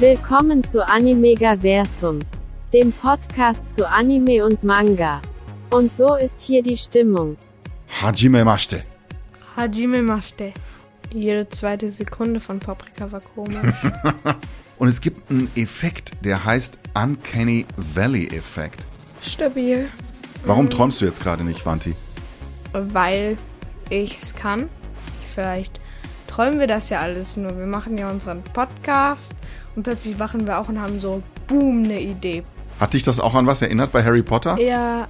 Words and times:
Willkommen 0.00 0.62
zu 0.62 0.86
Animegaversum, 0.86 2.20
dem 2.72 2.92
Podcast 2.92 3.68
zu 3.74 3.84
Anime 3.84 4.44
und 4.44 4.62
Manga. 4.62 5.20
Und 5.70 5.92
so 5.92 6.14
ist 6.14 6.40
hier 6.40 6.62
die 6.62 6.76
Stimmung. 6.76 7.36
Hajime 8.00 8.44
Mashite. 8.44 8.84
Hajime 9.56 10.00
Mashite. 10.02 10.52
Jede 11.12 11.48
zweite 11.48 11.90
Sekunde 11.90 12.38
von 12.38 12.60
Paprika 12.60 13.10
war 13.10 13.20
komisch. 13.20 13.74
Und 14.78 14.86
es 14.86 15.00
gibt 15.00 15.28
einen 15.32 15.50
Effekt, 15.56 16.12
der 16.24 16.44
heißt 16.44 16.78
Uncanny 16.94 17.66
Valley 17.76 18.28
Effekt. 18.28 18.86
Stabil. 19.20 19.88
Warum 20.44 20.70
träumst 20.70 21.00
du 21.00 21.06
jetzt 21.06 21.20
gerade 21.20 21.42
nicht, 21.42 21.66
Vanti? 21.66 21.96
Weil 22.72 23.36
ich's 23.90 24.32
kann. 24.36 24.68
Vielleicht 25.34 25.80
träumen 26.28 26.60
wir 26.60 26.68
das 26.68 26.88
ja 26.88 27.00
alles 27.00 27.36
nur. 27.36 27.58
Wir 27.58 27.66
machen 27.66 27.98
ja 27.98 28.08
unseren 28.08 28.44
Podcast 28.44 29.34
und 29.78 29.84
plötzlich 29.84 30.18
wachen 30.18 30.44
wir 30.44 30.58
auch 30.58 30.68
und 30.68 30.80
haben 30.80 30.98
so, 30.98 31.22
boom, 31.46 31.84
eine 31.84 32.00
Idee. 32.00 32.42
Hat 32.80 32.94
dich 32.94 33.04
das 33.04 33.20
auch 33.20 33.36
an 33.36 33.46
was 33.46 33.62
erinnert 33.62 33.92
bei 33.92 34.02
Harry 34.02 34.24
Potter? 34.24 34.58
Ja, 34.58 35.06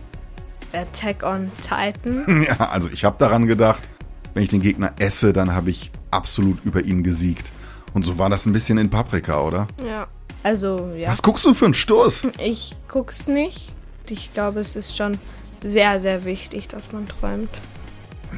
Attack 0.74 1.22
on 1.22 1.50
Titan. 1.62 2.44
Ja, 2.46 2.68
also 2.68 2.90
ich 2.90 3.02
habe 3.02 3.16
daran 3.18 3.46
gedacht, 3.46 3.88
wenn 4.34 4.42
ich 4.42 4.50
den 4.50 4.60
Gegner 4.60 4.92
esse, 4.98 5.32
dann 5.32 5.54
habe 5.54 5.70
ich 5.70 5.90
absolut 6.10 6.62
über 6.66 6.84
ihn 6.84 7.02
gesiegt. 7.02 7.50
Und 7.94 8.04
so 8.04 8.18
war 8.18 8.28
das 8.28 8.44
ein 8.44 8.52
bisschen 8.52 8.76
in 8.76 8.90
Paprika, 8.90 9.40
oder? 9.40 9.68
Ja. 9.82 10.06
Also, 10.42 10.92
ja. 10.94 11.08
Was 11.08 11.22
guckst 11.22 11.46
du 11.46 11.54
für 11.54 11.64
einen 11.64 11.72
Stoß? 11.72 12.24
Ich 12.38 12.76
guck's 12.88 13.26
nicht. 13.26 13.72
Ich 14.10 14.34
glaube, 14.34 14.60
es 14.60 14.76
ist 14.76 14.94
schon 14.94 15.16
sehr, 15.64 15.98
sehr 15.98 16.26
wichtig, 16.26 16.68
dass 16.68 16.92
man 16.92 17.08
träumt. 17.08 17.48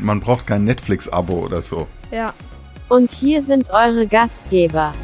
Man 0.01 0.21
braucht 0.21 0.47
kein 0.47 0.63
Netflix-Abo 0.63 1.41
oder 1.41 1.61
so. 1.61 1.89
Ja. 2.13 2.33
Und 2.89 3.11
hier 3.11 3.43
sind 3.43 3.71
eure 3.71 4.07
Gastgeber. 4.07 4.95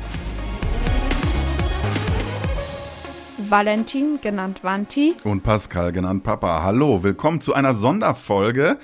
Valentin, 3.50 4.20
genannt 4.20 4.64
Vanti. 4.64 5.14
Und 5.22 5.42
Pascal, 5.42 5.92
genannt 5.92 6.24
Papa. 6.24 6.62
Hallo, 6.64 7.04
willkommen 7.04 7.40
zu 7.40 7.54
einer 7.54 7.74
Sonderfolge. 7.74 8.78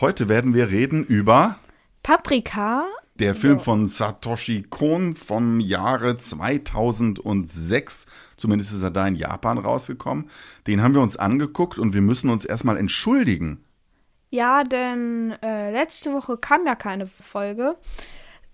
Heute 0.00 0.28
werden 0.28 0.54
wir 0.54 0.70
reden 0.70 1.04
über 1.04 1.58
Paprika. 2.02 2.86
der 3.16 3.34
Film 3.34 3.60
von 3.60 3.86
Satoshi 3.86 4.62
Kon 4.62 5.16
vom 5.16 5.60
Jahre 5.60 6.16
2006. 6.16 8.06
Zumindest 8.36 8.72
ist 8.72 8.82
er 8.82 8.90
da 8.90 9.06
in 9.06 9.16
Japan 9.16 9.58
rausgekommen. 9.58 10.30
Den 10.66 10.82
haben 10.82 10.94
wir 10.94 11.02
uns 11.02 11.16
angeguckt 11.16 11.78
und 11.78 11.92
wir 11.92 12.02
müssen 12.02 12.30
uns 12.30 12.46
erstmal 12.46 12.78
entschuldigen. 12.78 13.64
Ja, 14.30 14.64
denn 14.64 15.34
äh, 15.42 15.72
letzte 15.72 16.12
Woche 16.14 16.38
kam 16.38 16.64
ja 16.64 16.74
keine 16.74 17.06
Folge. 17.06 17.76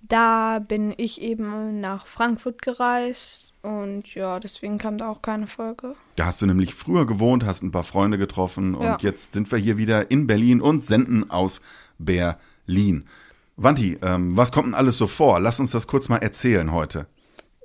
Da 0.00 0.58
bin 0.58 0.92
ich 0.97 1.22
eben 1.22 1.80
nach 1.80 2.06
Frankfurt 2.06 2.62
gereist 2.62 3.52
und 3.62 4.14
ja, 4.14 4.38
deswegen 4.41 4.78
kam 4.78 4.98
da 4.98 5.08
auch 5.08 5.22
keine 5.22 5.46
Folge. 5.46 5.94
Da 6.16 6.27
hast 6.27 6.42
du 6.42 6.46
nämlich 6.46 6.74
früher 6.74 7.06
gewohnt, 7.06 7.44
hast 7.44 7.62
ein 7.62 7.70
paar 7.72 7.84
Freunde 7.84 8.19
getroffen 8.19 8.74
und 8.74 8.84
Ja. 8.84 8.98
jetzt 9.00 9.32
sind 9.32 9.50
wir 9.50 9.58
hier 9.58 9.77
wieder 9.78 10.10
in 10.10 10.27
Berlin 10.27 10.60
und 10.60 10.84
senden 10.84 11.30
aus 11.30 11.60
Berlin. 11.98 13.06
Wanti, 13.56 13.98
ähm, 14.02 14.36
was 14.36 14.50
kommt 14.52 14.69
denn 14.69 14.74
alles 14.74 14.98
so 14.98 15.06
vor? 15.06 15.38
Lass 15.41 15.60
uns 15.60 15.70
das 15.70 15.86
kurz 15.86 16.08
mal 16.08 16.19
erzählen 16.19 16.72
heute. 16.72 17.06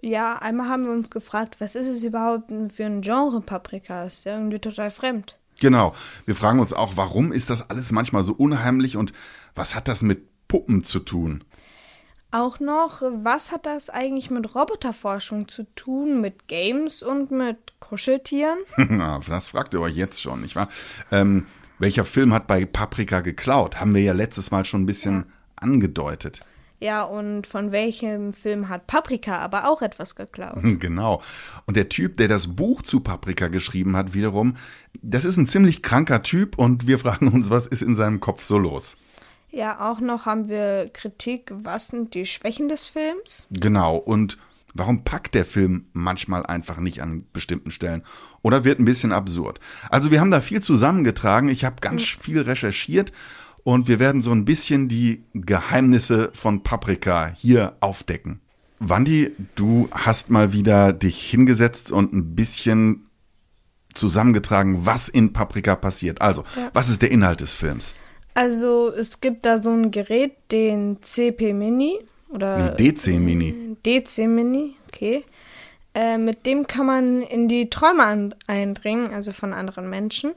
Ja, 0.02 0.36
einmal 0.38 0.70
haben 0.70 0.86
wir 0.86 0.92
uns 0.92 1.09
gefragt, 1.09 1.56
was 1.59 1.76
ist 1.76 1.88
es 1.88 2.04
überhaupt 2.04 2.52
für 2.72 2.86
ein 2.86 3.02
Genre 3.02 3.42
Paprika? 3.42 4.04
Ist 4.04 4.26
ja 4.26 4.36
irgendwie 4.38 4.59
total 4.59 4.92
fremd. 4.92 5.39
Genau. 5.59 5.95
Wir 6.26 6.36
fragen 6.36 6.59
uns 6.59 6.72
auch, 6.72 6.98
warum 6.98 7.32
ist 7.32 7.50
das 7.50 7.70
alles 7.72 7.92
manchmal 7.92 8.22
so 8.23 8.34
unheimlich 8.34 8.95
und 8.95 9.11
was 9.56 9.73
hat 9.73 9.88
das 9.88 10.04
mit 10.04 10.28
Puppen 10.48 10.84
zu 10.84 11.00
tun? 11.00 11.44
Auch 12.31 12.59
noch, 12.59 13.02
was 13.02 13.52
hat 13.52 13.66
das 13.66 13.89
eigentlich 13.89 14.30
mit 14.30 14.53
Roboterforschung 14.53 15.48
zu 15.48 15.64
tun, 15.76 16.20
mit 16.20 16.48
Games 16.48 17.02
und 17.02 17.32
mit 17.32 17.58
Kuscheltieren? 17.80 18.58
Das 19.27 19.48
fragt 19.48 19.73
ihr 19.73 19.82
euch 19.82 19.95
jetzt 19.95 20.21
schon, 20.21 20.42
nicht 20.42 20.55
wahr? 20.55 20.67
Ähm, 21.11 21.48
welcher 21.80 22.04
Film 22.04 22.33
hat 22.33 22.48
bei 22.48 22.66
Paprika 22.66 23.21
geklaut? 23.21 23.80
Haben 23.80 23.95
wir 23.95 24.02
ja 24.02 24.14
letztes 24.14 24.52
Mal 24.52 24.66
schon 24.66 24.83
ein 24.83 24.86
bisschen 24.86 25.26
angedeutet. 25.55 26.42
Ja, 26.80 27.04
und 27.04 27.48
von 27.48 27.71
welchem 27.71 28.33
Film 28.33 28.70
hat 28.70 28.86
Paprika 28.86 29.39
aber 29.39 29.67
auch 29.70 29.82
etwas 29.82 30.16
geklaut? 30.16 30.60
Genau. 30.80 31.21
Und 31.66 31.76
der 31.76 31.89
Typ, 31.89 32.17
der 32.17 32.27
das 32.27 32.55
Buch 32.55 32.83
zu 32.83 32.99
Paprika 32.99 33.48
geschrieben 33.48 33.95
hat, 33.95 34.14
wiederum, 34.14 34.58
das 35.02 35.26
ist 35.26 35.37
ein 35.37 35.48
ziemlich 35.48 35.82
kranker 35.82 36.21
Typ 36.21 36.58
und 36.58 36.87
wir 36.87 36.99
fragen 36.99 37.30
uns, 37.30 37.49
was 37.49 37.67
ist 37.67 37.82
in 37.82 37.95
seinem 37.95 38.20
Kopf 38.20 38.43
so 38.43 38.58
los? 38.58 38.98
Ja, 39.58 39.90
auch 39.90 40.00
noch 40.02 40.28
haben 40.28 40.50
wir 40.50 40.88
Kritik, 40.94 41.52
was 41.52 41.88
sind 41.88 42.14
die 42.14 42.28
Schwächen 42.28 42.70
des 42.70 42.86
Films? 42.86 43.48
Genau. 43.50 43.95
Und 43.98 44.38
warum 44.76 45.04
packt 45.04 45.34
der 45.34 45.45
Film 45.45 45.88
manchmal 45.94 46.45
einfach 46.45 46.78
nicht 46.78 47.02
an 47.02 47.26
bestimmten 47.34 47.72
Stellen? 47.72 48.04
Oder 48.44 48.66
wird 48.66 48.80
ein 48.80 48.86
bisschen 48.86 49.12
absurd? 49.12 49.60
Also 49.90 50.12
wir 50.12 50.22
haben 50.22 50.30
da 50.30 50.42
viel 50.42 50.62
zusammengetragen. 50.62 51.50
Ich 51.50 51.66
habe 51.66 51.78
ganz 51.82 52.04
viel 52.04 52.40
recherchiert 52.40 53.12
und 53.64 53.88
wir 53.88 53.98
werden 53.98 54.22
so 54.22 54.32
ein 54.32 54.46
bisschen 54.46 54.90
die 54.90 55.23
Geheimnisse 55.34 56.30
von 56.36 56.62
Paprika 56.62 57.32
hier 57.36 57.78
aufdecken. 57.80 58.42
Wandi, 58.78 59.32
du 59.56 59.90
hast 59.92 60.30
mal 60.30 60.54
wieder 60.54 60.94
dich 60.94 61.20
hingesetzt 61.20 61.92
und 61.92 62.14
ein 62.14 62.36
bisschen 62.36 63.08
zusammengetragen, 63.96 64.86
was 64.86 65.10
in 65.10 65.34
Paprika 65.34 65.76
passiert. 65.76 66.22
Also, 66.22 66.44
was 66.73 66.90
ist 66.90 67.02
der 67.02 67.10
Inhalt 67.10 67.42
des 67.42 67.56
Films? 67.56 67.96
Also, 68.37 68.92
es 68.92 69.20
gibt 69.20 69.48
da 69.48 69.58
so 69.58 69.71
ein 69.71 69.89
Gerät, 69.89 70.36
den 70.52 71.02
CP 71.02 71.53
Mini 71.53 71.98
oder 72.30 72.75
Nee, 72.77 72.92
DC 72.92 73.20
Mini. 73.20 73.75
DC 73.83 74.27
Mini, 74.27 74.75
okay. 74.87 75.25
Äh, 75.95 76.20
mit 76.20 76.45
dem 76.45 76.67
kann 76.67 76.86
man 76.86 77.23
in 77.23 77.48
die 77.48 77.71
Träume 77.71 78.03
an 78.03 78.36
eindringen, 78.45 79.11
also 79.11 79.31
von 79.31 79.53
anderen 79.53 79.89
Menschen. 79.89 80.33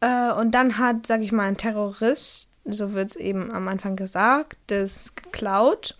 Äh, 0.00 0.32
und 0.32 0.52
dann 0.52 0.78
hat, 0.78 1.06
sag 1.06 1.20
ich 1.20 1.32
mal, 1.32 1.48
ein 1.48 1.58
Terrorist, 1.58 2.48
so 2.64 2.94
wird 2.94 3.10
es 3.10 3.16
eben 3.16 3.50
am 3.50 3.68
Anfang 3.68 3.94
gesagt, 3.94 4.56
das 4.68 5.14
geklaut. 5.14 5.94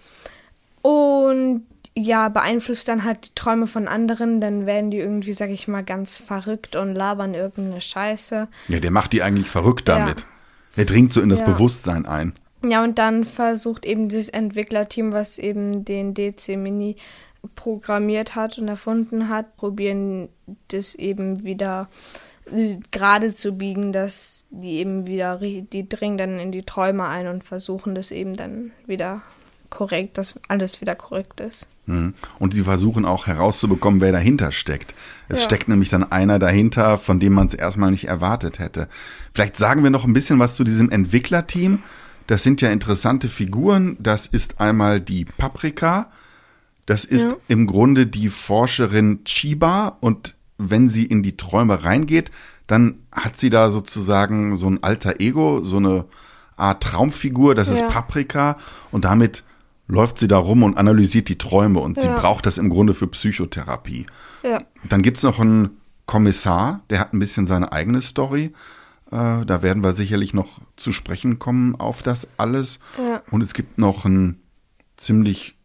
Und 0.80 1.66
ja, 1.94 2.30
beeinflusst 2.30 2.88
dann 2.88 3.04
halt 3.04 3.26
die 3.26 3.34
Träume 3.34 3.66
von 3.66 3.86
anderen, 3.86 4.40
dann 4.40 4.64
werden 4.64 4.90
die 4.90 4.96
irgendwie, 4.96 5.34
sag 5.34 5.50
ich 5.50 5.68
mal, 5.68 5.84
ganz 5.84 6.16
verrückt 6.16 6.74
und 6.74 6.94
labern 6.94 7.34
irgendeine 7.34 7.82
Scheiße. 7.82 8.48
Ja, 8.68 8.80
der 8.80 8.90
macht 8.90 9.12
die 9.12 9.22
eigentlich 9.22 9.50
verrückt 9.50 9.90
Ja. 9.90 10.31
Der 10.76 10.84
dringt 10.84 11.12
so 11.12 11.20
in 11.20 11.28
das 11.28 11.40
Ja. 11.40 11.46
Bewusstsein 11.46 12.06
ein. 12.06 12.32
Ja, 12.64 12.84
und 12.84 12.98
dann 12.98 13.24
versucht 13.24 13.84
eben 13.84 14.08
das 14.08 14.28
Entwicklerteam, 14.28 15.12
was 15.12 15.38
eben 15.38 15.84
den 15.84 16.14
DC 16.14 16.56
Mini 16.56 16.96
programmiert 17.56 18.36
hat 18.36 18.58
und 18.58 18.68
erfunden 18.68 19.28
hat, 19.28 19.56
probieren 19.56 20.28
das 20.68 20.94
eben 20.94 21.42
wieder 21.42 21.88
äh, 22.50 22.76
gerade 22.92 23.34
zu 23.34 23.52
biegen, 23.52 23.92
dass 23.92 24.46
die 24.50 24.78
eben 24.78 25.06
wieder, 25.08 25.38
die 25.38 25.88
dringen 25.88 26.18
dann 26.18 26.38
in 26.38 26.52
die 26.52 26.62
Träume 26.62 27.08
ein 27.08 27.26
und 27.26 27.42
versuchen 27.42 27.94
das 27.96 28.12
eben 28.12 28.32
dann 28.34 28.70
wieder 28.86 29.22
korrekt, 29.72 30.18
dass 30.18 30.38
alles 30.48 30.80
wieder 30.80 30.94
korrekt 30.94 31.40
ist. 31.40 31.66
Mhm. 31.86 32.14
Und 32.38 32.54
sie 32.54 32.62
versuchen 32.62 33.04
auch 33.04 33.26
herauszubekommen, 33.26 34.00
wer 34.00 34.12
dahinter 34.12 34.52
steckt. 34.52 34.94
Es 35.28 35.40
Ja. 35.40 35.46
steckt 35.46 35.66
nämlich 35.68 35.88
dann 35.88 36.12
einer 36.12 36.38
dahinter, 36.38 36.96
von 36.98 37.18
dem 37.18 37.32
man 37.32 37.46
es 37.48 37.54
erstmal 37.54 37.90
nicht 37.90 38.06
erwartet 38.06 38.58
hätte. 38.60 38.88
Vielleicht 39.34 39.56
sagen 39.56 39.82
wir 39.82 39.90
noch 39.90 40.04
ein 40.04 40.12
bisschen 40.12 40.38
was 40.38 40.54
zu 40.54 40.62
diesem 40.62 40.90
Entwicklerteam. 40.90 41.80
Das 42.28 42.44
sind 42.44 42.60
ja 42.60 42.70
interessante 42.70 43.28
Figuren. 43.28 43.96
Das 43.98 44.26
ist 44.26 44.60
einmal 44.60 45.00
die 45.00 45.24
Paprika. 45.24 46.12
Das 46.86 47.04
ist 47.04 47.22
Ja. 47.22 47.36
im 47.48 47.66
Grunde 47.66 48.06
die 48.06 48.28
Forscherin 48.28 49.24
Chiba. 49.24 49.96
Und 50.00 50.34
wenn 50.58 50.88
sie 50.88 51.04
in 51.04 51.22
die 51.24 51.36
Träume 51.36 51.82
reingeht, 51.82 52.30
dann 52.68 53.00
hat 53.10 53.36
sie 53.38 53.50
da 53.50 53.70
sozusagen 53.70 54.56
so 54.56 54.68
ein 54.68 54.82
alter 54.84 55.18
Ego, 55.20 55.64
so 55.64 55.78
eine 55.78 56.04
Art 56.56 56.82
Traumfigur. 56.82 57.54
Das 57.56 57.66
ist 57.68 57.80
Ja. 57.80 57.88
Paprika. 57.88 58.56
Und 58.92 59.04
damit 59.04 59.42
läuft 59.88 60.18
sie 60.18 60.28
da 60.28 60.38
rum 60.38 60.62
und 60.62 60.76
analysiert 60.78 61.28
die 61.28 61.38
Träume 61.38 61.80
und 61.80 61.98
sie 61.98 62.06
Ja. 62.06 62.16
braucht 62.18 62.46
das 62.46 62.58
im 62.58 62.70
Grunde 62.70 62.94
für 62.94 63.06
Psychotherapie. 63.08 64.06
Ja. 64.42 64.62
Dann 64.88 65.02
gibt's 65.02 65.22
noch 65.22 65.38
einen 65.40 65.78
Kommissar, 66.06 66.82
der 66.90 66.98
hat 67.00 67.12
ein 67.12 67.18
bisschen 67.18 67.46
seine 67.46 67.72
eigene 67.72 68.00
Story. 68.00 68.52
Äh, 69.10 69.44
da 69.44 69.62
werden 69.62 69.82
wir 69.82 69.92
sicherlich 69.92 70.34
noch 70.34 70.60
zu 70.76 70.92
sprechen 70.92 71.38
kommen 71.38 71.76
auf 71.76 72.02
das 72.02 72.26
alles. 72.38 72.78
Ja. 72.98 73.22
Und 73.30 73.42
es 73.42 73.54
gibt 73.54 73.78
noch 73.78 74.04
einen 74.04 74.40
ziemlich 74.96 75.56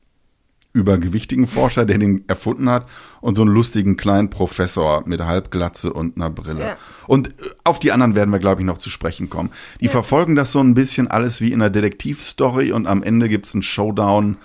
übergewichtigen 0.77 1.47
Forscher, 1.47 1.85
der 1.85 1.97
den 1.97 2.27
erfunden 2.29 2.69
hat, 2.69 2.88
und 3.21 3.35
so 3.35 3.41
einen 3.41 3.51
lustigen 3.51 3.97
kleinen 3.97 4.29
Professor 4.29 5.03
mit 5.06 5.21
Halbglatze 5.21 5.91
und 5.91 6.15
einer 6.15 6.29
Brille. 6.29 6.62
Ja. 6.62 6.77
Und 7.07 7.29
äh, 7.29 7.31
auf 7.63 7.79
die 7.79 7.91
anderen 7.91 8.15
werden 8.15 8.31
wir, 8.31 8.39
glaube 8.39 8.62
ich, 8.62 8.65
noch 8.65 8.77
zu 8.77 8.89
sprechen 8.89 9.29
kommen. 9.29 9.51
Die 9.81 9.88
verfolgen 9.88 10.35
das 10.35 10.51
so 10.51 10.59
ein 10.59 10.74
bisschen 10.74 11.07
alles 11.07 11.41
wie 11.41 11.51
in 11.51 11.62
einer 11.62 11.69
Detektivstory 11.69 12.71
und 12.71 12.88
am 12.88 13.03
Ende 13.03 13.27
gibt's 13.29 13.53
einen 13.53 13.63
Showdown 13.63 14.38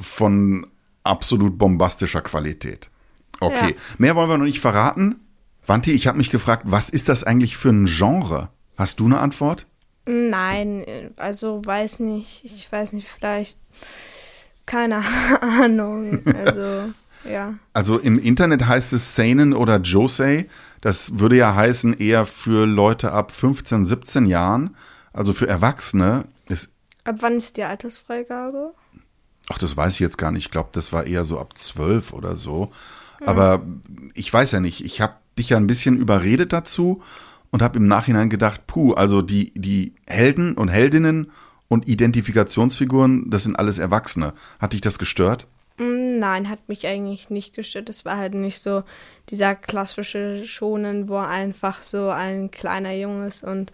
von 0.00 0.66
absolut 1.04 1.58
bombastischer 1.58 2.20
Qualität. 2.22 2.90
Okay, 3.40 3.70
Ja. 3.70 3.76
mehr 3.98 4.16
wollen 4.16 4.28
wir 4.30 4.38
noch 4.38 4.44
nicht 4.44 4.60
verraten. 4.60 5.16
Wanti, 5.66 5.92
ich 5.92 6.06
habe 6.06 6.18
mich 6.18 6.30
gefragt, 6.30 6.64
was 6.66 6.88
ist 6.88 7.08
das 7.08 7.24
eigentlich 7.24 7.56
für 7.56 7.70
ein 7.70 7.86
Genre? 7.86 8.48
Hast 8.76 9.00
du 9.00 9.06
eine 9.06 9.18
Antwort? 9.18 9.66
Nein, 10.06 10.84
also 11.16 11.62
weiß 11.64 12.00
nicht, 12.00 12.44
ich 12.44 12.70
weiß 12.70 12.92
nicht, 12.92 13.08
vielleicht 13.08 13.58
keine 14.66 15.02
Ahnung. 15.40 16.22
Also 16.44 16.92
Ja. 17.28 17.54
Also 17.72 17.98
im 17.98 18.18
Internet 18.18 18.66
heißt 18.66 18.92
es 18.92 19.14
Seinen 19.14 19.52
oder 19.54 19.80
Josei. 19.80 20.48
Das 20.80 21.18
würde 21.20 21.36
ja 21.36 21.54
heißen 21.54 21.98
eher 21.98 22.26
für 22.26 22.66
Leute 22.66 23.12
ab 23.12 23.30
15, 23.30 23.84
17 23.84 24.26
Jahren. 24.26 24.76
Also 25.12 25.32
für 25.32 25.46
Erwachsene. 25.46 26.24
Ist, 26.48 26.72
Ab 27.04 27.16
wann 27.20 27.34
ist 27.36 27.56
die 27.56 27.64
Altersfreigabe? 27.64 28.72
ach, 29.50 29.58
das 29.58 29.76
weiß 29.76 29.94
ich 29.94 30.00
jetzt 30.00 30.18
gar 30.18 30.30
nicht. 30.30 30.46
Ich 30.46 30.50
glaube, 30.50 30.70
das 30.72 30.92
war 30.92 31.04
eher 31.04 31.24
so 31.24 31.38
ab 31.38 31.58
12 31.58 32.12
oder 32.12 32.36
so. 32.36 32.72
Aber 33.24 33.62
ich 34.14 34.32
weiß 34.32 34.52
ja 34.52 34.60
nicht. 34.60 34.84
Ich 34.84 35.00
habe 35.00 35.14
dich 35.38 35.50
ja 35.50 35.56
ein 35.56 35.66
bisschen 35.66 35.96
überredet 35.96 36.52
dazu 36.52 37.02
und 37.50 37.62
habe 37.62 37.78
im 37.78 37.86
Nachhinein 37.86 38.30
gedacht, 38.30 38.66
puh, 38.66 38.94
also 38.94 39.22
die, 39.22 39.52
die 39.54 39.94
Helden 40.06 40.54
und 40.54 40.68
Heldinnen 40.68 41.30
und 41.72 41.88
Identifikationsfiguren, 41.88 43.30
das 43.30 43.44
sind 43.44 43.56
alles 43.56 43.78
Erwachsene. 43.78 44.34
Hat 44.58 44.74
dich 44.74 44.82
das 44.82 44.98
gestört? 44.98 45.46
Mm, 45.78 46.18
Nein, 46.18 46.50
hat 46.50 46.68
mich 46.68 46.86
eigentlich 46.86 47.30
nicht 47.30 47.54
gestört. 47.54 47.88
Es 47.88 48.04
war 48.04 48.18
halt 48.18 48.34
nicht 48.34 48.60
so 48.60 48.82
dieser 49.30 49.54
klassische 49.54 50.44
Schonen, 50.44 51.08
wo 51.08 51.16
einfach 51.16 51.82
so 51.82 52.10
ein 52.10 52.50
kleiner 52.50 52.92
Junge 52.92 53.26
ist 53.26 53.42
und 53.42 53.72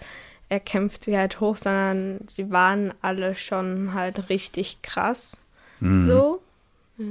er 0.48 0.60
kämpft 0.60 1.04
sich 1.04 1.16
halt 1.16 1.40
hoch, 1.40 1.56
sondern 1.56 2.20
die 2.36 2.52
waren 2.52 2.94
alle 3.02 3.34
schon 3.34 3.94
halt 3.94 4.30
richtig 4.30 4.80
krass. 4.82 5.40
So. 6.06 6.40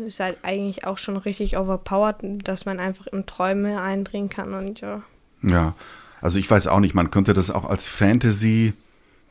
Ist 0.06 0.22
halt 0.22 0.38
eigentlich 0.44 0.86
auch 0.86 0.98
schon 0.98 1.18
richtig 1.18 1.58
overpowered, 1.58 2.18
dass 2.44 2.66
man 2.66 2.80
einfach 2.80 3.08
in 3.08 3.26
Träume 3.26 3.82
eindringen 3.82 4.30
kann 4.30 4.54
und 4.54 4.82
ja. 4.82 5.04
Ja, 5.44 5.76
also 6.22 6.40
ich 6.40 6.50
weiß 6.50 6.68
auch 6.68 6.80
nicht, 6.80 6.96
man 6.96 7.12
könnte 7.12 7.34
das 7.34 7.52
auch 7.52 7.66
als 7.66 7.86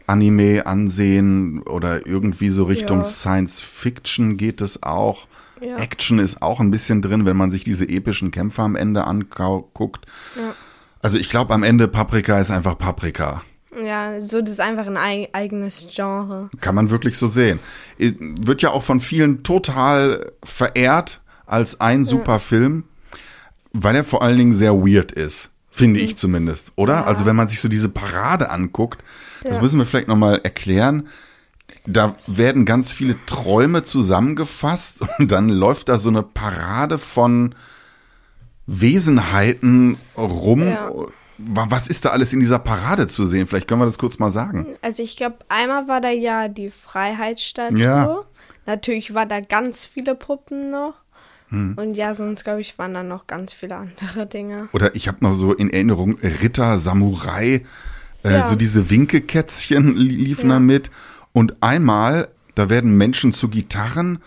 Fantasy-Anime 0.06 0.66
ansehen 0.66 1.62
oder 1.62 2.06
irgendwie 2.06 2.50
so 2.50 2.64
Richtung 2.64 2.98
Ja. 2.98 3.04
Science 3.04 3.62
Fiction 3.62 4.36
geht 4.36 4.60
es 4.60 4.82
auch. 4.82 5.26
Ja. 5.60 5.76
Action 5.76 6.18
ist 6.18 6.42
auch 6.42 6.60
ein 6.60 6.70
bisschen 6.70 7.02
drin, 7.02 7.24
wenn 7.24 7.36
man 7.36 7.50
sich 7.50 7.64
diese 7.64 7.88
epischen 7.88 8.30
Kämpfe 8.30 8.62
am 8.62 8.76
Ende 8.76 9.04
anguckt. 9.04 10.06
Ja. 10.36 10.54
Also 11.02 11.18
ich 11.18 11.28
glaube, 11.30 11.54
am 11.54 11.62
Ende 11.62 11.88
Paprika 11.88 12.38
ist 12.40 12.50
einfach 12.50 12.76
Paprika. 12.78 13.42
Ja, 13.82 14.20
so 14.20 14.40
das 14.40 14.50
ist 14.52 14.60
einfach 14.60 14.86
ein 14.86 14.96
ei- 14.96 15.28
eigenes 15.32 15.88
Genre. 15.94 16.50
Kann 16.60 16.74
man 16.74 16.90
wirklich 16.90 17.18
so 17.18 17.28
sehen. 17.28 17.58
Wird 17.98 18.62
ja 18.62 18.70
auch 18.70 18.82
von 18.82 19.00
vielen 19.00 19.42
total 19.42 20.32
verehrt 20.42 21.20
als 21.46 21.80
ein 21.80 22.04
super 22.04 22.38
Film, 22.38 22.84
weil 23.72 23.94
er 23.96 24.04
vor 24.04 24.22
allen 24.22 24.38
Dingen 24.38 24.54
sehr 24.54 24.74
weird 24.74 25.12
ist. 25.12 25.50
Finde 25.70 26.00
ich 26.00 26.16
zumindest, 26.16 26.72
oder? 26.76 27.06
Also 27.06 27.26
wenn 27.26 27.36
man 27.36 27.48
sich 27.48 27.60
so 27.60 27.68
diese 27.68 27.90
Parade 27.90 28.50
anguckt, 28.50 29.04
das 29.48 29.60
müssen 29.60 29.78
wir 29.78 29.86
vielleicht 29.86 30.08
nochmal 30.08 30.40
erklären. 30.42 31.08
Da 31.86 32.14
werden 32.26 32.64
ganz 32.64 32.92
viele 32.92 33.16
Träume 33.26 33.82
zusammengefasst 33.82 35.02
und 35.18 35.30
dann 35.32 35.48
läuft 35.48 35.88
da 35.88 35.98
so 35.98 36.08
eine 36.08 36.22
Parade 36.22 36.98
von 36.98 37.54
Wesenheiten 38.66 39.96
rum. 40.16 40.66
Ja. 40.68 40.90
Wa- 41.38 41.66
Was 41.68 41.86
ist 41.88 42.04
da 42.04 42.10
alles 42.10 42.32
in 42.32 42.40
dieser 42.40 42.58
Parade 42.58 43.06
zu 43.08 43.26
sehen? 43.26 43.46
Vielleicht 43.46 43.68
können 43.68 43.80
wir 43.80 43.84
das 43.86 43.98
kurz 43.98 44.18
mal 44.18 44.30
sagen. 44.30 44.66
Also 44.82 45.02
ich 45.02 45.16
glaube, 45.16 45.36
einmal 45.48 45.86
war 45.88 46.00
da 46.00 46.10
ja 46.10 46.48
die 46.48 46.70
Freiheitsstatue. 46.70 47.78
Ja. 47.78 48.18
Natürlich 48.64 49.14
war 49.14 49.26
da 49.26 49.40
ganz 49.40 49.86
viele 49.86 50.14
Puppen 50.14 50.70
noch. 50.70 50.94
Hm. 51.50 51.74
Und 51.78 51.94
ja, 51.94 52.12
sonst 52.14 52.42
glaube 52.42 52.60
ich, 52.60 52.76
waren 52.78 52.94
da 52.94 53.04
noch 53.04 53.26
ganz 53.28 53.52
viele 53.52 53.76
andere 53.76 54.26
Dinge. 54.26 54.68
Oder 54.72 54.96
ich 54.96 55.06
habe 55.06 55.18
noch 55.20 55.34
so 55.34 55.52
in 55.52 55.70
Erinnerung 55.70 56.18
Ritter, 56.20 56.78
Samurai, 56.78 57.64
äh, 58.26 58.32
Ja. 58.38 58.46
so 58.48 58.56
diese 58.56 58.90
Winkekätzchen 58.90 59.96
li- 59.96 60.08
liefen 60.24 60.48
da 60.50 60.58
mit. 60.58 60.90
Und 61.32 61.56
einmal, 61.62 62.28
da 62.54 62.68
werden 62.68 62.96
Menschen 62.96 63.32
zu 63.32 63.48
Gitarren 63.48 64.18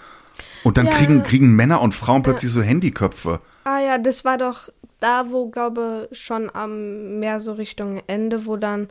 und 0.64 0.78
dann 0.78 0.86
Ja. 0.88 0.92
kriegen, 0.94 1.24
kriegen 1.24 1.56
Männer 1.56 1.82
und 1.82 1.94
Frauen 1.96 2.22
plötzlich 2.24 2.52
so 2.52 2.62
Handyköpfe. 2.62 3.40
Ah 3.64 3.80
ja, 3.80 3.98
das 3.98 4.26
war 4.26 4.38
doch 4.38 4.70
da, 5.00 5.26
wo, 5.32 5.50
glaube 5.50 6.10
schon 6.12 6.50
am 6.54 7.20
mehr 7.20 7.40
so 7.40 7.54
Richtung 7.54 8.02
Ende, 8.08 8.46
wo 8.46 8.58
dann 8.58 8.90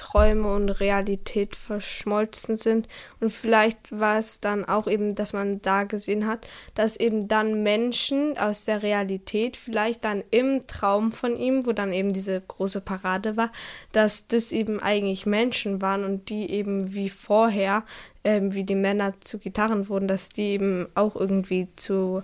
Träume 0.00 0.50
und 0.54 0.70
Realität 0.80 1.56
verschmolzen 1.56 2.56
sind. 2.56 2.88
Und 3.20 3.34
vielleicht 3.34 4.00
war 4.00 4.18
es 4.18 4.40
dann 4.40 4.64
auch 4.64 4.86
eben, 4.86 5.14
dass 5.14 5.34
man 5.34 5.60
da 5.60 5.84
gesehen 5.84 6.26
hat, 6.26 6.48
dass 6.74 6.96
eben 6.96 7.28
dann 7.28 7.62
Menschen 7.62 8.38
aus 8.38 8.64
der 8.64 8.82
Realität 8.82 9.58
vielleicht 9.58 10.06
dann 10.06 10.24
im 10.30 10.66
Traum 10.66 11.12
von 11.12 11.36
ihm, 11.36 11.66
wo 11.66 11.72
dann 11.72 11.92
eben 11.92 12.14
diese 12.14 12.40
große 12.40 12.80
Parade 12.80 13.36
war, 13.36 13.52
dass 13.92 14.26
das 14.26 14.52
eben 14.52 14.80
eigentlich 14.80 15.26
Menschen 15.26 15.82
waren 15.82 16.04
und 16.04 16.30
die 16.30 16.50
eben 16.50 16.94
wie 16.94 17.10
vorher, 17.10 17.84
ähm, 18.24 18.54
wie 18.54 18.64
die 18.64 18.76
Männer 18.76 19.12
zu 19.20 19.38
Gitarren 19.38 19.90
wurden, 19.90 20.08
dass 20.08 20.30
die 20.30 20.52
eben 20.52 20.86
auch 20.94 21.14
irgendwie 21.14 21.68
zu 21.76 22.22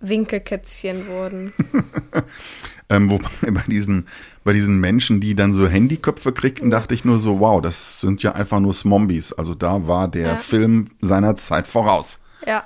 Winkelkätzchen 0.00 1.06
wurden. 1.06 1.52
Ähm, 2.90 3.10
wobei 3.10 3.28
bei 3.50 3.62
diesen, 3.68 4.06
bei 4.44 4.52
diesen 4.52 4.78
Menschen, 4.80 5.20
die 5.20 5.34
dann 5.34 5.52
so 5.54 5.66
Handyköpfe 5.66 6.32
kriegten, 6.32 6.70
dachte 6.70 6.94
ich 6.94 7.04
nur 7.06 7.20
so, 7.20 7.40
wow, 7.40 7.62
das 7.62 7.98
sind 8.00 8.22
ja 8.22 8.32
einfach 8.32 8.60
nur 8.60 8.74
Smombies. 8.74 9.32
Also 9.32 9.54
da 9.54 9.86
war 9.88 10.08
der 10.08 10.26
Ja. 10.28 10.36
Film 10.36 10.88
seiner 11.00 11.36
Zeit 11.36 11.66
voraus. 11.68 12.18
Ja, 12.46 12.64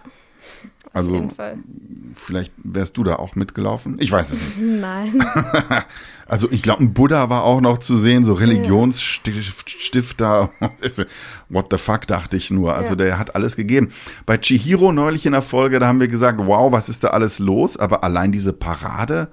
auf 0.87 0.95
Also 0.95 1.15
jeden 1.15 1.31
Fall. 1.31 1.59
vielleicht 2.15 2.53
wärst 2.63 2.97
du 2.97 3.03
da 3.05 3.17
auch 3.17 3.35
mitgelaufen. 3.37 3.97
Ich 3.99 4.11
weiß 4.13 4.33
es 4.33 4.57
nicht. 4.57 4.59
Nein. 4.81 5.25
Also 6.27 6.49
ich 6.51 6.63
glaube, 6.63 6.83
ein 6.83 6.95
Buddha 6.95 7.29
war 7.29 7.45
auch 7.45 7.61
noch 7.61 7.77
zu 7.77 7.99
sehen, 7.99 8.25
so 8.25 8.33
Religionsstifter. 8.33 10.51
What 11.51 11.67
the 11.71 11.77
fuck, 11.79 12.07
dachte 12.07 12.37
ich 12.39 12.51
nur. 12.51 12.75
Also 12.75 12.91
Ja. 12.91 12.97
der 12.97 13.19
hat 13.19 13.35
alles 13.35 13.57
gegeben. 13.57 13.91
Bei 14.27 14.39
Chihiro 14.39 14.91
neulich 14.93 15.27
in 15.27 15.33
der 15.33 15.43
Folge, 15.43 15.79
da 15.79 15.87
haben 15.87 16.01
wir 16.01 16.09
gesagt, 16.09 16.39
wow, 16.39 16.73
was 16.73 16.89
ist 16.89 17.05
da 17.05 17.09
alles 17.09 17.39
los? 17.41 17.77
Aber 17.77 18.05
allein 18.05 18.33
diese 18.33 18.53
Parade 18.55 19.29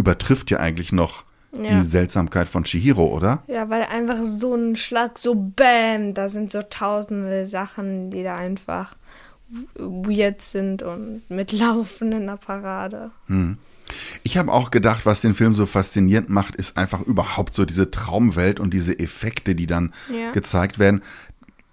übertrifft 0.00 0.50
ja 0.50 0.58
eigentlich 0.58 0.92
noch 0.92 1.24
Ja. 1.56 1.78
die 1.78 1.84
Seltsamkeit 1.84 2.48
von 2.48 2.64
Chihiro, 2.64 3.06
oder? 3.06 3.42
Ja, 3.48 3.68
weil 3.70 3.82
einfach 3.82 4.18
so 4.24 4.54
ein 4.54 4.76
Schlag, 4.76 5.18
so 5.18 5.34
Bäm, 5.34 6.14
da 6.14 6.28
sind 6.28 6.50
so 6.52 6.62
tausende 6.62 7.46
Sachen, 7.46 8.10
die 8.10 8.22
da 8.22 8.36
einfach 8.36 8.94
weird 9.74 10.42
sind 10.42 10.82
und 10.82 11.22
in 11.28 12.26
der 12.26 12.36
Parade. 12.36 13.10
Ich 14.22 14.38
habe 14.38 14.52
auch 14.52 14.70
gedacht, 14.70 15.06
was 15.06 15.20
den 15.22 15.34
Film 15.34 15.54
so 15.56 15.66
faszinierend 15.66 16.28
macht, 16.28 16.54
ist 16.54 16.76
einfach 16.76 17.00
überhaupt 17.00 17.52
so 17.54 17.64
diese 17.64 17.90
Traumwelt 17.90 18.60
und 18.60 18.72
diese 18.72 18.96
Effekte, 18.98 19.56
die 19.56 19.66
dann 19.66 19.92
Ja. 20.08 20.30
gezeigt 20.30 20.78
werden. 20.78 21.02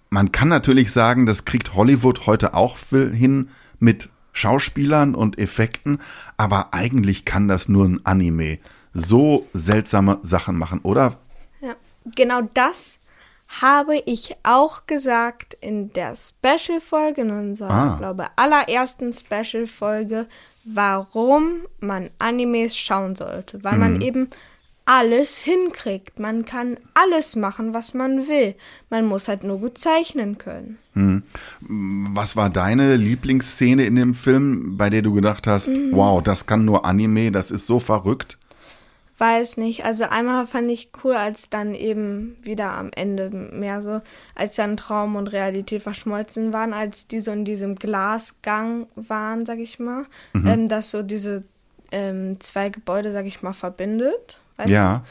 Man 0.10 0.32
kann 0.32 0.48
natürlich 0.48 0.92
sagen, 0.92 1.26
das 1.28 1.46
kriegt 1.46 1.76
Hollywood 1.76 2.26
heute 2.26 2.56
auch 2.56 2.80
hin 2.80 3.50
mit 3.80 4.10
Schauspielern 4.38 5.16
und 5.16 5.38
Effekten, 5.40 6.00
aber 6.38 6.74
eigentlich 6.74 7.26
kann 7.26 7.48
das 7.48 7.68
nur 7.68 7.86
ein 7.86 8.06
Anime 8.06 8.60
so 8.94 9.48
seltsame 9.54 10.20
Sachen 10.24 10.58
machen, 10.58 10.80
oder? 10.84 11.18
Ja, 11.62 11.76
genau 12.16 12.42
das 12.54 13.00
habe 13.62 13.98
ich 14.06 14.36
auch 14.44 14.86
gesagt 14.88 15.56
in 15.62 15.94
der 15.94 16.16
Special-Folge, 16.16 17.22
in 17.22 17.32
unserer, 17.32 17.70
Ah. 17.72 17.96
glaube 17.98 18.28
allerersten 18.36 19.14
Special-Folge, 19.14 20.28
warum 20.66 21.62
man 21.80 22.10
Animes 22.20 22.78
schauen 22.78 23.16
sollte. 23.16 23.64
Weil 23.64 23.78
man 23.78 24.02
eben 24.02 24.30
alles 24.88 25.38
hinkriegt. 25.40 26.18
Man 26.18 26.46
kann 26.46 26.78
alles 26.94 27.36
machen, 27.36 27.74
was 27.74 27.94
man 27.94 28.28
will. 28.28 28.56
Man 28.90 29.06
muss 29.06 29.28
halt 29.28 29.44
nur 29.44 29.60
gut 29.60 29.78
zeichnen 29.78 30.38
können. 30.38 30.78
Was 31.62 32.36
war 32.36 32.50
deine 32.50 32.96
Lieblingsszene 32.96 33.86
in 33.86 33.98
dem 33.98 34.16
Film, 34.16 34.78
bei 34.78 34.90
der 34.90 35.02
du 35.02 35.14
gedacht 35.14 35.46
hast, 35.46 35.70
wow, 35.92 36.24
das 36.24 36.46
kann 36.48 36.66
nur 36.66 36.86
Anime, 36.86 37.32
das 37.32 37.52
ist 37.52 37.68
so 37.68 37.80
verrückt? 37.80 38.38
Weiß 39.18 39.58
nicht. 39.58 39.84
Also 39.84 40.06
einmal 40.06 40.48
fand 40.48 40.72
ich 40.72 40.92
cool, 41.04 41.16
als 41.16 41.50
dann 41.50 41.76
eben 41.76 42.38
wieder 42.42 42.72
am 42.72 42.90
Ende 42.96 43.30
mehr 43.30 43.82
so, 43.82 44.02
als 44.36 44.56
dann 44.56 44.78
Traum 44.78 45.18
und 45.18 45.34
Realität 45.34 45.82
verschmolzen 45.82 46.54
waren, 46.54 46.74
als 46.74 47.08
die 47.08 47.20
so 47.20 47.32
in 47.32 47.44
diesem 47.44 47.76
Glasgang 47.76 48.88
waren, 48.96 49.46
sag 49.46 49.60
ich 49.60 49.80
mal, 49.80 50.06
ähm, 50.34 50.70
das 50.70 50.92
so 50.92 51.04
diese 51.04 51.44
ähm, 51.92 52.40
zwei 52.40 52.70
Gebäude, 52.70 53.12
sag 53.12 53.26
ich 53.26 53.42
mal, 53.42 53.54
verbindet. 53.54 54.40
Weißt 54.58 54.70
Ja, 54.70 55.04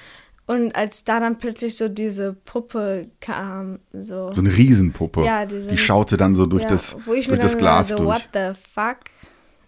Du? 0.47 0.53
Und 0.55 0.77
als 0.77 1.03
da 1.03 1.19
dann 1.19 1.39
plötzlich 1.39 1.77
so 1.77 1.89
diese 1.89 2.33
Puppe 2.33 3.09
kam, 3.21 3.81
so. 3.93 4.33
so 4.33 4.41
eine 4.41 4.57
Riesenpuppe. 4.57 5.25
Ja, 5.25 5.45
diese- 5.45 5.71
die 5.71 5.79
schaute 5.79 6.17
dann 6.17 6.37
so 6.37 6.47
durch 6.47 6.63
ja, 6.63 6.69
das, 6.69 6.97
durch 7.05 7.27
das 7.41 7.59
Glas 7.59 7.89
so, 7.89 7.97
durch. 7.97 8.09
what 8.09 8.29
the 8.33 8.53
fuck? 8.73 8.99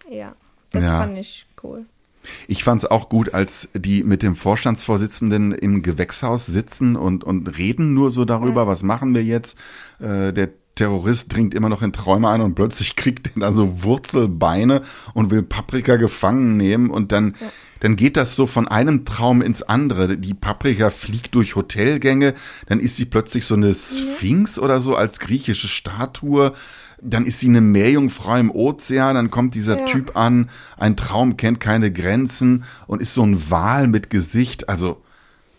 Ja, 0.09 0.35
das 0.71 0.83
Ja. 0.85 0.99
fand 1.01 1.17
ich 1.17 1.45
cool. 1.63 1.85
Ich 2.47 2.63
fand 2.63 2.83
es 2.83 2.89
auch 2.89 3.09
gut, 3.09 3.33
als 3.33 3.67
die 3.73 4.03
mit 4.03 4.23
dem 4.23 4.35
Vorstandsvorsitzenden 4.37 5.51
im 5.51 5.81
Gewächshaus 5.81 6.45
sitzen 6.45 6.95
und, 6.95 7.23
und 7.25 7.57
reden 7.57 7.93
nur 7.93 8.09
so 8.11 8.23
darüber, 8.23 8.65
was 8.67 8.81
machen 8.83 9.13
wir 9.15 9.23
jetzt. 9.23 9.57
Äh, 9.99 10.31
der 10.31 10.49
Terrorist 10.79 11.33
dringt 11.33 11.53
immer 11.53 11.67
noch 11.67 11.81
in 11.81 11.91
Träume 11.91 12.29
ein 12.29 12.39
und 12.39 12.55
plötzlich 12.55 12.95
kriegt 12.95 13.31
er 13.35 13.41
da 13.41 13.51
so 13.51 13.83
Wurzelbeine 13.83 14.81
und 15.13 15.29
will 15.29 15.43
Paprika 15.43 15.97
gefangen 15.97 16.55
nehmen 16.55 16.89
und 16.89 17.11
dann, 17.11 17.35
ja. 17.41 17.47
dann 17.81 17.97
geht 17.97 18.15
das 18.15 18.37
so 18.37 18.47
von 18.47 18.65
einem 18.69 19.03
Traum 19.03 19.41
ins 19.41 19.61
andere. 19.61 20.17
Die 20.17 20.33
Paprika 20.33 20.89
fliegt 20.89 21.35
durch 21.35 21.57
Hotelgänge, 21.57 22.33
dann 22.67 22.79
ist 22.79 22.95
sie 22.95 23.03
plötzlich 23.03 23.45
so 23.45 23.55
eine 23.55 23.73
Sphinx 23.73 24.55
ja. 24.55 24.63
oder 24.63 24.79
so 24.79 24.95
als 24.95 25.19
griechische 25.19 25.67
Statue. 25.67 26.53
Dann 27.01 27.25
ist 27.25 27.39
sie 27.39 27.49
eine 27.49 27.59
Meerjungfrau 27.59 28.37
im 28.37 28.49
Ozean, 28.49 29.15
dann 29.15 29.31
kommt 29.31 29.55
dieser 29.55 29.79
ja. 29.79 29.85
Typ 29.85 30.15
an, 30.15 30.49
ein 30.77 30.95
Traum 30.95 31.35
kennt 31.35 31.59
keine 31.59 31.91
Grenzen 31.91 32.63
und 32.87 33.01
ist 33.01 33.13
so 33.13 33.23
ein 33.23 33.51
Wal 33.51 33.87
mit 33.87 34.09
Gesicht. 34.09 34.69
Also, 34.69 35.01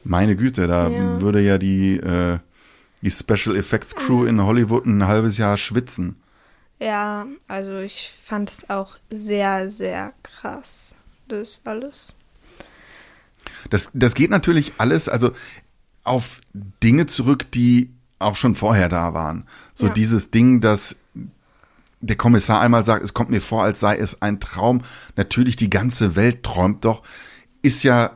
meine 0.02 0.34
Güte, 0.34 0.66
da 0.66 0.90
würde 1.20 1.42
ja 1.42 1.58
die, 1.58 1.96
äh, 1.98 2.38
die 3.02 3.10
Special 3.10 3.56
Effects 3.56 3.94
Crew 3.94 4.24
in 4.24 4.42
Hollywood 4.42 4.86
ein 4.86 5.06
halbes 5.06 5.38
Jahr 5.38 5.56
schwitzen. 5.56 6.16
Ja, 6.78 7.26
also 7.46 7.78
ich 7.78 8.12
fand 8.22 8.50
es 8.50 8.70
auch 8.70 8.96
sehr, 9.10 9.68
sehr 9.68 10.12
krass. 10.22 10.94
Das 11.28 11.60
alles. 11.64 12.14
Das, 13.68 13.90
das 13.92 14.14
geht 14.14 14.30
natürlich 14.30 14.72
alles, 14.78 15.08
also 15.08 15.32
auf 16.04 16.40
Dinge 16.82 17.06
zurück, 17.06 17.50
die 17.52 17.90
auch 18.18 18.36
schon 18.36 18.54
vorher 18.54 18.88
da 18.88 19.14
waren. 19.14 19.46
So 19.74 19.86
ja. 19.86 19.92
dieses 19.92 20.30
Ding, 20.30 20.60
dass 20.60 20.96
der 22.00 22.16
Kommissar 22.16 22.60
einmal 22.60 22.84
sagt, 22.84 23.04
es 23.04 23.14
kommt 23.14 23.30
mir 23.30 23.40
vor, 23.40 23.62
als 23.62 23.80
sei 23.80 23.96
es 23.98 24.22
ein 24.22 24.40
Traum. 24.40 24.82
Natürlich, 25.16 25.56
die 25.56 25.70
ganze 25.70 26.16
Welt 26.16 26.42
träumt 26.42 26.84
doch. 26.84 27.02
Ist 27.62 27.82
ja 27.82 28.12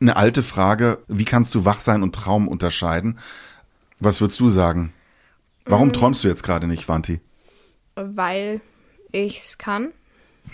eine 0.00 0.16
alte 0.16 0.42
Frage, 0.42 0.98
wie 1.08 1.24
kannst 1.24 1.54
du 1.54 1.64
wach 1.64 1.80
sein 1.80 2.02
und 2.02 2.14
Traum 2.14 2.48
unterscheiden? 2.48 3.18
Was 4.00 4.20
würdest 4.20 4.38
du 4.40 4.48
sagen? 4.48 4.92
Warum 5.64 5.88
mhm. 5.88 5.92
träumst 5.92 6.24
du 6.24 6.28
jetzt 6.28 6.42
gerade 6.42 6.66
nicht, 6.66 6.88
Wanti? 6.88 7.20
Weil 7.94 8.60
ich's 9.12 9.58
kann. 9.58 9.92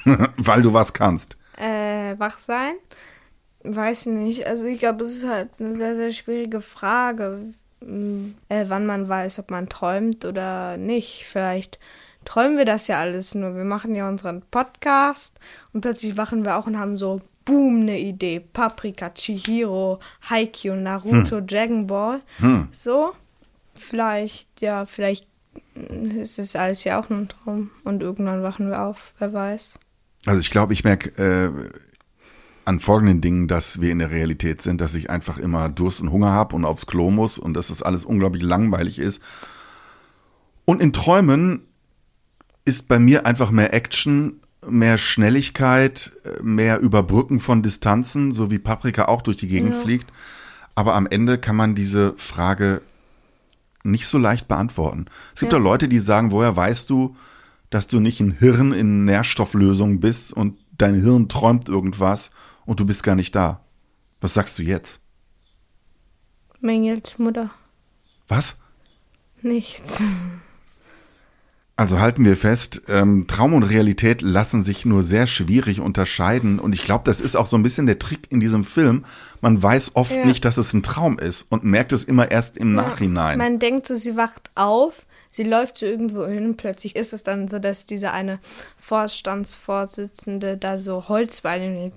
Weil 0.37 0.63
du 0.63 0.73
was 0.73 0.93
kannst. 0.93 1.37
Äh, 1.57 2.19
wach 2.19 2.39
sein? 2.39 2.75
Weiß 3.63 4.07
nicht. 4.07 4.47
Also 4.47 4.67
ich 4.67 4.79
glaube, 4.79 5.05
es 5.05 5.15
ist 5.15 5.29
halt 5.29 5.51
eine 5.59 5.75
sehr, 5.75 5.95
sehr 5.95 6.11
schwierige 6.11 6.61
Frage, 6.61 7.41
äh, 7.81 8.65
wann 8.67 8.87
man 8.87 9.09
weiß, 9.09 9.39
ob 9.39 9.51
man 9.51 9.69
träumt 9.69 10.25
oder 10.25 10.77
nicht. 10.77 11.25
Vielleicht 11.27 11.79
träumen 12.25 12.57
wir 12.57 12.65
das 12.65 12.89
ja 12.89 12.99
alles 12.99 13.35
nur. 13.35 13.55
Wir 13.55 13.65
machen 13.65 13.95
ja 13.95 14.09
unseren 14.09 14.43
Podcast 14.51 15.39
und 15.73 15.83
plötzlich 15.83 16.17
wachen 16.17 16.45
wir 16.45 16.57
auch 16.57 16.67
und 16.67 16.79
haben 16.79 16.99
so, 16.99 17.21
boom, 17.45 17.83
eine 17.83 17.99
Idee. 17.99 18.41
Paprika, 18.41 19.11
Chihiro, 19.11 20.01
Haikyuu, 20.29 20.75
Naruto, 20.75 21.37
hm. 21.37 21.47
Dragon 21.47 21.87
Ball. 21.87 22.21
Hm. 22.39 22.69
So 22.73 23.13
vielleicht, 23.79 24.61
ja, 24.61 24.87
vielleicht 24.87 25.27
ist 25.75 26.39
es 26.39 26.57
alles 26.57 26.85
ja 26.85 27.01
auch 27.01 27.09
nur 27.09 27.21
ein 27.21 27.29
Traum 27.29 27.71
und 27.85 28.03
irgendwann 28.03 28.43
wachen 28.43 28.69
wir 28.69 28.83
auf, 28.83 29.13
wer 29.19 29.33
weiß. 29.33 29.79
Also 30.27 30.41
ich 30.41 30.51
glaube, 30.51 30.73
ich 30.73 30.85
merke 30.85 31.11
äh, 31.23 31.71
an 32.65 32.81
folgenden 32.81 33.21
Dingen, 33.21 33.49
dass 33.49 33.81
wir 33.81 33.93
in 33.93 33.99
der 33.99 34.11
Realität 34.11 34.63
sind, 34.63 34.81
dass 34.81 34.95
ich 34.95 35.11
einfach 35.11 35.39
immer 35.39 35.69
Durst 35.69 36.01
und 36.01 36.11
Hunger 36.11 36.31
habe 36.31 36.57
und 36.57 36.65
aufs 36.65 36.87
Klo 36.87 37.11
muss 37.11 37.39
und 37.39 37.55
dass 37.55 37.69
das 37.69 37.83
alles 37.83 38.05
unglaublich 38.05 38.43
langweilig 38.43 38.99
ist. 38.99 39.23
Und 40.65 40.81
in 40.81 40.93
Träumen 40.93 41.63
ist 42.65 42.89
bei 42.89 42.99
mir 42.99 43.27
einfach 43.27 43.51
mehr 43.51 43.75
Action, 43.75 44.41
mehr 44.67 44.97
Schnelligkeit, 44.97 46.13
mehr 46.43 46.81
Überbrücken 46.81 47.39
von 47.39 47.63
Distanzen, 47.63 48.33
so 48.33 48.51
wie 48.51 48.59
Paprika 48.59 49.07
auch 49.07 49.21
durch 49.21 49.37
die 49.37 49.47
Gegend 49.47 49.75
ja. 49.75 49.81
fliegt. 49.81 50.11
Aber 50.75 50.95
am 50.95 51.07
Ende 51.07 51.39
kann 51.39 51.57
man 51.57 51.75
diese 51.75 52.15
Frage 52.17 52.81
nicht 53.85 54.09
so 54.09 54.19
leicht 54.19 54.49
beantworten. 54.49 55.07
Es 55.35 55.41
gibt 55.41 55.53
ja. 55.53 55.59
Leute, 55.59 55.89
die 55.89 56.01
sagen, 56.01 56.31
woher 56.31 56.57
weißt 56.57 56.91
du, 56.91 57.17
dass 57.71 57.87
du 57.87 58.01
nicht 58.01 58.21
ein 58.21 58.33
Hirn 58.33 58.73
in 58.73 59.05
Nährstofflösung 59.05 60.01
bist 60.01 60.33
und 60.33 60.59
dein 60.77 60.95
Hirn 60.95 61.29
träumt 61.29 61.69
irgendwas 61.69 62.31
und 62.65 62.81
du 62.81 62.87
bist 62.87 63.03
gar 63.03 63.15
nicht 63.15 63.35
da. 63.35 63.65
Was 64.21 64.35
sagst 64.35 64.59
du 64.59 64.63
jetzt? 64.63 65.01
Mengels 66.61 67.19
Mutter. 67.19 67.51
Was? 68.27 68.59
Nichts. 69.43 70.03
Also 71.77 71.99
halten 71.99 72.25
wir 72.25 72.37
fest, 72.37 72.83
ähm, 72.87 73.27
Traum 73.27 73.53
und 73.53 73.65
Realität 73.65 74.23
lassen 74.23 74.63
sich 74.63 74.85
nur 74.85 75.03
sehr 75.03 75.27
schwierig 75.27 75.81
unterscheiden. 75.81 76.61
Und 76.61 76.73
ich 76.73 76.85
glaube, 76.85 77.03
das 77.05 77.21
ist 77.21 77.35
auch 77.35 77.49
so 77.49 77.57
ein 77.57 77.65
bisschen 77.65 77.87
der 77.87 77.99
Trick 77.99 78.31
in 78.31 78.39
diesem 78.39 78.63
Film. 78.63 79.05
Man 79.41 79.61
weiß 79.61 79.97
oft 79.97 80.15
ja. 80.15 80.25
nicht, 80.25 80.45
dass 80.45 80.57
es 80.57 80.73
ein 80.73 80.85
Traum 80.85 81.19
ist 81.19 81.51
und 81.51 81.65
merkt 81.65 81.93
es 81.93 82.05
immer 82.05 82.31
erst 82.31 82.57
im 82.57 82.77
ja. 82.77 82.83
Nachhinein. 82.83 83.39
Man 83.39 83.59
denkt 83.59 83.89
so, 83.89 83.97
sie 83.97 84.17
wacht 84.17 84.53
auf, 84.55 85.05
sie 85.33 85.43
läuft 85.43 85.79
so 85.79 85.87
irgendwo 85.87 86.25
hin, 86.27 86.57
plötzlich 86.57 86.95
ist 86.95 87.13
es 87.13 87.25
dann 87.25 87.49
so, 87.49 87.59
dass 87.59 87.87
dieser 87.87 88.13
eine 88.13 88.39
Vorstandsvorsitzende 88.77 90.57
da 90.57 90.79
so 90.79 91.09
Holzbeine 91.09 91.91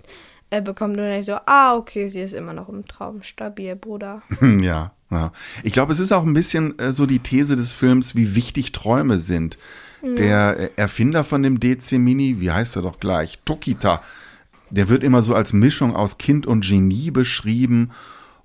äh, 0.49 0.61
bekommt 0.61 0.97
und 0.97 1.03
dann 1.03 1.21
so, 1.21 1.37
ah, 1.45 1.75
okay, 1.75 2.07
sie 2.07 2.21
ist 2.21 2.33
immer 2.33 2.53
noch 2.53 2.69
im 2.69 2.85
Traum. 2.87 3.21
Stabil, 3.21 3.75
Bruder. 3.75 4.21
ja. 4.41 4.91
Ja. 5.09 5.31
Ich 5.63 5.73
glaube, 5.73 5.93
es 5.93 5.99
ist 5.99 6.11
auch 6.11 6.23
ein 6.23 6.33
bisschen 6.33 6.77
äh, 6.79 6.91
so 6.91 7.05
die 7.05 7.19
These 7.19 7.55
des 7.55 7.71
Films, 7.71 8.15
wie 8.15 8.35
wichtig 8.35 8.71
Träume 8.71 9.19
sind. 9.19 9.57
Mhm. 10.01 10.15
Der 10.17 10.59
äh, 10.59 10.69
Erfinder 10.75 11.23
von 11.23 11.43
dem 11.43 11.59
DC 11.59 11.93
Mini, 11.93 12.39
wie 12.39 12.51
heißt 12.51 12.75
er 12.75 12.81
doch 12.81 12.99
gleich? 12.99 13.39
Tokita. 13.45 14.01
Der 14.69 14.89
wird 14.89 15.03
immer 15.03 15.21
so 15.21 15.33
als 15.33 15.53
Mischung 15.53 15.95
aus 15.95 16.17
Kind 16.17 16.45
und 16.45 16.65
Genie 16.65 17.11
beschrieben. 17.11 17.91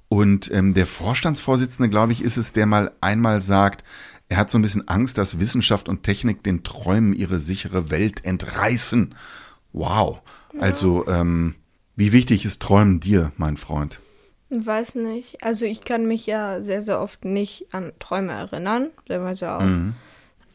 Und 0.09 0.51
ähm, 0.53 0.75
der 0.75 0.87
Vorstandsvorsitzende, 0.87 1.89
glaube 1.89 2.13
ich, 2.13 2.23
ist 2.23 2.37
es, 2.37 2.53
der 2.53 2.67
mal 2.67 2.93
einmal 3.01 3.41
sagt, 3.41 3.83
er 4.29 4.37
hat 4.37 4.51
so 4.51 4.59
ein 4.59 4.63
bisschen 4.63 4.87
Angst, 4.89 5.19
dass 5.19 5.41
Wissenschaft 5.41 5.89
und 5.89 6.05
Technik 6.05 6.43
den 6.43 6.63
Träumen 6.63 7.13
ihre 7.13 7.41
sichere 7.41 7.91
Welt 7.91 8.25
entreißen. 8.25 9.15
Wow. 9.73 10.21
Ja. 10.55 10.61
Also, 10.61 11.07
ähm, 11.09 11.55
wie 11.97 12.13
wichtig 12.13 12.45
ist 12.45 12.63
Träumen 12.63 13.01
dir, 13.01 13.33
mein 13.37 13.57
Freund? 13.57 13.99
Weiß 14.51 14.97
nicht. 14.97 15.43
Also 15.43 15.65
ich 15.65 15.83
kann 15.83 16.07
mich 16.07 16.27
ja 16.27 16.61
sehr, 16.61 16.83
sehr 16.83 17.01
oft 17.01 17.25
nicht 17.25 17.67
an 17.73 17.93
Träume 17.99 18.33
erinnern. 18.33 18.91
Sehr 19.09 19.57
auch. 19.57 19.63
Mhm. 19.63 19.95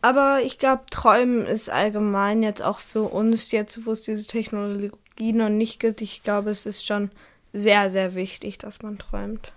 Aber 0.02 0.42
ich 0.44 0.60
glaube, 0.60 0.84
Träumen 0.92 1.46
ist 1.46 1.70
allgemein 1.70 2.44
jetzt 2.44 2.62
auch 2.62 2.80
für 2.80 3.02
uns, 3.02 3.52
jetzt 3.52 3.86
wo 3.86 3.92
es 3.92 4.04
diese 4.04 4.26
Technologie 4.26 5.34
noch 5.34 5.50
nicht 5.50 5.80
gibt, 5.80 6.02
ich 6.02 6.24
glaube, 6.24 6.52
es 6.52 6.66
ist 6.66 6.86
schon 6.86 7.10
sehr, 7.54 7.90
sehr 7.90 8.14
wichtig, 8.14 8.60
dass 8.60 8.84
man 8.84 9.00
träumt. 9.00 9.54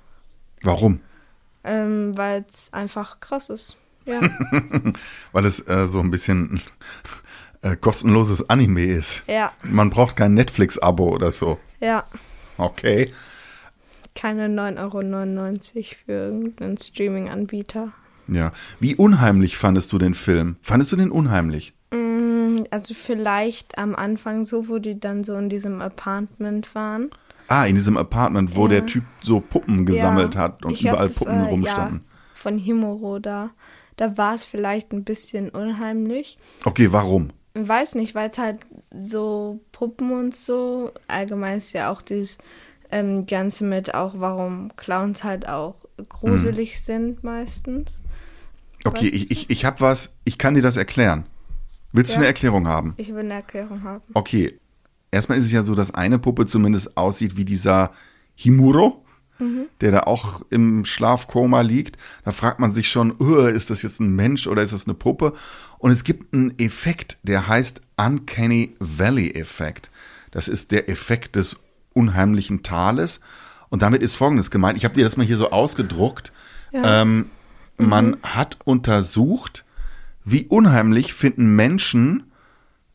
Warum? 0.62 1.00
Ähm, 1.62 2.16
Weil 2.16 2.44
es 2.48 2.72
einfach 2.72 3.20
krass 3.20 3.50
ist. 3.50 3.76
Ja. 4.06 4.20
Weil 5.32 5.44
es 5.44 5.66
äh, 5.68 5.86
so 5.86 6.00
ein 6.00 6.10
bisschen 6.10 6.62
äh, 7.60 7.76
kostenloses 7.76 8.48
Anime 8.48 8.86
ist. 8.86 9.22
Ja. 9.26 9.52
Man 9.62 9.90
braucht 9.90 10.16
kein 10.16 10.32
Netflix-Abo 10.32 11.10
oder 11.10 11.30
so. 11.32 11.58
Ja. 11.80 12.04
Okay 12.58 13.12
keine 14.14 14.48
9,99 14.48 14.78
Euro 14.78 15.84
für 16.04 16.12
irgendeinen 16.12 16.76
Streaming-Anbieter. 16.76 17.92
Ja. 18.28 18.52
Wie 18.78 18.94
unheimlich 18.94 19.56
fandest 19.56 19.92
du 19.92 19.98
den 19.98 20.14
Film? 20.14 20.56
Fandest 20.62 20.92
du 20.92 20.96
den 20.96 21.10
unheimlich? 21.10 21.72
Mm, 21.90 22.58
also 22.70 22.94
vielleicht 22.94 23.78
am 23.78 23.94
Anfang 23.94 24.44
so, 24.44 24.68
wo 24.68 24.78
die 24.78 25.00
dann 25.00 25.24
so 25.24 25.36
in 25.36 25.48
diesem 25.48 25.80
Apartment 25.80 26.74
waren. 26.74 27.10
Ah, 27.48 27.64
in 27.64 27.74
diesem 27.74 27.96
Apartment, 27.96 28.54
wo 28.54 28.64
ja. 28.64 28.74
der 28.74 28.86
Typ 28.86 29.04
so 29.22 29.40
Puppen 29.40 29.86
gesammelt 29.86 30.34
ja. 30.36 30.42
hat 30.42 30.64
und 30.64 30.74
ich 30.74 30.82
überall 30.82 31.08
das, 31.08 31.18
Puppen 31.18 31.40
äh, 31.40 31.48
rumstanden. 31.48 32.04
Ja, 32.04 32.18
von 32.34 32.58
Himuro 32.58 33.18
da. 33.18 33.50
Da 33.96 34.16
war 34.16 34.34
es 34.34 34.44
vielleicht 34.44 34.92
ein 34.92 35.04
bisschen 35.04 35.48
unheimlich. 35.48 36.38
Okay, 36.64 36.92
warum? 36.92 37.30
Weiß 37.54 37.96
nicht, 37.96 38.14
weil 38.14 38.30
es 38.30 38.38
halt 38.38 38.58
so 38.94 39.60
Puppen 39.72 40.12
und 40.12 40.34
so, 40.34 40.92
allgemein 41.08 41.56
ist 41.56 41.72
ja 41.72 41.90
auch 41.90 42.00
dieses 42.02 42.38
ähm, 42.90 43.26
Ganze 43.26 43.64
mit 43.64 43.94
auch, 43.94 44.14
warum 44.18 44.70
Clowns 44.76 45.24
halt 45.24 45.48
auch 45.48 45.74
gruselig 46.08 46.74
mhm. 46.74 46.78
sind 46.78 47.24
meistens. 47.24 48.00
Okay, 48.84 49.06
weißt 49.06 49.14
ich, 49.14 49.30
ich, 49.30 49.50
ich 49.50 49.64
habe 49.64 49.80
was, 49.80 50.14
ich 50.24 50.38
kann 50.38 50.54
dir 50.54 50.62
das 50.62 50.76
erklären. 50.76 51.26
Willst 51.92 52.12
ja, 52.12 52.16
du 52.16 52.20
eine 52.20 52.28
Erklärung 52.28 52.68
haben? 52.68 52.94
Ich 52.96 53.08
will 53.08 53.20
eine 53.20 53.34
Erklärung 53.34 53.82
haben. 53.82 54.02
Okay, 54.14 54.58
erstmal 55.10 55.38
ist 55.38 55.44
es 55.44 55.52
ja 55.52 55.62
so, 55.62 55.74
dass 55.74 55.92
eine 55.92 56.18
Puppe 56.18 56.46
zumindest 56.46 56.96
aussieht 56.96 57.36
wie 57.36 57.44
dieser 57.44 57.90
Himuro, 58.36 59.04
mhm. 59.40 59.66
der 59.80 59.90
da 59.90 60.00
auch 60.00 60.42
im 60.50 60.84
Schlafkoma 60.84 61.62
liegt. 61.62 61.96
Da 62.24 62.32
fragt 62.32 62.60
man 62.60 62.72
sich 62.72 62.90
schon, 62.90 63.18
ist 63.52 63.70
das 63.70 63.82
jetzt 63.82 64.00
ein 64.00 64.14
Mensch 64.14 64.46
oder 64.46 64.62
ist 64.62 64.72
das 64.72 64.86
eine 64.86 64.94
Puppe? 64.94 65.34
Und 65.78 65.90
es 65.90 66.04
gibt 66.04 66.34
einen 66.34 66.58
Effekt, 66.58 67.18
der 67.22 67.48
heißt 67.48 67.80
Uncanny 67.96 68.76
Valley 68.78 69.30
Effekt. 69.30 69.90
Das 70.30 70.46
ist 70.46 70.70
der 70.70 70.88
Effekt 70.88 71.36
des 71.36 71.56
unheimlichen 71.92 72.62
Tales. 72.62 73.20
Und 73.68 73.82
damit 73.82 74.02
ist 74.02 74.14
Folgendes 74.14 74.50
gemeint. 74.50 74.78
Ich 74.78 74.84
habe 74.84 74.94
dir 74.94 75.04
das 75.04 75.16
mal 75.16 75.26
hier 75.26 75.36
so 75.36 75.50
ausgedruckt. 75.50 76.32
Ja. 76.72 77.02
Ähm, 77.02 77.26
mhm. 77.78 77.88
Man 77.88 78.16
hat 78.22 78.58
untersucht, 78.64 79.64
wie 80.24 80.46
unheimlich 80.46 81.14
finden 81.14 81.56
Menschen 81.56 82.24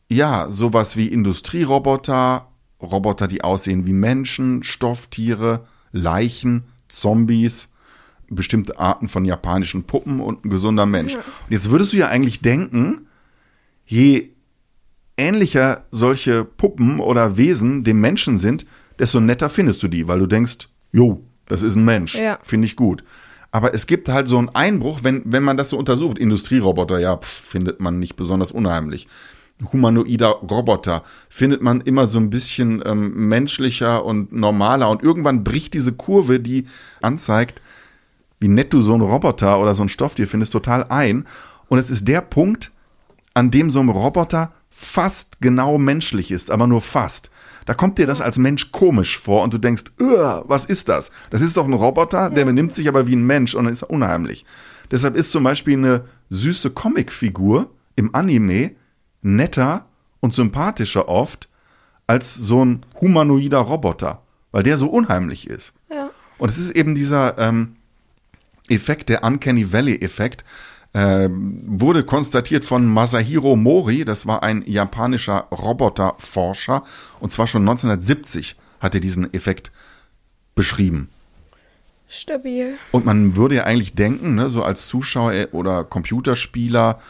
ja 0.08 0.48
sowas 0.50 0.96
wie 0.96 1.08
Industrieroboter, 1.08 2.48
Roboter, 2.80 3.26
die 3.26 3.42
aussehen 3.42 3.86
wie 3.86 3.92
Menschen, 3.92 4.62
Stofftiere, 4.62 5.66
Leichen, 5.96 6.64
Zombies, 6.88 7.70
bestimmte 8.28 8.78
Arten 8.78 9.08
von 9.08 9.24
japanischen 9.24 9.84
Puppen 9.84 10.20
und 10.20 10.44
ein 10.44 10.50
gesunder 10.50 10.86
Mensch. 10.86 11.14
Und 11.14 11.22
jetzt 11.50 11.70
würdest 11.70 11.92
du 11.92 11.96
ja 11.96 12.08
eigentlich 12.08 12.40
denken, 12.40 13.06
je 13.86 14.30
ähnlicher 15.16 15.84
solche 15.90 16.44
Puppen 16.44 17.00
oder 17.00 17.36
Wesen 17.36 17.84
dem 17.84 18.00
Menschen 18.00 18.36
sind, 18.38 18.66
desto 18.98 19.20
netter 19.20 19.48
findest 19.48 19.82
du 19.82 19.88
die, 19.88 20.08
weil 20.08 20.18
du 20.18 20.26
denkst, 20.26 20.68
jo, 20.92 21.22
das 21.46 21.62
ist 21.62 21.76
ein 21.76 21.84
Mensch, 21.84 22.14
Ja. 22.16 22.38
finde 22.42 22.66
ich 22.66 22.76
gut. 22.76 23.04
Aber 23.52 23.72
es 23.74 23.86
gibt 23.86 24.08
halt 24.08 24.28
so 24.28 24.36
einen 24.38 24.50
Einbruch, 24.50 25.00
wenn, 25.02 25.22
wenn 25.24 25.42
man 25.42 25.56
das 25.56 25.70
so 25.70 25.78
untersucht. 25.78 26.18
Industrieroboter, 26.18 26.98
ja, 26.98 27.16
pf, 27.16 27.26
findet 27.26 27.80
man 27.80 27.98
nicht 27.98 28.16
besonders 28.16 28.50
unheimlich. 28.52 29.06
Humanoider 29.72 30.28
Roboter 30.28 31.02
findet 31.28 31.62
man 31.62 31.80
immer 31.80 32.08
so 32.08 32.18
ein 32.18 32.30
bisschen 32.30 32.82
ähm, 32.84 33.28
menschlicher 33.28 34.04
und 34.04 34.32
normaler. 34.32 34.90
Und 34.90 35.02
irgendwann 35.02 35.44
bricht 35.44 35.74
diese 35.74 35.92
Kurve, 35.92 36.40
die 36.40 36.66
anzeigt, 37.00 37.62
wie 38.38 38.48
nett 38.48 38.72
du 38.72 38.80
so 38.80 38.92
einen 38.92 39.02
Roboter 39.02 39.58
oder 39.58 39.74
so 39.74 39.82
ein 39.82 39.88
Stofftier 39.88 40.28
findest, 40.28 40.52
total 40.52 40.84
ein. 40.84 41.26
Und 41.68 41.78
es 41.78 41.90
ist 41.90 42.06
der 42.06 42.20
Punkt, 42.20 42.70
an 43.34 43.50
dem 43.50 43.70
so 43.70 43.80
ein 43.80 43.88
Roboter 43.88 44.52
fast 44.70 45.40
genau 45.40 45.78
menschlich 45.78 46.30
ist, 46.30 46.50
aber 46.50 46.66
nur 46.66 46.82
fast. 46.82 47.30
Da 47.64 47.74
kommt 47.74 47.98
dir 47.98 48.06
das 48.06 48.20
als 48.20 48.36
Mensch 48.36 48.70
komisch 48.72 49.18
vor 49.18 49.42
und 49.42 49.52
du 49.52 49.58
denkst, 49.58 49.84
"Uah, 49.98 50.44
was 50.46 50.66
ist 50.66 50.88
das? 50.88 51.10
Das 51.30 51.40
ist 51.40 51.56
doch 51.56 51.64
ein 51.64 51.72
Roboter, 51.72 52.30
der 52.30 52.44
benimmt 52.44 52.74
sich 52.74 52.86
aber 52.88 53.06
wie 53.06 53.16
ein 53.16 53.26
Mensch 53.26 53.54
und 53.54 53.66
ist 53.66 53.82
unheimlich. 53.82 54.44
Deshalb 54.90 55.16
ist 55.16 55.32
zum 55.32 55.42
Beispiel 55.42 55.76
eine 55.76 56.04
süße 56.30 56.70
Comicfigur 56.70 57.70
im 57.96 58.14
Anime 58.14 58.72
netter 59.26 59.84
und 60.20 60.34
sympathischer 60.34 61.08
oft 61.08 61.48
als 62.06 62.34
so 62.34 62.64
ein 62.64 62.86
humanoider 63.00 63.58
Roboter, 63.58 64.22
weil 64.52 64.62
der 64.62 64.78
so 64.78 64.88
unheimlich 64.88 65.48
ist. 65.48 65.74
Ja. 65.90 66.10
Und 66.38 66.50
es 66.50 66.58
ist 66.58 66.70
eben 66.70 66.94
dieser 66.94 67.36
ähm, 67.38 67.76
Effekt, 68.68 69.08
der 69.08 69.24
Uncanny 69.24 69.72
Valley-Effekt, 69.72 70.44
äh, 70.92 71.28
wurde 71.30 72.04
konstatiert 72.04 72.64
von 72.64 72.86
Masahiro 72.86 73.56
Mori, 73.56 74.04
das 74.04 74.26
war 74.26 74.42
ein 74.42 74.62
japanischer 74.66 75.48
Roboterforscher, 75.50 76.84
und 77.20 77.32
zwar 77.32 77.46
schon 77.46 77.62
1970 77.62 78.56
hat 78.80 78.94
er 78.94 79.00
diesen 79.00 79.32
Effekt 79.34 79.72
beschrieben. 80.54 81.08
Stabil. 82.08 82.74
Und 82.92 83.04
man 83.04 83.34
würde 83.34 83.56
ja 83.56 83.64
eigentlich 83.64 83.94
denken, 83.94 84.36
ne, 84.36 84.48
so 84.48 84.62
als 84.62 84.86
Zuschauer 84.86 85.48
oder 85.52 85.82
Computerspieler, 85.82 87.00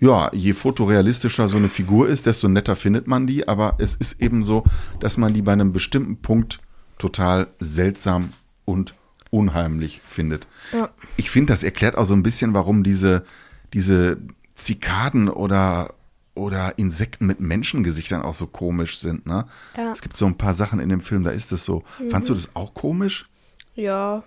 ja, 0.00 0.30
je 0.32 0.52
fotorealistischer 0.52 1.48
so 1.48 1.56
eine 1.56 1.68
Figur 1.68 2.08
ist, 2.08 2.26
desto 2.26 2.48
netter 2.48 2.76
findet 2.76 3.06
man 3.06 3.26
die, 3.26 3.48
aber 3.48 3.74
es 3.78 3.94
ist 3.94 4.20
eben 4.20 4.42
so, 4.44 4.64
dass 5.00 5.16
man 5.16 5.34
die 5.34 5.42
bei 5.42 5.52
einem 5.52 5.72
bestimmten 5.72 6.18
Punkt 6.18 6.60
total 6.98 7.48
seltsam 7.58 8.30
und 8.64 8.94
unheimlich 9.30 10.00
findet. 10.04 10.46
Ja. 10.72 10.90
Ich 11.16 11.30
finde, 11.30 11.52
das 11.52 11.62
erklärt 11.62 11.96
auch 11.96 12.04
so 12.04 12.14
ein 12.14 12.22
bisschen, 12.22 12.54
warum 12.54 12.82
diese, 12.82 13.24
diese 13.72 14.18
Zikaden 14.54 15.28
oder, 15.28 15.94
oder 16.34 16.78
Insekten 16.78 17.26
mit 17.26 17.40
Menschengesichtern 17.40 18.22
auch 18.22 18.34
so 18.34 18.46
komisch 18.46 18.98
sind, 18.98 19.26
ne? 19.26 19.46
Ja. 19.76 19.92
Es 19.92 20.02
gibt 20.02 20.16
so 20.16 20.26
ein 20.26 20.38
paar 20.38 20.54
Sachen 20.54 20.80
in 20.80 20.88
dem 20.88 21.00
Film, 21.00 21.24
da 21.24 21.30
ist 21.30 21.52
das 21.52 21.64
so. 21.64 21.82
Fandst 22.10 22.30
du 22.30 22.34
das 22.34 22.54
auch 22.54 22.74
komisch? 22.74 23.28
Ja. 23.74 24.22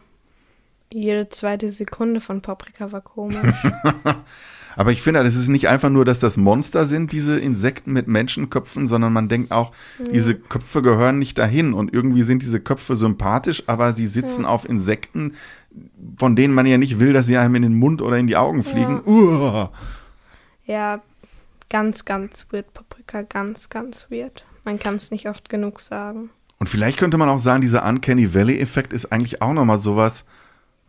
Jede 0.93 1.29
zweite 1.29 1.71
Sekunde 1.71 2.19
von 2.19 2.41
Paprika 2.41 2.91
war 2.91 3.01
komisch. 3.01 3.38
Aber 4.75 4.91
ich 4.91 5.01
finde, 5.01 5.19
es 5.21 5.36
ist 5.36 5.50
nicht 5.50 5.67
einfach 5.67 5.89
nur, 5.89 6.05
dass 6.05 6.19
das 6.19 6.38
Monster 6.38 6.86
sind, 6.86 7.12
diese 7.12 7.38
Insekten 7.38 7.91
mit 7.91 8.07
Menschenköpfen, 8.07 8.88
sondern 8.88 9.12
man 9.12 9.27
denkt 9.27 9.51
auch, 9.51 9.74
diese 10.12 10.36
Köpfe 10.36 10.81
gehören 10.81 11.19
nicht 11.19 11.38
dahin 11.38 11.74
und 11.74 11.93
irgendwie 11.93 12.24
sind 12.24 12.41
diese 12.41 12.62
Köpfe 12.62 12.95
sympathisch, 12.95 13.63
aber 13.67 13.93
sie 13.93 14.07
sitzen 14.07 14.45
auf 14.45 14.67
Insekten, 14.67 15.33
von 16.17 16.36
denen 16.36 16.53
man 16.53 16.65
ja 16.65 16.77
nicht 16.77 17.00
will, 17.00 17.13
dass 17.13 17.25
sie 17.25 17.38
einem 17.38 17.55
in 17.55 17.63
den 17.63 17.75
Mund 17.75 18.01
oder 18.01 18.17
in 18.17 18.27
die 18.27 18.38
Augen 18.38 18.63
fliegen. 18.63 19.01
Uah. 19.05 19.71
ja, 20.65 21.01
ganz, 21.69 22.05
ganz 22.05 22.45
weird, 22.51 22.74
Paprika. 22.74 23.24
Ganz, 23.24 23.69
ganz 23.69 24.07
weird. 24.10 24.45
Man 24.63 24.79
kann 24.79 24.95
es 24.95 25.12
nicht 25.12 25.27
oft 25.27 25.50
genug 25.50 25.79
sagen. 25.79 26.29
Und 26.60 26.67
vielleicht 26.67 26.98
könnte 26.98 27.17
man 27.17 27.29
auch 27.29 27.39
sagen, 27.39 27.62
dieser 27.62 27.86
Uncanny 27.86 28.33
Valley-Effekt 28.33 28.93
ist 28.93 29.12
eigentlich 29.12 29.41
auch 29.41 29.53
nochmal 29.53 29.79
sowas, 29.79 30.25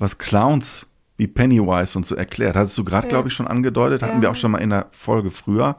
was 0.02 0.18
Clowns 0.18 0.86
wie 1.16 1.26
Pennywise 1.28 1.96
und 1.96 2.04
so 2.04 2.14
erklärt. 2.14 2.56
Hattest 2.56 2.76
du 2.76 2.84
gerade, 2.84 3.06
Ja. 3.06 3.10
glaube 3.10 3.28
ich, 3.28 3.34
schon 3.34 3.46
angedeutet, 3.46 4.02
hatten 4.02 4.16
Ja. 4.16 4.22
wir 4.22 4.30
auch 4.30 4.36
schon 4.36 4.50
mal 4.50 4.58
in 4.58 4.70
der 4.70 4.86
Folge 4.90 5.30
früher. 5.30 5.76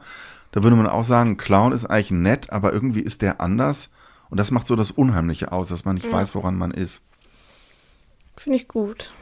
Da 0.52 0.62
würde 0.62 0.76
man 0.76 0.86
auch 0.86 1.04
sagen, 1.04 1.36
Clown 1.36 1.72
ist 1.72 1.84
eigentlich 1.84 2.10
nett, 2.12 2.50
aber 2.50 2.72
irgendwie 2.72 3.00
ist 3.00 3.22
der 3.22 3.40
anders. 3.40 3.90
Und 4.30 4.38
das 4.38 4.50
macht 4.50 4.66
so 4.66 4.76
das 4.76 4.90
Unheimliche 4.90 5.52
aus, 5.52 5.68
dass 5.68 5.84
man 5.84 5.96
nicht 5.96 6.10
weiß, 6.10 6.34
woran 6.34 6.56
man 6.56 6.70
ist. 6.70 7.02
Finde 8.36 8.56
ich 8.56 8.68
gut. 8.68 9.12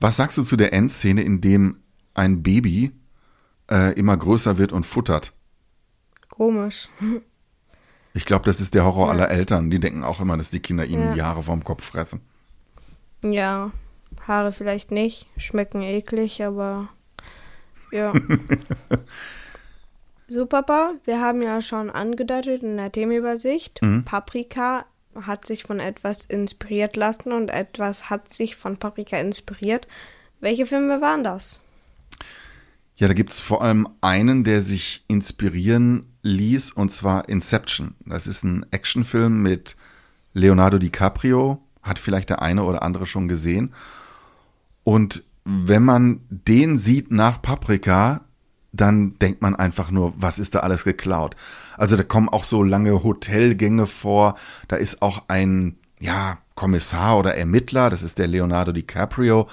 Was 0.00 0.16
sagst 0.16 0.36
du 0.38 0.42
zu 0.42 0.56
der 0.56 0.72
Endszene, 0.72 1.22
in 1.22 1.40
dem 1.40 1.78
ein 2.14 2.42
Baby 2.42 2.92
äh, 3.70 3.92
immer 3.98 4.16
größer 4.16 4.58
wird 4.58 4.72
und 4.72 4.84
futtert? 4.86 5.32
Komisch. 6.28 6.88
Ich 8.12 8.24
glaube, 8.26 8.44
das 8.44 8.60
ist 8.60 8.74
der 8.74 8.84
Horror 8.84 9.10
aller 9.10 9.30
Eltern. 9.30 9.70
Die 9.70 9.80
denken 9.80 10.04
auch 10.04 10.20
immer, 10.20 10.36
dass 10.36 10.50
die 10.50 10.60
Kinder 10.60 10.84
ihnen 10.84 11.08
Ja. 11.08 11.14
die 11.14 11.22
Haare 11.22 11.42
vom 11.42 11.64
Kopf 11.64 11.84
fressen. 11.84 12.20
Ja, 13.24 13.72
Haare 14.26 14.52
vielleicht 14.52 14.90
nicht, 14.90 15.26
schmecken 15.36 15.80
eklig, 15.80 16.44
aber 16.44 16.88
ja. 17.90 18.12
so, 20.28 20.46
Papa, 20.46 20.94
wir 21.04 21.20
haben 21.20 21.40
ja 21.40 21.62
schon 21.62 21.90
angedeutet 21.90 22.62
in 22.62 22.76
der 22.76 22.92
Themenübersicht, 22.92 23.80
Paprika 24.04 24.84
hat 25.14 25.46
sich 25.46 25.62
von 25.62 25.80
etwas 25.80 26.26
inspiriert 26.26 26.96
lassen 26.96 27.32
und 27.32 27.48
etwas 27.48 28.10
hat 28.10 28.30
sich 28.30 28.56
von 28.56 28.76
Paprika 28.76 29.16
inspiriert. 29.16 29.86
Welche 30.40 30.66
Filme 30.66 31.00
waren 31.00 31.24
das? 31.24 31.62
Ja, 32.96 33.08
da 33.08 33.14
gibt's 33.14 33.40
vor 33.40 33.62
allem 33.62 33.88
einen, 34.00 34.44
der 34.44 34.60
sich 34.60 35.04
inspirieren 35.08 36.12
ließ, 36.22 36.72
und 36.72 36.90
zwar 36.90 37.28
Inception. 37.28 37.94
Das 38.06 38.26
ist 38.26 38.44
ein 38.44 38.66
Actionfilm 38.70 39.42
mit 39.42 39.76
Leonardo 40.32 40.78
DiCaprio, 40.78 41.63
hat 41.84 41.98
vielleicht 41.98 42.30
der 42.30 42.42
eine 42.42 42.64
oder 42.64 42.82
andere 42.82 43.06
schon 43.06 43.28
gesehen. 43.28 43.72
Und 44.82 45.22
wenn 45.44 45.84
man 45.84 46.20
den 46.28 46.78
sieht 46.78 47.10
nach 47.10 47.40
Paprika, 47.40 48.22
dann 48.72 49.16
denkt 49.20 49.40
man 49.40 49.54
einfach 49.54 49.90
nur, 49.90 50.12
was 50.16 50.38
ist 50.38 50.54
da 50.54 50.60
alles 50.60 50.84
geklaut? 50.84 51.36
Also 51.76 51.96
da 51.96 52.02
kommen 52.02 52.28
auch 52.28 52.44
so 52.44 52.62
lange 52.62 53.04
Hotelgänge 53.04 53.86
vor, 53.86 54.36
da 54.66 54.76
ist 54.76 55.00
auch 55.02 55.24
ein, 55.28 55.76
ja, 56.00 56.38
Kommissar 56.56 57.18
oder 57.18 57.36
Ermittler, 57.36 57.90
das 57.90 58.02
ist 58.02 58.18
der 58.18 58.26
Leonardo 58.26 58.72
DiCaprio, 58.72 59.48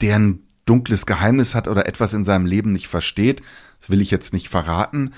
der 0.00 0.16
ein 0.16 0.40
dunkles 0.64 1.06
Geheimnis 1.06 1.54
hat 1.54 1.68
oder 1.68 1.86
etwas 1.86 2.12
in 2.12 2.24
seinem 2.24 2.46
Leben 2.46 2.72
nicht 2.72 2.88
versteht. 2.88 3.42
Das 3.80 3.90
will 3.90 4.00
ich 4.00 4.10
jetzt 4.10 4.32
nicht 4.32 4.48
verraten. 4.48 5.12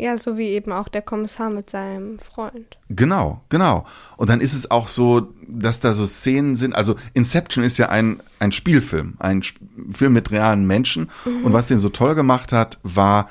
Ja, 0.00 0.16
so 0.16 0.38
wie 0.38 0.50
eben 0.50 0.70
auch 0.70 0.86
der 0.86 1.02
Kommissar 1.02 1.50
mit 1.50 1.70
seinem 1.70 2.20
Freund. 2.20 2.78
Genau, 2.88 3.42
genau. 3.48 3.84
Und 4.16 4.30
dann 4.30 4.40
ist 4.40 4.54
es 4.54 4.70
auch 4.70 4.86
so, 4.86 5.34
dass 5.48 5.80
da 5.80 5.92
so 5.92 6.06
Szenen 6.06 6.54
sind. 6.54 6.72
Also 6.72 6.94
Inception 7.14 7.64
ist 7.64 7.78
ja 7.78 7.88
ein, 7.88 8.20
ein 8.38 8.52
Spielfilm, 8.52 9.14
ein 9.18 9.40
Sp 9.42 9.58
Film 9.90 10.12
mit 10.12 10.30
realen 10.30 10.68
Menschen. 10.68 11.10
Und 11.42 11.52
was 11.52 11.66
den 11.66 11.80
so 11.80 11.88
toll 11.88 12.14
gemacht 12.14 12.52
hat, 12.52 12.78
war, 12.84 13.28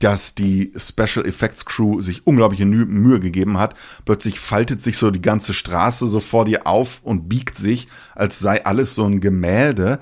dass 0.00 0.34
die 0.34 0.72
Special 0.76 1.24
Effects 1.24 1.64
Crew 1.64 2.00
sich 2.00 2.26
unglaubliche 2.26 2.66
Mühe 2.66 3.20
gegeben 3.20 3.56
hat. 3.56 3.76
Plötzlich 4.04 4.40
faltet 4.40 4.82
sich 4.82 4.98
so 4.98 5.12
die 5.12 5.22
ganze 5.22 5.54
Straße 5.54 6.08
so 6.08 6.18
vor 6.18 6.44
dir 6.44 6.66
auf 6.66 7.00
und 7.04 7.28
biegt 7.28 7.56
sich, 7.56 7.86
als 8.16 8.40
sei 8.40 8.64
alles 8.64 8.96
so 8.96 9.04
ein 9.04 9.20
Gemälde. 9.20 10.00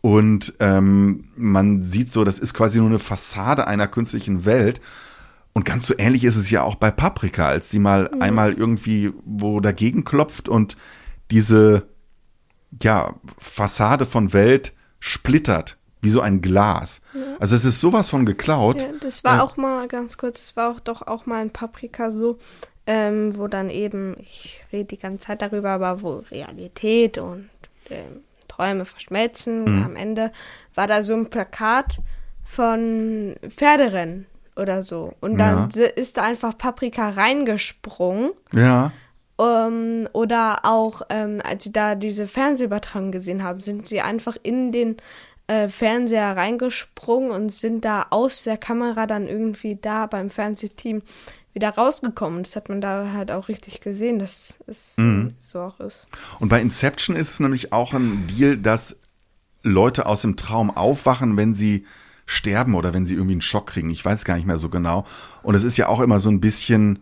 Und 0.00 0.54
ähm, 0.58 1.24
man 1.36 1.84
sieht 1.84 2.10
so, 2.10 2.24
das 2.24 2.40
ist 2.40 2.54
quasi 2.54 2.78
nur 2.78 2.88
eine 2.88 2.98
Fassade 2.98 3.68
einer 3.68 3.86
künstlichen 3.86 4.44
Welt. 4.44 4.80
Und 5.54 5.64
ganz 5.64 5.86
so 5.86 5.94
ähnlich 5.98 6.24
ist 6.24 6.36
es 6.36 6.50
ja 6.50 6.62
auch 6.62 6.76
bei 6.76 6.90
Paprika, 6.90 7.46
als 7.46 7.68
die 7.68 7.78
mal 7.78 8.10
einmal 8.20 8.54
irgendwie 8.54 9.12
wo 9.24 9.60
dagegen 9.60 10.04
klopft 10.04 10.48
und 10.48 10.76
diese 11.30 11.86
ja, 12.82 13.14
Fassade 13.38 14.06
von 14.06 14.32
Welt 14.32 14.72
splittert, 14.98 15.76
wie 16.00 16.08
so 16.08 16.20
ein 16.22 16.40
Glas. 16.40 17.02
Also 17.38 17.54
es 17.54 17.64
ist 17.66 17.80
sowas 17.80 18.08
von 18.08 18.24
geklaut. 18.24 18.80
Ja, 18.82 18.88
das 19.00 19.24
war 19.24 19.36
Ja. 19.36 19.42
auch 19.42 19.56
mal 19.58 19.88
ganz 19.88 20.16
kurz, 20.16 20.40
das 20.40 20.56
war 20.56 20.70
auch 20.70 20.80
doch 20.80 21.02
auch 21.06 21.26
mal 21.26 21.42
ein 21.42 21.50
Paprika 21.50 22.10
so, 22.10 22.38
ähm, 22.86 23.36
wo 23.36 23.46
dann 23.46 23.68
eben, 23.68 24.16
ich 24.20 24.64
rede 24.72 24.86
die 24.86 24.98
ganze 24.98 25.26
Zeit 25.26 25.42
darüber, 25.42 25.70
aber 25.70 26.02
wo 26.02 26.24
Realität 26.30 27.18
und 27.18 27.50
ähm, 27.90 28.22
Träume 28.48 28.84
verschmelzen. 28.86 29.64
Mhm. 29.64 29.82
Am 29.84 29.96
Ende 29.96 30.32
war 30.74 30.86
da 30.86 31.02
so 31.02 31.12
ein 31.14 31.28
Plakat 31.28 31.98
von 32.42 33.36
Pferderennen 33.48 34.26
oder 34.56 34.82
so. 34.82 35.14
Und 35.20 35.38
dann 35.38 35.70
Ja. 35.74 35.84
ist 35.86 36.16
da 36.16 36.22
einfach 36.22 36.56
Paprika 36.56 37.10
reingesprungen. 37.10 38.30
Ja. 38.52 38.92
Ähm, 39.40 40.08
oder 40.12 40.60
auch, 40.64 41.02
ähm, 41.08 41.40
als 41.42 41.64
sie 41.64 41.72
da 41.72 41.94
diese 41.94 42.26
Fernsehübertragung 42.26 43.12
gesehen 43.12 43.42
haben, 43.42 43.60
sind 43.60 43.88
sie 43.88 44.00
einfach 44.00 44.36
in 44.42 44.72
den 44.72 44.96
äh, 45.48 45.68
Fernseher 45.68 46.36
reingesprungen 46.36 47.30
und 47.32 47.50
sind 47.50 47.84
da 47.84 48.06
aus 48.10 48.44
der 48.44 48.56
Kamera 48.56 49.06
dann 49.06 49.26
irgendwie 49.26 49.76
da 49.80 50.06
beim 50.06 50.30
Fernsehteam 50.30 51.02
wieder 51.52 51.70
rausgekommen. 51.70 52.44
Das 52.44 52.54
hat 52.56 52.68
man 52.68 52.80
da 52.80 53.10
halt 53.12 53.30
auch 53.32 53.48
richtig 53.48 53.80
gesehen, 53.80 54.18
dass 54.20 54.56
es 54.68 54.94
Mhm. 54.96 55.34
so 55.40 55.60
auch 55.60 55.80
ist. 55.80 56.06
Und 56.38 56.48
bei 56.48 56.60
Inception 56.60 57.16
ist 57.16 57.30
es 57.30 57.40
nämlich 57.40 57.72
auch 57.72 57.92
ein 57.92 58.26
Deal, 58.28 58.56
dass 58.56 58.96
Leute 59.64 60.06
aus 60.06 60.22
dem 60.22 60.36
Traum 60.36 60.70
aufwachen, 60.70 61.36
wenn 61.36 61.54
sie 61.54 61.84
sterben 62.26 62.74
oder 62.74 62.94
wenn 62.94 63.06
sie 63.06 63.14
irgendwie 63.14 63.32
einen 63.32 63.42
Schock 63.42 63.66
kriegen. 63.68 63.90
Ich 63.90 64.04
weiß 64.04 64.24
gar 64.24 64.36
nicht 64.36 64.46
mehr 64.46 64.58
so 64.58 64.68
genau. 64.68 65.04
Und 65.42 65.54
es 65.54 65.64
ist 65.64 65.76
ja 65.76 65.88
auch 65.88 66.00
immer 66.00 66.20
so 66.20 66.30
ein 66.30 66.40
bisschen 66.40 67.00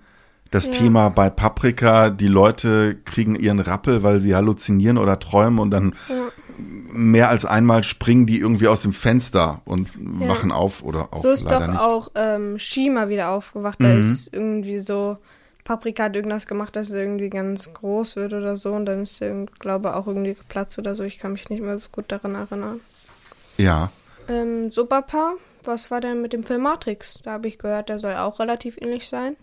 das 0.51 0.67
Ja. 0.67 0.73
Thema 0.73 1.09
bei 1.11 1.31
Paprika, 1.31 2.11
die 2.11 2.27
Leute 2.29 2.97
kriegen 3.05 3.37
ihren 3.37 3.61
Rappel, 3.61 4.03
weil 4.03 4.21
sie 4.21 4.35
halluzinieren 4.35 4.99
oder 4.99 5.19
träumen 5.21 5.59
und 5.61 5.71
dann 5.71 5.95
mehr 6.93 7.29
als 7.31 7.45
einmal 7.45 7.85
springen 7.85 8.27
die 8.27 8.39
irgendwie 8.39 8.67
aus 8.69 8.83
dem 8.83 8.93
Fenster 8.93 9.63
und 9.65 9.89
wachen 9.97 10.51
auf 10.53 10.83
oder 10.83 11.09
auch 11.13 11.23
so 11.23 11.31
ist 11.31 11.45
leider 11.45 11.61
doch 11.61 11.67
nicht. 11.69 11.81
auch 11.81 12.11
ähm, 12.17 12.59
Shima 12.59 13.09
wieder 13.09 13.31
aufgewacht. 13.31 13.79
Da 13.81 13.89
Mhm. 13.89 14.01
ist 14.01 14.33
irgendwie 14.35 14.81
so, 14.81 15.17
Paprika 15.65 16.05
hat 16.05 16.17
irgendwas 16.17 16.47
gemacht, 16.47 16.75
dass 16.75 16.91
er 16.91 17.03
irgendwie 17.03 17.31
ganz 17.31 17.73
groß 17.73 18.17
wird 18.17 18.35
oder 18.35 18.57
so. 18.57 18.73
Und 18.73 18.87
dann 18.87 19.05
ist 19.05 19.23
er, 19.23 19.47
glaube 19.61 19.95
auch 19.95 20.07
irgendwie 20.09 20.35
geplatzt 20.35 20.79
oder 20.79 20.95
so. 20.97 21.05
Ich 21.05 21.19
kann 21.19 21.33
mich 21.33 21.49
nicht 21.49 21.63
mehr 21.63 21.79
so 21.79 21.89
gut 21.93 22.07
daran 22.09 22.35
erinnern. 22.35 22.81
Ja. 23.57 23.91
Ähm, 24.31 24.71
Superpa, 24.71 25.35
was 25.65 25.91
war 25.91 26.01
denn 26.01 26.23
mit 26.23 26.33
dem 26.33 26.45
Film 26.45 26.63
Matrix? 26.63 27.19
Da 27.25 27.33
habe 27.33 27.49
ich 27.49 27.59
gehört, 27.59 27.89
der 27.89 27.99
soll 27.99 28.15
auch 28.15 28.39
relativ 28.39 28.77
ähnlich 28.81 29.09
sein. 29.09 29.37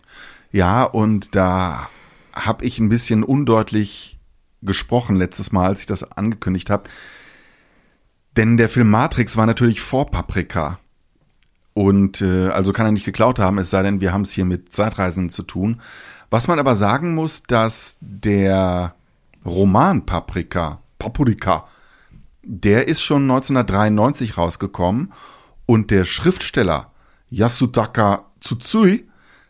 Ja, 0.50 0.82
und 0.84 1.34
da 1.34 1.90
habe 2.34 2.64
ich 2.64 2.78
ein 2.78 2.88
bisschen 2.88 3.22
undeutlich 3.22 4.18
gesprochen 4.62 5.16
letztes 5.16 5.52
Mal, 5.52 5.66
als 5.66 5.80
ich 5.80 5.86
das 5.86 6.12
angekündigt 6.12 6.70
habe. 6.70 6.84
Denn 8.36 8.56
der 8.56 8.70
Film 8.70 8.88
Matrix 8.88 9.36
war 9.36 9.44
natürlich 9.44 9.82
vor 9.82 10.10
Paprika. 10.10 10.78
Und 11.74 12.22
äh, 12.22 12.48
also 12.48 12.72
kann 12.72 12.86
er 12.86 12.92
nicht 12.92 13.04
geklaut 13.04 13.38
haben, 13.38 13.58
es 13.58 13.70
sei 13.70 13.82
denn, 13.82 14.00
wir 14.00 14.12
haben 14.12 14.22
es 14.22 14.32
hier 14.32 14.46
mit 14.46 14.72
Zeitreisen 14.72 15.28
zu 15.28 15.42
tun. 15.42 15.82
Was 16.30 16.48
man 16.48 16.58
aber 16.58 16.76
sagen 16.76 17.14
muss, 17.14 17.42
dass 17.42 17.98
der 18.00 18.94
Roman 19.44 20.06
Paprika, 20.06 20.80
Paprika, 20.98 21.68
der 22.42 22.88
ist 22.88 23.02
schon 23.02 23.22
1993 23.22 24.38
rausgekommen 24.38 25.12
und 25.66 25.90
der 25.90 26.04
Schriftsteller 26.04 26.92
Yasutaka 27.30 28.26
Tsutsui, 28.40 29.08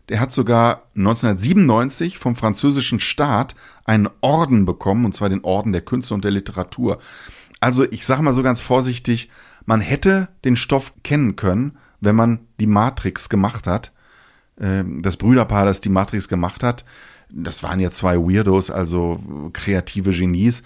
der 0.09 0.20
hat 0.20 0.33
sogar 0.33 0.85
1997 0.96 2.18
vom 2.18 2.35
französischen 2.35 2.98
Staat 2.98 3.55
einen 3.85 4.09
Orden 4.20 4.64
bekommen, 4.64 5.05
und 5.05 5.14
zwar 5.14 5.29
den 5.29 5.44
Orden 5.44 5.72
der 5.72 5.83
Künste 5.83 6.14
und 6.14 6.24
der 6.24 6.31
Literatur. 6.31 6.98
Also 7.61 7.85
ich 7.90 8.07
sage 8.07 8.22
mal 8.22 8.35
so 8.35 8.42
ganz 8.42 8.61
vorsichtig, 8.61 9.31
man 9.66 9.81
hätte 9.81 10.29
den 10.44 10.57
Stoff 10.57 10.94
kennen 11.03 11.37
können, 11.37 11.77
wenn 12.01 12.16
man 12.16 12.40
die 12.59 12.66
Matrix 12.66 13.29
gemacht 13.29 13.66
hat. 13.66 13.92
Ähm, 14.59 15.03
Das 15.03 15.16
Brüderpaar, 15.16 15.66
das 15.66 15.81
die 15.81 15.88
Matrix 15.88 16.29
gemacht 16.29 16.62
hat, 16.62 16.85
das 17.31 17.62
waren 17.62 17.81
ja 17.81 17.90
zwei 17.90 18.16
Weirdos, 18.16 18.70
also 18.70 19.20
kreative 19.53 20.12
Genies. 20.12 20.62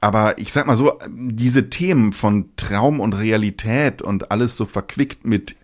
Aber 0.00 0.38
ich 0.38 0.52
sag 0.52 0.66
mal 0.66 0.76
so, 0.76 0.98
diese 1.08 1.70
Themen 1.70 2.12
von 2.12 2.50
Traum 2.56 3.00
und 3.00 3.14
Realität 3.14 4.02
und 4.02 4.30
alles 4.30 4.56
so 4.56 4.64
verquickt 4.64 5.26
mit 5.26 5.56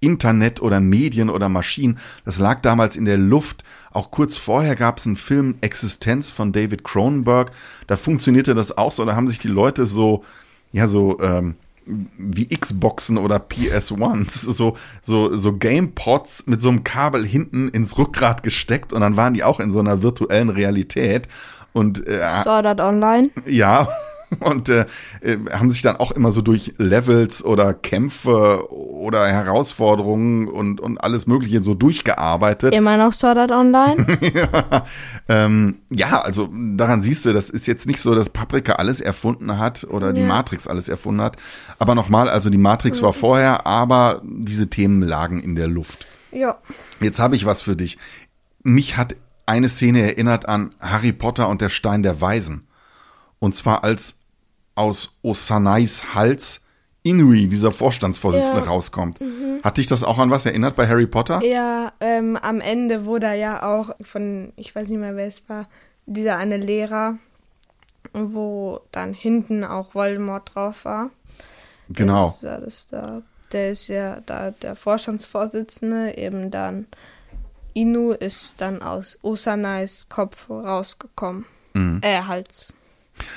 Internet 0.00 0.60
oder 0.60 0.80
Medien 0.80 1.30
oder 1.30 1.48
Maschinen, 1.48 1.98
das 2.24 2.38
lag 2.38 2.60
damals 2.60 2.96
in 2.96 3.04
der 3.04 3.18
Luft. 3.18 3.64
Auch 3.92 4.10
kurz 4.10 4.36
vorher 4.36 4.76
gab 4.76 4.98
es 4.98 5.06
einen 5.06 5.16
Film 5.16 5.56
Existenz 5.60 6.30
von 6.30 6.52
David 6.52 6.84
Cronenberg. 6.84 7.52
Da 7.86 7.96
funktionierte 7.96 8.54
das 8.54 8.76
auch 8.76 8.92
so. 8.92 9.04
Da 9.04 9.14
haben 9.14 9.28
sich 9.28 9.38
die 9.38 9.48
Leute 9.48 9.86
so, 9.86 10.24
ja, 10.72 10.86
so 10.86 11.20
ähm, 11.20 11.56
wie 11.84 12.46
Xboxen 12.48 13.18
oder 13.18 13.36
PS1s, 13.36 14.50
so, 14.52 14.76
so, 15.02 15.36
so 15.36 15.56
Gamepods 15.56 16.46
mit 16.46 16.62
so 16.62 16.68
einem 16.68 16.84
Kabel 16.84 17.26
hinten 17.26 17.68
ins 17.68 17.98
Rückgrat 17.98 18.42
gesteckt 18.42 18.92
und 18.92 19.00
dann 19.00 19.16
waren 19.16 19.34
die 19.34 19.44
auch 19.44 19.60
in 19.60 19.72
so 19.72 19.80
einer 19.80 20.02
virtuellen 20.02 20.50
Realität. 20.50 21.28
Und 21.72 22.06
äh, 22.06 22.28
Sword 22.42 22.66
Art 22.66 22.80
Online. 22.80 23.30
ja, 23.46 23.88
und 24.40 24.68
äh, 24.70 24.86
äh, 25.20 25.36
haben 25.52 25.68
sich 25.70 25.82
dann 25.82 25.96
auch 25.96 26.10
immer 26.10 26.32
so 26.32 26.40
durch 26.40 26.72
Levels 26.78 27.44
oder 27.44 27.74
Kämpfe 27.74 28.70
oder 28.72 29.26
Herausforderungen 29.28 30.48
und, 30.48 30.80
und 30.80 30.98
alles 31.04 31.26
Mögliche 31.26 31.62
so 31.62 31.74
durchgearbeitet. 31.74 32.74
Immer 32.74 32.96
noch 32.96 33.12
Sword 33.12 33.36
Art 33.38 33.50
Online. 33.52 34.06
ja, 34.34 34.86
ähm, 35.28 35.76
ja, 35.90 36.20
also 36.22 36.48
daran 36.52 37.02
siehst 37.02 37.24
du, 37.26 37.32
das 37.34 37.50
ist 37.50 37.66
jetzt 37.66 37.86
nicht 37.86 38.00
so, 38.00 38.14
dass 38.14 38.30
Paprika 38.30 38.74
alles 38.74 39.00
erfunden 39.02 39.58
hat 39.58 39.84
oder 39.84 40.12
die 40.14 40.20
Ja. 40.22 40.26
Matrix 40.26 40.66
alles 40.66 40.88
erfunden 40.88 41.20
hat. 41.22 41.36
Aber 41.78 41.94
nochmal, 41.94 42.28
also 42.30 42.48
die 42.50 42.58
Matrix 42.58 43.02
war 43.02 43.12
vorher, 43.12 43.66
aber 43.66 44.22
diese 44.24 44.68
Themen 44.68 45.02
lagen 45.02 45.40
in 45.42 45.54
der 45.56 45.68
Luft. 45.68 46.06
ja. 46.30 46.56
Jetzt 47.00 47.18
habe 47.18 47.34
ich 47.36 47.44
was 47.46 47.60
für 47.62 47.76
dich. 47.76 47.98
Mich 48.62 48.96
hat 48.96 49.16
eine 49.46 49.68
Szene 49.68 50.02
erinnert 50.02 50.48
an 50.48 50.70
Harry 50.80 51.12
Potter 51.12 51.48
und 51.48 51.60
der 51.60 51.68
Stein 51.68 52.02
der 52.02 52.20
Weisen. 52.20 52.66
Und 53.38 53.56
zwar 53.56 53.84
als 53.84 54.18
aus 54.74 55.18
Osanais 55.22 56.14
Hals 56.14 56.60
Inui, 57.04 57.48
dieser 57.48 57.72
Vorstandsvorsitzende, 57.72 58.58
Ja. 58.60 58.62
Mhm. 58.64 58.68
rauskommt. 58.68 59.18
Hat 59.64 59.78
dich 59.78 59.88
das 59.88 60.04
auch 60.04 60.18
an 60.18 60.30
was 60.30 60.46
erinnert 60.46 60.76
bei 60.76 60.86
Harry 60.86 61.06
Potter? 61.06 61.42
Ja, 61.44 61.92
ähm, 62.00 62.36
am 62.36 62.60
Ende 62.60 63.04
wurde 63.06 63.34
ja 63.34 63.62
auch 63.64 63.90
von, 64.02 64.52
ich 64.56 64.74
weiß 64.74 64.88
nicht 64.88 65.00
mehr, 65.00 65.16
wer 65.16 65.26
es 65.26 65.48
war, 65.48 65.68
dieser 66.06 66.36
eine 66.36 66.56
Lehrer, 66.56 67.18
wo 68.12 68.80
dann 68.92 69.12
hinten 69.14 69.64
auch 69.64 69.94
Voldemort 69.94 70.54
drauf 70.54 70.84
war. 70.84 71.10
Genau. 71.88 72.26
Das 72.26 72.42
war 72.44 72.58
das 72.60 72.86
da. 72.86 73.22
Der 73.50 73.70
ist 73.72 73.88
ja 73.88 74.20
da 74.24 74.52
der 74.52 74.76
Vorstandsvorsitzende, 74.76 76.16
eben 76.16 76.50
dann 76.50 76.86
Inu 77.74 78.12
ist 78.12 78.60
dann 78.60 78.82
aus 78.82 79.18
Osanais 79.22 80.06
Kopf 80.08 80.50
rausgekommen. 80.50 81.44
Mhm. 81.74 82.00
Äh, 82.02 82.22
Hals. 82.22 82.72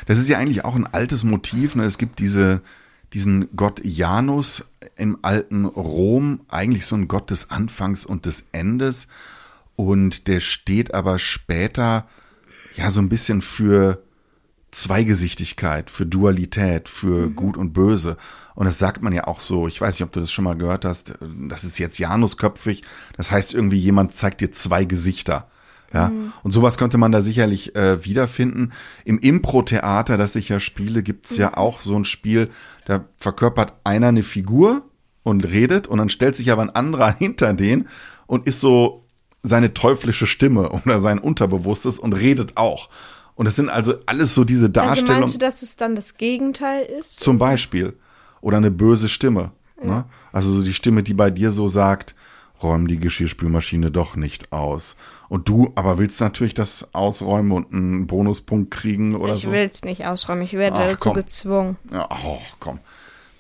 Das 0.06 0.18
ist 0.18 0.30
ja 0.30 0.38
eigentlich 0.38 0.66
auch 0.66 0.76
ein 0.76 0.88
altes 0.88 1.24
Motiv. 1.24 1.76
Ne? 1.76 1.84
Es 1.84 1.98
gibt 1.98 2.20
diese, 2.20 2.62
diesen 3.14 3.50
Gott 3.56 3.84
Janus 3.84 4.66
im 4.96 5.20
alten 5.22 5.66
Rom, 5.66 6.42
eigentlich 6.50 6.86
so 6.86 6.96
ein 6.96 7.08
Gott 7.08 7.30
des 7.30 7.50
Anfangs 7.50 8.06
und 8.06 8.26
des 8.26 8.46
Endes. 8.52 9.08
Und 9.76 10.28
der 10.28 10.40
steht 10.40 10.94
aber 10.94 11.20
später 11.20 12.08
ja 12.76 12.92
so 12.92 13.02
ein 13.02 13.10
bisschen 13.10 13.42
für 13.42 14.02
Zweigesichtigkeit, 14.72 15.90
für 15.90 16.06
Dualität, 16.06 16.90
für 16.90 17.30
Gut 17.30 17.58
und 17.58 17.74
Böse. 17.74 18.18
Und 18.56 18.66
das 18.66 18.80
sagt 18.80 19.02
man 19.04 19.14
ja 19.14 19.26
auch 19.28 19.42
so. 19.42 19.68
Ich 19.68 19.80
weiß 19.82 19.96
nicht, 19.96 20.04
ob 20.04 20.12
du 20.14 20.20
das 20.22 20.32
schon 20.32 20.46
mal 20.46 20.56
gehört 20.58 20.86
hast. 20.86 21.14
Das 21.50 21.64
ist 21.64 21.78
jetzt 21.78 21.98
Janusköpfig. 22.00 22.84
Das 23.18 23.30
heißt 23.30 23.54
irgendwie, 23.54 23.78
jemand 23.78 24.16
zeigt 24.16 24.42
dir 24.42 24.52
zwei 24.52 24.86
Gesichter. 24.86 25.48
Ja, 25.94 26.12
und 26.44 26.52
sowas 26.52 26.78
könnte 26.78 26.98
man 26.98 27.14
da 27.14 27.22
sicherlich 27.22 27.76
äh, 27.76 28.04
wiederfinden. 28.04 28.74
Im 29.06 29.18
Impro-Theater, 29.20 30.18
das 30.18 30.36
ich 30.36 30.50
ja 30.50 30.60
spiele, 30.60 31.04
gibt's 31.04 31.38
ja 31.38 31.56
auch 31.56 31.80
so 31.80 31.96
ein 31.96 32.04
Spiel, 32.04 32.50
da 32.86 33.06
verkörpert 33.18 33.74
einer 33.86 34.08
eine 34.10 34.24
Figur 34.24 34.82
und 35.24 35.46
redet 35.46 35.88
und 35.88 36.00
dann 36.00 36.10
stellt 36.10 36.36
sich 36.36 36.52
aber 36.52 36.64
ein 36.64 36.70
anderer 36.70 37.12
hinter 37.18 37.54
den 37.54 37.88
und 38.26 38.46
ist 38.46 38.60
so 38.60 39.06
seine 39.42 39.74
teuflische 39.74 40.28
Stimme 40.28 40.70
oder 40.72 41.00
sein 41.00 41.20
Unterbewusstes 41.20 42.00
und 42.00 42.14
redet 42.14 42.58
auch. 42.58 42.90
Und 43.36 43.46
das 43.46 43.56
sind 43.56 43.70
also 43.70 43.94
alles 44.06 44.34
so 44.34 44.44
diese 44.44 44.66
Also 44.66 44.72
Darstellungen. 44.74 45.20
meinst 45.22 45.36
du, 45.36 45.40
dass 45.40 45.62
es 45.62 45.76
dann 45.78 45.96
das 45.96 46.18
Gegenteil 46.18 46.86
ist? 46.86 47.20
Zum 47.20 47.38
Beispiel. 47.38 47.96
Oder 48.46 48.58
eine 48.58 48.70
böse 48.70 49.10
Stimme. 49.10 49.54
Ne? 49.82 50.06
Also 50.32 50.54
so 50.54 50.64
die 50.64 50.76
Stimme, 50.76 51.02
die 51.02 51.16
bei 51.16 51.32
dir 51.32 51.52
so 51.52 51.68
sagt, 51.68 52.14
räum 52.62 52.88
die 52.88 53.00
Geschirrspülmaschine 53.00 53.90
doch 53.90 54.16
nicht 54.16 54.54
aus. 54.54 54.98
Und 55.30 55.50
du 55.50 55.72
aber 55.74 55.98
willst 55.98 56.22
natürlich 56.22 56.54
das 56.54 56.94
ausräumen 56.94 57.52
und 57.52 57.74
einen 57.74 58.06
Bonuspunkt 58.06 58.70
kriegen 58.70 59.16
oder 59.16 59.34
ich 59.34 59.42
so. 59.42 59.52
will 59.52 59.62
es 59.62 59.84
nicht 59.84 60.06
ausräumen, 60.06 60.44
ich 60.44 60.54
werde 60.54 60.78
Ach, 60.78 60.86
dazu 60.92 60.98
komm. 61.00 61.14
gezwungen. 61.16 61.78
Ja, 61.92 62.08
oh, 62.24 62.38
komm. 62.60 62.78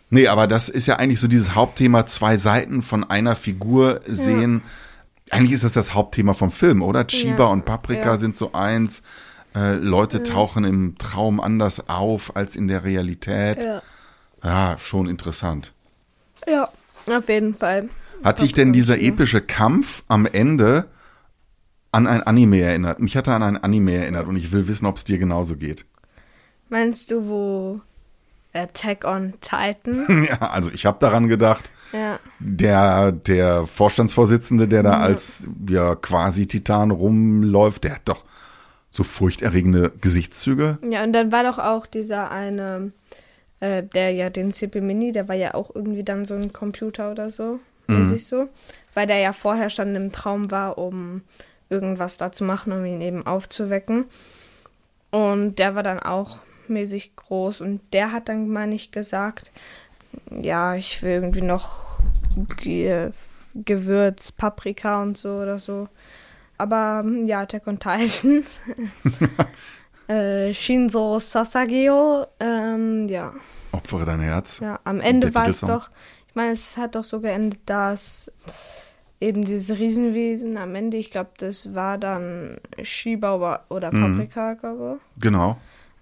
Nee, 0.09 0.27
aber 0.27 0.47
das 0.47 0.69
ist 0.69 0.87
ja 0.87 0.95
eigentlich 0.95 1.19
so 1.19 1.27
dieses 1.27 1.53
Hauptthema, 1.53 2.07
zwei 2.07 2.37
Seiten 2.37 2.81
von 2.81 3.03
einer 3.03 3.35
Figur 3.35 4.01
sehen. 4.07 4.63
Eigentlich 5.29 5.51
ist 5.51 5.63
das 5.63 5.73
das 5.73 5.93
Hauptthema 5.93 6.33
vom 6.33 6.49
Film, 6.49 6.81
oder? 6.81 7.05
Chiba 7.05 7.43
Ja, 7.43 7.51
und 7.51 7.65
Paprika 7.65 8.05
ja. 8.13 8.17
sind 8.17 8.35
so 8.35 8.53
eins. 8.53 9.03
Äh, 9.53 9.75
Leute 9.75 10.23
tauchen 10.23 10.63
im 10.63 10.97
Traum 10.97 11.39
anders 11.39 11.89
auf 11.89 12.35
als 12.35 12.55
in 12.55 12.67
der 12.67 12.83
Realität. 12.83 13.63
Ja. 13.63 13.83
Ja, 14.45 14.77
schon 14.77 15.10
interessant. 15.10 15.73
ja, 16.47 16.69
auf 17.08 17.27
jeden 17.27 17.53
Fall. 17.53 17.89
Hat 18.23 18.41
dich 18.41 18.53
denn 18.53 18.73
dieser 18.73 18.99
epische 18.99 19.41
Kampf 19.41 20.03
am 20.08 20.25
Ende 20.25 20.86
an 21.91 22.08
ein 22.08 22.23
Anime 22.23 22.62
erinnert? 22.62 22.99
Mich 22.99 23.17
hat 23.17 23.27
er 23.27 23.36
an 23.36 23.43
ein 23.43 23.58
Anime 23.58 23.95
erinnert 23.95 24.27
und 24.27 24.38
ich 24.38 24.51
will 24.51 24.67
wissen, 24.67 24.86
ob 24.86 24.97
es 24.97 25.03
dir 25.03 25.17
genauso 25.17 25.55
geht. 25.58 25.86
Meinst 26.69 27.12
du, 27.12 27.27
wo 27.27 27.81
Attack 28.53 29.03
on 29.03 29.34
Titan? 29.41 30.27
Ja, 30.29 30.49
also 30.51 30.71
ich 30.71 30.86
habe 30.86 30.97
daran 30.99 31.27
gedacht, 31.27 31.69
ja. 31.91 32.19
der, 32.39 33.12
der 33.12 33.67
Vorstandsvorsitzende, 33.67 34.67
der 34.67 34.84
da 34.84 34.99
als 34.99 35.47
ja, 35.69 35.95
quasi 35.95 36.47
Titan 36.47 36.91
rumläuft, 36.91 37.84
der 37.84 37.95
hat 37.95 38.01
doch 38.05 38.23
so 38.91 39.03
furchterregende 39.03 39.91
Gesichtszüge. 40.01 40.77
Ja, 40.89 41.03
und 41.03 41.13
dann 41.13 41.31
war 41.31 41.43
doch 41.43 41.60
auch 41.60 41.86
dieser 41.86 42.31
eine, 42.31 42.93
äh, 43.59 43.83
der 43.83 44.11
ja 44.11 44.29
den 44.29 44.53
CP 44.53 44.81
Mini, 44.81 45.11
der 45.11 45.27
war 45.27 45.35
ja 45.35 45.53
auch 45.53 45.73
irgendwie 45.73 46.03
dann 46.03 46.25
so 46.25 46.33
ein 46.35 46.53
Computer 46.53 47.11
oder 47.11 47.29
so. 47.29 47.59
mäßig 47.87 48.25
so. 48.25 48.49
Weil 48.93 49.07
der 49.07 49.19
ja 49.19 49.33
vorher 49.33 49.69
schon 49.69 49.95
im 49.95 50.11
Traum 50.11 50.49
war, 50.51 50.77
um 50.77 51.21
irgendwas 51.69 52.17
da 52.17 52.31
zu 52.31 52.43
machen, 52.43 52.73
um 52.73 52.85
ihn 52.85 53.01
eben 53.01 53.25
aufzuwecken. 53.25 54.05
Und 55.11 55.59
der 55.59 55.75
war 55.75 55.83
dann 55.83 55.99
auch 55.99 56.39
mäßig 56.67 57.15
groß 57.15 57.61
und 57.61 57.81
der 57.93 58.11
hat 58.11 58.27
dann, 58.27 58.49
meine 58.49 58.75
ich, 58.75 58.91
gesagt, 58.91 59.51
ja, 60.29 60.75
ich 60.75 61.01
will 61.03 61.11
irgendwie 61.11 61.41
noch 61.41 61.99
Ge 62.57 63.11
Gewürz, 63.53 64.33
Paprika 64.33 65.01
und 65.01 65.17
so 65.17 65.37
oder 65.37 65.57
so. 65.57 65.87
Aber 66.57 67.01
hm, 67.03 67.25
ja, 67.25 67.41
Attack 67.41 67.67
on 67.67 67.79
Titan. 67.79 68.43
Äh, 70.07 70.53
Shinzo 70.53 71.19
Sasageo, 71.19 72.25
ähm, 72.39 73.07
ja. 73.07 73.33
Opfere 73.71 74.05
dein 74.05 74.21
Herz. 74.21 74.59
Ja, 74.59 74.79
am 74.83 74.99
Ende 75.01 75.33
war 75.35 75.47
es 75.47 75.59
doch, 75.61 75.89
ich 76.27 76.35
meine, 76.35 76.51
es 76.53 76.77
hat 76.77 76.95
doch 76.95 77.03
so 77.03 77.19
geendet, 77.19 77.59
dass 77.65 78.31
eben 79.19 79.43
dieses 79.45 79.77
Riesenwesen 79.77 80.57
am 80.57 80.75
Ende, 80.75 80.97
ich 80.97 81.09
glaube, 81.11 81.31
das 81.37 81.73
war 81.73 81.97
dann 81.97 82.57
Shiba 82.81 83.61
oder- 83.69 83.91
Mhm. 83.93 84.17
Paprika, 84.17 84.53
glaube 84.53 84.99
Genau. 85.19 85.57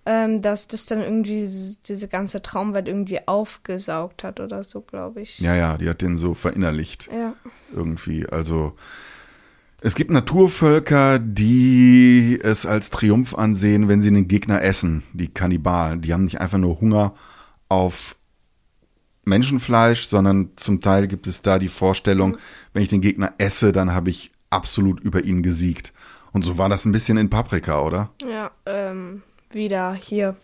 ähm, 0.05 0.41
dass 0.41 0.67
das 0.67 0.85
dann 0.87 1.01
irgendwie 1.01 1.39
diese- 1.41 1.77
diese 1.87 2.07
ganze 2.09 2.41
Traumwelt 2.41 2.87
irgendwie 2.87 3.25
aufgesaugt 3.27 4.23
hat 4.23 4.39
oder 4.39 4.63
so, 4.63 4.81
glaube 4.81 5.21
ich. 5.21 5.39
Ja, 5.39 5.55
ja, 5.55 5.77
die 5.77 5.89
hat 5.89 6.01
den 6.01 6.17
so 6.17 6.33
verinnerlicht. 6.33 7.09
Ja. 7.11 7.33
irgendwie. 7.73 8.27
Also 8.27 8.73
es 9.85 9.95
gibt 9.95 10.11
Naturvölker, 10.11 11.19
die 11.19 12.39
es 12.41 12.65
als 12.65 12.89
Triumph 12.89 13.35
ansehen, 13.35 13.89
wenn 13.89 14.01
sie 14.01 14.07
einen 14.07 14.29
Gegner 14.29 14.61
essen, 14.61 15.03
die 15.11 15.27
Kannibalen. 15.27 16.01
Die 16.01 16.13
haben 16.13 16.23
nicht 16.23 16.39
einfach 16.39 16.57
nur 16.57 16.79
Hunger 16.79 17.13
auf 17.67 18.15
Menschenfleisch, 19.25 20.05
sondern 20.05 20.51
zum 20.55 20.79
Teil 20.79 21.09
gibt 21.09 21.27
es 21.27 21.41
da 21.41 21.59
die 21.59 21.67
Vorstellung, 21.67 22.37
wenn 22.71 22.83
ich 22.83 22.87
den 22.87 23.01
Gegner 23.01 23.33
esse, 23.37 23.73
dann 23.73 23.93
habe 23.93 24.09
ich 24.09 24.31
absolut 24.49 25.01
über 25.01 25.25
ihn 25.25 25.43
gesiegt. 25.43 25.91
Und 26.31 26.45
so 26.45 26.57
war 26.57 26.69
das 26.69 26.85
ein 26.85 26.93
bisschen 26.93 27.17
in 27.17 27.29
Paprika, 27.29 27.81
oder? 27.81 28.09
Ja, 28.25 28.51
ähm, 28.65 29.21
wieder 29.51 29.93
hier 29.95 30.37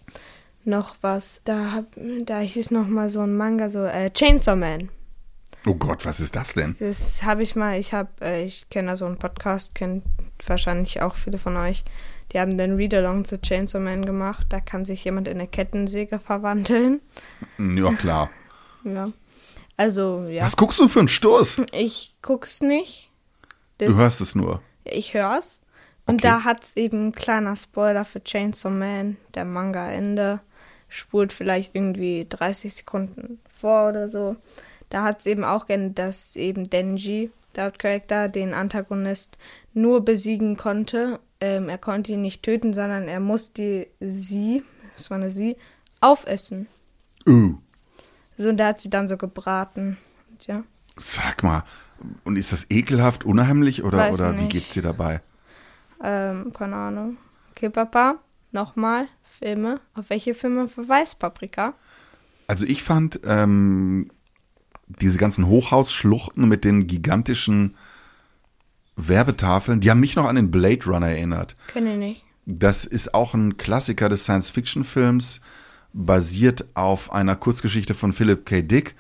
noch 0.66 0.98
was. 1.00 1.44
Da, 1.46 1.72
hab, 1.72 1.86
da 2.26 2.40
hieß 2.40 2.72
noch 2.72 2.90
mal 2.90 3.10
so 3.10 3.22
ein 3.22 3.38
Manga, 3.38 3.70
so 3.70 3.86
äh, 3.86 4.12
Chainsaw 4.12 4.58
Man. 4.58 4.90
Oh 5.66 5.76
Gott, 5.76 6.06
was 6.06 6.20
ist 6.20 6.36
das 6.36 6.54
denn? 6.54 6.76
Das 6.80 7.24
habe 7.24 7.44
ich 7.44 7.56
mal, 7.56 7.78
ich 7.80 7.94
habe, 7.94 8.10
äh, 8.22 8.44
ich 8.46 8.70
kenne 8.70 8.90
da 8.92 8.96
so 8.96 9.06
einen 9.06 9.18
Podcast, 9.20 9.76
kennt 9.76 10.04
wahrscheinlich 10.46 11.02
auch 11.02 11.16
viele 11.16 11.38
von 11.38 11.58
euch. 11.58 11.84
Die 12.32 12.40
haben 12.40 12.58
den 12.58 12.76
Read-Along 12.76 13.26
zu 13.26 13.42
Chainsaw 13.42 13.80
Man 13.84 14.06
gemacht. 14.06 14.46
Da 14.50 14.60
kann 14.62 14.86
sich 14.86 15.04
jemand 15.04 15.28
in 15.28 15.36
eine 15.40 15.48
Kettensäge 15.48 16.20
verwandeln. 16.20 17.02
Ja, 17.58 17.92
klar. 17.94 18.30
Ja. 18.86 19.12
Also, 19.76 20.26
ja. 20.30 20.44
Was 20.46 20.56
guckst 20.56 20.80
du 20.80 20.88
für 20.88 21.00
einen 21.00 21.10
Stoß? 21.10 21.64
Ich 21.74 22.16
guck's 22.22 22.62
nicht. 22.62 23.10
Du 23.78 23.86
Das- 23.88 23.98
hörst 23.98 24.22
es 24.22 24.36
nur. 24.36 24.62
Ich 24.86 25.14
hör's. 25.14 25.60
Und 26.06 26.16
Okay. 26.22 26.28
da 26.30 26.44
hat's 26.46 26.78
eben 26.78 27.08
ein 27.08 27.12
kleiner 27.12 27.58
Spoiler 27.58 28.06
für 28.06 28.24
Chainsaw 28.24 28.70
Man, 28.74 29.18
der 29.36 29.44
Manga-Ende. 29.44 30.40
Spult 30.88 31.34
vielleicht 31.34 31.76
irgendwie 31.76 32.26
30 32.30 32.74
Sekunden 32.74 33.40
vor 33.50 33.90
oder 33.90 34.08
so. 34.10 34.38
Da 34.90 35.04
hat's 35.04 35.26
eben 35.26 35.44
auch 35.44 35.68
geendet, 35.68 36.00
dass 36.00 36.36
eben 36.36 36.70
Denji, 36.70 37.32
der 37.56 37.66
Hauptcharakter, 37.66 38.28
den 38.28 38.54
Antagonist 38.54 39.38
nur 39.74 40.04
besiegen 40.04 40.58
konnte. 40.58 41.20
Ähm, 41.40 41.70
er 41.70 41.78
konnte 41.78 42.12
ihn 42.14 42.22
nicht 42.22 42.44
töten, 42.44 42.74
sondern 42.74 43.08
er 43.08 43.20
musste 43.20 43.88
sie, 44.00 44.64
das 44.96 45.10
war 45.10 45.18
eine 45.18 45.32
sie, 45.32 45.56
aufessen. 46.02 46.68
Uh, 47.28 47.56
So, 48.38 48.50
und 48.50 48.58
der 48.58 48.68
hat 48.68 48.82
sie 48.82 48.90
dann 48.90 49.08
so 49.08 49.18
gebraten. 49.18 49.98
Und 50.32 50.48
ja. 50.48 50.64
sag 50.98 51.44
mal. 51.44 51.64
Und 52.24 52.38
ist 52.38 52.52
das 52.54 52.68
ekelhaft, 52.70 53.26
unheimlich 53.26 53.84
oder, 53.84 53.98
Weiß 53.98 54.20
oder 54.20 54.36
wie 54.38 54.42
nicht. 54.44 54.52
geht's 54.52 54.72
dir 54.72 54.82
dabei? 54.82 55.22
Ähm, 56.02 56.54
keine 56.54 56.76
Ahnung. 56.76 57.18
Okay, 57.52 57.70
Papa, 57.70 58.20
nochmal 58.52 59.08
Filme. 59.24 59.82
Auf 59.96 60.10
welche 60.10 60.34
Filme 60.34 60.70
verweist 60.70 61.20
Paprika? 61.20 61.74
Also 62.48 62.66
ich 62.66 62.84
fand 62.84 63.20
ähm, 63.26 64.10
diese 64.90 65.18
ganzen 65.18 65.48
Hochhausschluchten 65.48 66.48
mit 66.48 66.64
den 66.64 66.88
gigantischen 66.88 67.76
Werbetafeln, 68.96 69.80
die 69.80 69.90
haben 69.90 70.00
mich 70.00 70.16
noch 70.16 70.26
an 70.26 70.36
den 70.36 70.52
Blade 70.52 70.86
Runner 70.86 71.08
erinnert. 71.08 71.56
Kenne 71.68 71.94
ich 71.94 72.00
nicht. 72.00 72.24
Das 72.46 72.86
ist 72.86 73.14
auch 73.14 73.34
ein 73.34 73.58
Klassiker 73.58 74.10
des 74.10 74.24
Science-Fiction-Films, 74.24 75.42
basiert 75.94 76.66
auf 76.74 77.14
einer 77.14 77.36
Kurzgeschichte 77.36 77.94
von 77.94 78.12
Philip 78.12 78.46
K. 78.46 78.62
Dick. 78.62 78.96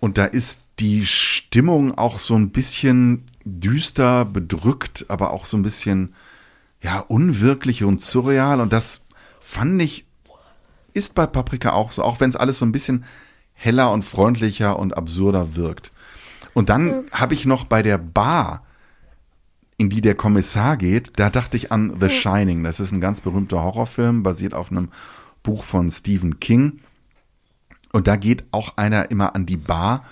Und 0.00 0.18
da 0.18 0.24
ist 0.24 0.60
die 0.78 1.06
Stimmung 1.06 1.96
auch 1.96 2.18
so 2.18 2.34
ein 2.34 2.50
bisschen 2.50 3.24
düster, 3.44 4.24
bedrückt, 4.24 5.06
aber 5.08 5.32
auch 5.32 5.46
so 5.46 5.56
ein 5.56 5.62
bisschen, 5.62 6.14
ja, 6.82 6.98
unwirklich 6.98 7.84
und 7.84 8.00
surreal. 8.00 8.60
Und 8.60 8.72
das 8.72 9.02
fand 9.40 9.80
ich, 9.80 10.04
ist 10.92 11.14
bei 11.14 11.26
Paprika 11.26 11.72
auch 11.72 11.92
so, 11.92 12.02
auch 12.02 12.20
wenn 12.20 12.30
es 12.30 12.36
alles 12.36 12.58
so 12.58 12.66
ein 12.66 12.72
bisschen 12.72 13.04
heller 13.56 13.90
und 13.90 14.02
freundlicher 14.02 14.78
und 14.78 14.96
absurder 14.96 15.56
wirkt. 15.56 15.90
Und 16.54 16.68
dann 16.68 17.04
habe 17.10 17.34
ich 17.34 17.44
noch 17.44 17.64
bei 17.64 17.82
der 17.82 17.98
Bar, 17.98 18.62
in 19.78 19.90
die 19.90 20.00
der 20.00 20.14
Kommissar 20.14 20.76
geht, 20.76 21.12
da 21.16 21.28
dachte 21.28 21.56
ich 21.56 21.72
an 21.72 21.96
The 22.00 22.08
Shining. 22.08 22.62
Das 22.64 22.80
ist 22.80 22.92
ein 22.92 23.00
ganz 23.00 23.20
berühmter 23.20 23.62
Horrorfilm, 23.62 24.22
basiert 24.22 24.54
auf 24.54 24.70
einem 24.70 24.88
Buch 25.42 25.64
von 25.64 25.90
Stephen 25.90 26.40
King. 26.40 26.80
Und 27.92 28.06
da 28.06 28.16
geht 28.16 28.44
auch 28.52 28.76
einer 28.76 29.10
immer 29.10 29.34
an 29.34 29.46
die 29.46 29.56
Bar 29.56 30.04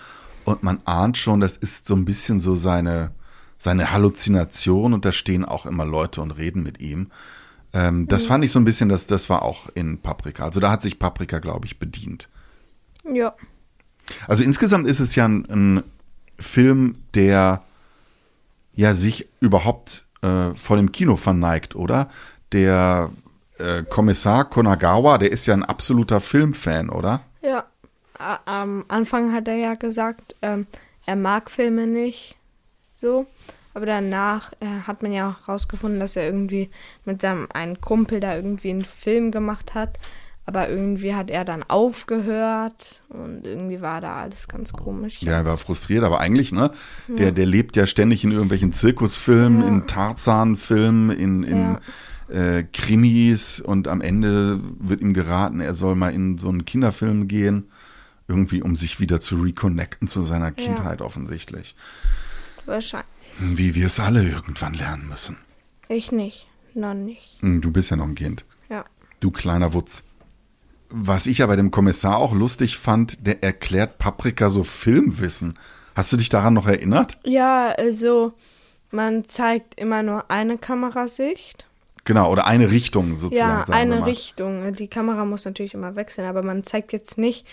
und 0.44 0.62
man 0.62 0.80
ahnt 0.84 1.16
schon, 1.16 1.40
das 1.40 1.56
ist 1.56 1.86
so 1.86 1.94
ein 1.94 2.04
bisschen 2.04 2.40
so 2.40 2.56
seine, 2.56 3.12
seine 3.58 3.92
Halluzination 3.92 4.92
und 4.92 5.04
da 5.04 5.12
stehen 5.12 5.44
auch 5.44 5.66
immer 5.66 5.84
Leute 5.84 6.20
und 6.20 6.32
reden 6.32 6.62
mit 6.62 6.80
ihm. 6.80 7.10
Ähm, 7.72 8.06
das 8.06 8.26
fand 8.26 8.44
ich 8.44 8.52
so 8.52 8.58
ein 8.58 8.64
bisschen, 8.64 8.88
das, 8.88 9.06
das 9.06 9.28
war 9.30 9.42
auch 9.42 9.68
in 9.74 9.98
Paprika. 9.98 10.44
Also 10.44 10.60
da 10.60 10.70
hat 10.70 10.82
sich 10.82 10.98
Paprika, 10.98 11.38
glaube 11.38 11.66
ich, 11.66 11.78
bedient. 11.78 12.28
Ja. 13.12 13.34
Also 14.26 14.44
insgesamt 14.44 14.86
ist 14.86 15.00
es 15.00 15.14
ja 15.14 15.26
ein, 15.26 15.44
ein 15.50 15.82
Film, 16.38 16.96
der 17.14 17.62
ja 18.74 18.94
sich 18.94 19.28
überhaupt 19.40 20.04
äh, 20.22 20.54
vor 20.54 20.76
dem 20.76 20.92
Kino 20.92 21.16
verneigt, 21.16 21.76
oder? 21.76 22.10
Der 22.52 23.10
äh, 23.58 23.82
Kommissar 23.82 24.44
Konagawa, 24.44 25.18
der 25.18 25.32
ist 25.32 25.46
ja 25.46 25.54
ein 25.54 25.64
absoluter 25.64 26.20
Filmfan, 26.20 26.90
oder? 26.90 27.20
Ja. 27.42 27.64
A 28.16 28.38
am 28.44 28.84
Anfang 28.88 29.32
hat 29.32 29.48
er 29.48 29.56
ja 29.56 29.74
gesagt, 29.74 30.36
ähm, 30.40 30.66
er 31.04 31.16
mag 31.16 31.50
Filme 31.50 31.86
nicht 31.86 32.36
so. 32.92 33.26
Aber 33.74 33.86
danach 33.86 34.52
äh, 34.60 34.66
hat 34.86 35.02
man 35.02 35.12
ja 35.12 35.30
auch 35.30 35.48
rausgefunden, 35.48 35.98
dass 35.98 36.14
er 36.14 36.26
irgendwie 36.26 36.70
mit 37.04 37.20
seinem 37.20 37.48
einen 37.52 37.80
Kumpel 37.80 38.20
da 38.20 38.36
irgendwie 38.36 38.70
einen 38.70 38.84
Film 38.84 39.32
gemacht 39.32 39.74
hat. 39.74 39.98
Aber 40.46 40.68
irgendwie 40.68 41.14
hat 41.14 41.30
er 41.30 41.44
dann 41.46 41.62
aufgehört 41.62 43.02
und 43.08 43.46
irgendwie 43.46 43.80
war 43.80 44.00
da 44.02 44.16
alles 44.16 44.46
ganz 44.46 44.72
komisch. 44.74 45.22
Ja, 45.22 45.32
er 45.32 45.46
war 45.46 45.56
frustriert, 45.56 46.04
aber 46.04 46.20
eigentlich, 46.20 46.52
ne? 46.52 46.70
Der, 47.08 47.32
der 47.32 47.46
lebt 47.46 47.76
ja 47.76 47.86
ständig 47.86 48.24
in 48.24 48.30
irgendwelchen 48.30 48.72
Zirkusfilmen, 48.72 49.62
Ja. 49.62 49.68
in 49.68 49.86
Tarzan-Filmen, 49.86 51.10
in, 51.10 51.42
in 51.44 51.78
äh, 52.28 52.62
Krimis 52.64 53.58
und 53.60 53.88
am 53.88 54.02
Ende 54.02 54.60
wird 54.78 55.00
ihm 55.00 55.14
geraten, 55.14 55.60
er 55.60 55.74
soll 55.74 55.94
mal 55.94 56.12
in 56.12 56.36
so 56.38 56.48
einen 56.50 56.64
Kinderfilm 56.66 57.26
gehen. 57.28 57.70
Irgendwie, 58.26 58.62
um 58.62 58.74
sich 58.74 59.00
wieder 59.00 59.20
zu 59.20 59.36
reconnecten 59.42 60.08
zu 60.08 60.22
seiner 60.22 60.50
Kindheit 60.50 61.02
offensichtlich. 61.02 61.74
Wahrscheinlich. 62.64 63.06
Wie 63.38 63.74
wir 63.74 63.86
es 63.86 64.00
alle 64.00 64.22
irgendwann 64.26 64.72
lernen 64.74 65.08
müssen. 65.08 65.36
Ich 65.88 66.10
nicht. 66.12 66.46
Noch 66.74 66.94
nicht. 66.94 67.36
Hm, 67.40 67.60
Du 67.60 67.70
bist 67.70 67.90
ja 67.90 67.96
noch 67.96 68.06
ein 68.06 68.14
Kind. 68.14 68.44
Ja. 68.70 68.84
Du 69.20 69.30
kleiner 69.30 69.74
Wutz. 69.74 70.04
Was 70.90 71.26
ich 71.26 71.38
ja 71.38 71.46
bei 71.46 71.56
dem 71.56 71.70
Kommissar 71.70 72.18
auch 72.18 72.32
lustig 72.32 72.78
fand, 72.78 73.26
der 73.26 73.42
erklärt 73.42 73.98
Paprika 73.98 74.50
so 74.50 74.64
Filmwissen. 74.64 75.58
Hast 75.94 76.12
du 76.12 76.16
dich 76.16 76.28
daran 76.28 76.54
noch 76.54 76.66
erinnert? 76.66 77.18
Ja, 77.24 77.68
also 77.68 78.32
man 78.90 79.24
zeigt 79.24 79.78
immer 79.78 80.02
nur 80.02 80.30
eine 80.30 80.58
Kamerasicht. 80.58 81.66
Genau, 82.04 82.30
oder 82.30 82.46
eine 82.46 82.70
Richtung 82.70 83.16
sozusagen. 83.18 83.70
Ja, 83.72 83.76
eine. 83.76 84.04
Richtung. 84.04 84.72
Die 84.74 84.88
Kamera 84.88 85.24
muss 85.24 85.44
natürlich 85.44 85.74
immer 85.74 85.96
wechseln, 85.96 86.28
aber 86.28 86.42
man 86.42 86.62
zeigt 86.62 86.92
jetzt 86.92 87.16
nicht 87.16 87.46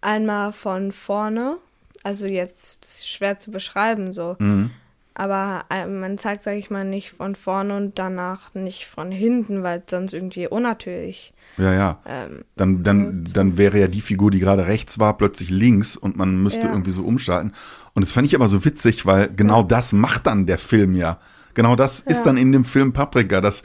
einmal 0.00 0.52
von 0.52 0.92
vorne. 0.92 1.58
Also 2.02 2.26
jetzt 2.26 2.84
ist 2.84 3.08
schwer 3.08 3.38
zu 3.38 3.50
beschreiben 3.50 4.12
so. 4.12 4.36
Mhm. 4.38 4.70
Aber 5.18 5.64
äh, 5.68 5.84
man 5.86 6.16
zeigt, 6.16 6.44
sag 6.44 6.54
ich 6.56 6.70
mal, 6.70 6.84
nicht 6.84 7.10
von 7.10 7.34
vorne 7.34 7.76
und 7.76 7.98
danach 7.98 8.54
nicht 8.54 8.86
von 8.86 9.10
hinten, 9.10 9.64
weil 9.64 9.82
sonst 9.90 10.14
irgendwie 10.14 10.46
unnatürlich. 10.46 11.34
Ja, 11.56 11.74
ja. 11.74 11.98
Ähm, 12.06 12.44
Dann, 12.54 12.82
dann, 12.84 13.24
dann 13.34 13.58
wäre 13.58 13.80
ja 13.80 13.88
die 13.88 14.00
Figur, 14.00 14.30
die 14.30 14.38
gerade 14.38 14.66
rechts 14.66 15.00
war, 15.00 15.16
plötzlich 15.18 15.50
links 15.50 15.96
und 15.96 16.16
man 16.16 16.40
müsste 16.40 16.66
Ja. 16.68 16.72
irgendwie 16.72 16.92
so 16.92 17.02
umschalten. 17.02 17.52
Und 17.94 18.02
das 18.02 18.12
fand 18.12 18.28
ich 18.28 18.36
aber 18.36 18.46
so 18.46 18.64
witzig, 18.64 19.06
weil 19.06 19.28
genau 19.34 19.64
das 19.64 19.92
macht 19.92 20.28
dann 20.28 20.46
der 20.46 20.58
Film 20.58 20.94
ja 20.94 21.18
Genau 21.58 21.74
das 21.74 21.98
ist 21.98 22.22
dann 22.22 22.36
in 22.36 22.52
dem 22.52 22.64
Film 22.64 22.92
Paprika. 22.92 23.40
Das, 23.40 23.64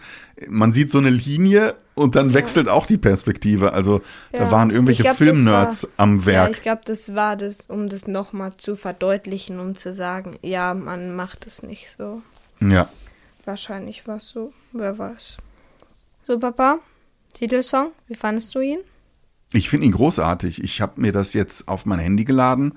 man 0.49 0.73
sieht 0.73 0.89
so 0.89 0.97
eine 0.97 1.11
Linie 1.11 1.75
und 1.93 2.15
dann 2.15 2.33
wechselt 2.33 2.67
auch 2.67 2.87
die 2.87 2.97
Perspektive. 2.97 3.73
Also 3.73 4.01
da 4.31 4.45
Ja. 4.45 4.51
waren 4.51 4.71
irgendwelche 4.71 5.13
Filmnerds 5.13 5.87
am 5.97 6.21
Ja, 6.21 6.25
Werk. 6.25 6.51
ich 6.53 6.61
glaube, 6.63 6.81
das 6.85 7.13
war 7.13 7.35
das, 7.37 7.65
um 7.67 7.89
das 7.89 8.07
nochmal 8.07 8.51
zu 8.55 8.75
verdeutlichen, 8.75 9.59
um 9.59 9.75
zu 9.75 9.93
sagen, 9.93 10.39
ja, 10.41 10.73
man 10.73 11.15
macht 11.15 11.45
es 11.45 11.61
nicht 11.61 11.91
so. 11.95 12.23
ja. 12.61 12.89
Wahrscheinlich 13.45 14.07
war 14.07 14.17
es 14.17 14.29
so, 14.29 14.53
wer 14.71 14.97
weiß. 14.97 15.37
So, 16.25 16.39
Papa, 16.39 16.79
Titelsong, 17.35 17.91
wie 18.07 18.15
fandest 18.15 18.55
du 18.55 18.61
ihn? 18.61 18.79
Ich 19.51 19.69
finde 19.69 19.85
ihn 19.85 19.91
großartig. 19.91 20.63
Ich 20.63 20.81
habe 20.81 20.99
mir 20.99 21.11
das 21.11 21.33
jetzt 21.33 21.67
auf 21.67 21.85
mein 21.85 21.99
Handy 21.99 22.23
geladen 22.23 22.73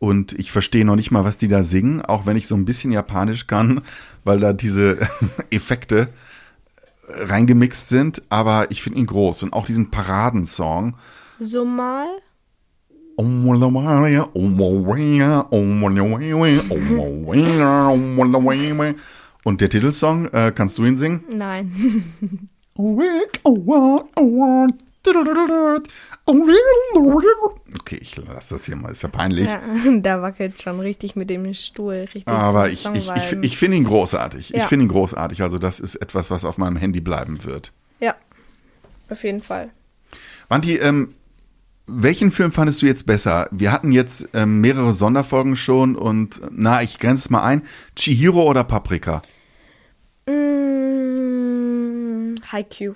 und 0.00 0.32
ich 0.32 0.50
verstehe 0.50 0.86
noch 0.86 0.96
nicht 0.96 1.10
mal, 1.10 1.24
was 1.24 1.36
die 1.36 1.46
da 1.46 1.62
singen, 1.62 2.00
auch 2.00 2.24
wenn 2.24 2.36
ich 2.36 2.48
so 2.48 2.54
ein 2.54 2.64
bisschen 2.64 2.90
Japanisch 2.90 3.46
kann, 3.46 3.82
weil 4.24 4.40
da 4.40 4.54
diese 4.54 4.98
Effekte 5.50 6.08
reingemixt 7.06 7.90
sind. 7.90 8.22
Aber 8.30 8.70
ich 8.70 8.82
finde 8.82 8.98
ihn 8.98 9.06
groß 9.06 9.42
und 9.42 9.52
auch 9.52 9.66
diesen 9.66 9.90
Paradensong. 9.90 10.96
So 11.38 11.66
mal? 11.66 12.08
Und 19.44 19.60
der 19.60 19.68
Titelsong, 19.68 20.28
äh, 20.28 20.50
kannst 20.54 20.78
du 20.78 20.86
ihn 20.86 20.96
singen? 20.96 21.24
Nein. 21.30 21.70
Okay, 27.78 27.98
ich 28.00 28.16
lasse 28.16 28.54
das 28.54 28.66
hier 28.66 28.76
mal, 28.76 28.90
ist 28.90 29.02
ja 29.02 29.08
peinlich. 29.08 29.48
ja, 29.48 29.60
da 30.00 30.20
wackelt 30.22 30.60
schon 30.60 30.80
richtig 30.80 31.16
mit 31.16 31.30
dem 31.30 31.52
Stuhl. 31.54 32.06
Richtig 32.14 32.28
Aber 32.28 32.68
ich, 32.68 32.84
ich, 32.84 33.10
ich, 33.10 33.32
ich 33.42 33.56
finde 33.56 33.78
ihn 33.78 33.84
großartig. 33.84 34.52
Ich 34.52 34.60
Ja. 34.60 34.66
finde 34.66 34.84
ihn 34.86 34.90
großartig. 34.90 35.42
Also 35.42 35.58
das 35.58 35.80
ist 35.80 35.94
etwas, 35.96 36.30
was 36.30 36.44
auf 36.44 36.58
meinem 36.58 36.76
Handy 36.76 37.00
bleiben 37.00 37.44
wird. 37.44 37.72
Ja, 38.00 38.14
auf 39.08 39.24
jeden 39.24 39.40
Fall. 39.40 39.70
Wanti, 40.48 40.76
ähm, 40.76 41.12
welchen 41.86 42.30
Film 42.30 42.52
fandest 42.52 42.82
du 42.82 42.86
jetzt 42.86 43.06
besser? 43.06 43.48
Wir 43.50 43.72
hatten 43.72 43.92
jetzt 43.92 44.28
ähm, 44.34 44.60
mehrere 44.60 44.92
Sonderfolgen 44.92 45.56
schon 45.56 45.96
und 45.96 46.40
na, 46.50 46.82
ich 46.82 46.98
grenze 46.98 47.24
es 47.24 47.30
mal 47.30 47.42
ein. 47.42 47.62
Chihiro 47.96 48.42
oder 48.44 48.64
Paprika? 48.64 49.22
Mm, 50.26 52.34
Haikyuu. 52.52 52.94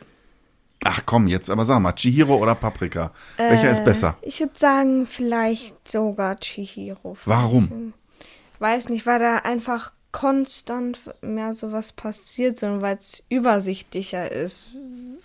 Ach 0.85 1.03
komm, 1.07 1.27
jetzt 1.27 1.51
aber 1.51 1.65
sag 1.65 1.81
mal, 1.81 1.93
Chihiro 1.93 2.37
oder 2.37 2.55
Paprika? 2.55 3.11
Welcher 3.37 3.73
ist 3.73 3.85
besser? 3.85 4.17
Ich 4.23 4.41
würde 4.41 4.57
sagen, 4.57 5.07
vielleicht 5.07 5.89
sogar 5.89 6.37
Chihiro. 6.37 7.17
Warum? 7.25 7.95
Weiß 8.59 8.89
nicht, 8.91 9.07
weil 9.07 9.19
da 9.19 9.37
einfach 9.39 9.93
konstant 10.13 10.99
mehr 11.23 11.53
sowas 11.55 11.93
passiert, 11.93 12.59
sondern 12.59 12.83
weil 12.83 12.97
es 12.99 13.25
übersichtlicher 13.31 14.31
ist. 14.31 14.69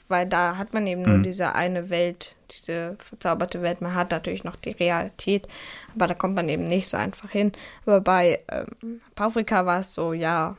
Weil 0.08 0.26
da 0.26 0.58
hat 0.58 0.74
man 0.74 0.88
eben 0.88 1.04
nur 1.04 1.20
diese 1.20 1.54
eine 1.54 1.92
Welt, 1.92 2.36
diese 2.50 2.96
verzauberte 2.98 3.62
Welt. 3.62 3.82
Man 3.82 3.94
hat 3.94 4.10
natürlich 4.10 4.44
noch 4.44 4.56
die 4.56 4.72
Realität, 4.72 5.48
aber 5.94 6.08
da 6.08 6.16
kommt 6.16 6.34
man 6.34 6.50
eben 6.50 6.64
nicht 6.64 6.88
so 6.88 6.98
einfach 6.98 7.30
hin. 7.30 7.52
Aber 7.86 8.02
bei 8.02 8.40
ähm, 8.50 9.02
Paprika 9.14 9.68
war 9.68 9.82
es 9.82 9.94
so, 9.94 10.14
ja, 10.14 10.58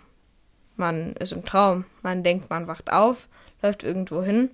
man 0.77 1.15
ist 1.15 1.33
im 1.33 1.43
Traum. 1.43 1.85
Man 2.03 2.23
denkt, 2.23 2.51
man 2.51 2.69
wacht 2.69 2.93
auf, 2.93 3.27
läuft 3.63 3.83
irgendwo 3.83 4.23
hin. 4.23 4.51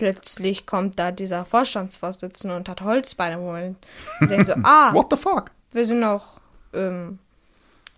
Plötzlich 0.00 0.64
kommt 0.64 0.98
da 0.98 1.12
dieser 1.12 1.44
Vorstandsvorsitzende 1.44 2.56
und 2.56 2.70
hat 2.70 2.80
Holzbeine, 2.80 3.38
wo 3.38 3.52
man 3.52 3.76
denkt 4.22 4.46
so, 4.46 4.54
ah, 4.62 4.90
What 4.94 5.08
the 5.10 5.16
fuck? 5.18 5.50
wir 5.72 5.84
sind 5.84 6.00
noch 6.00 6.40
im 6.72 7.18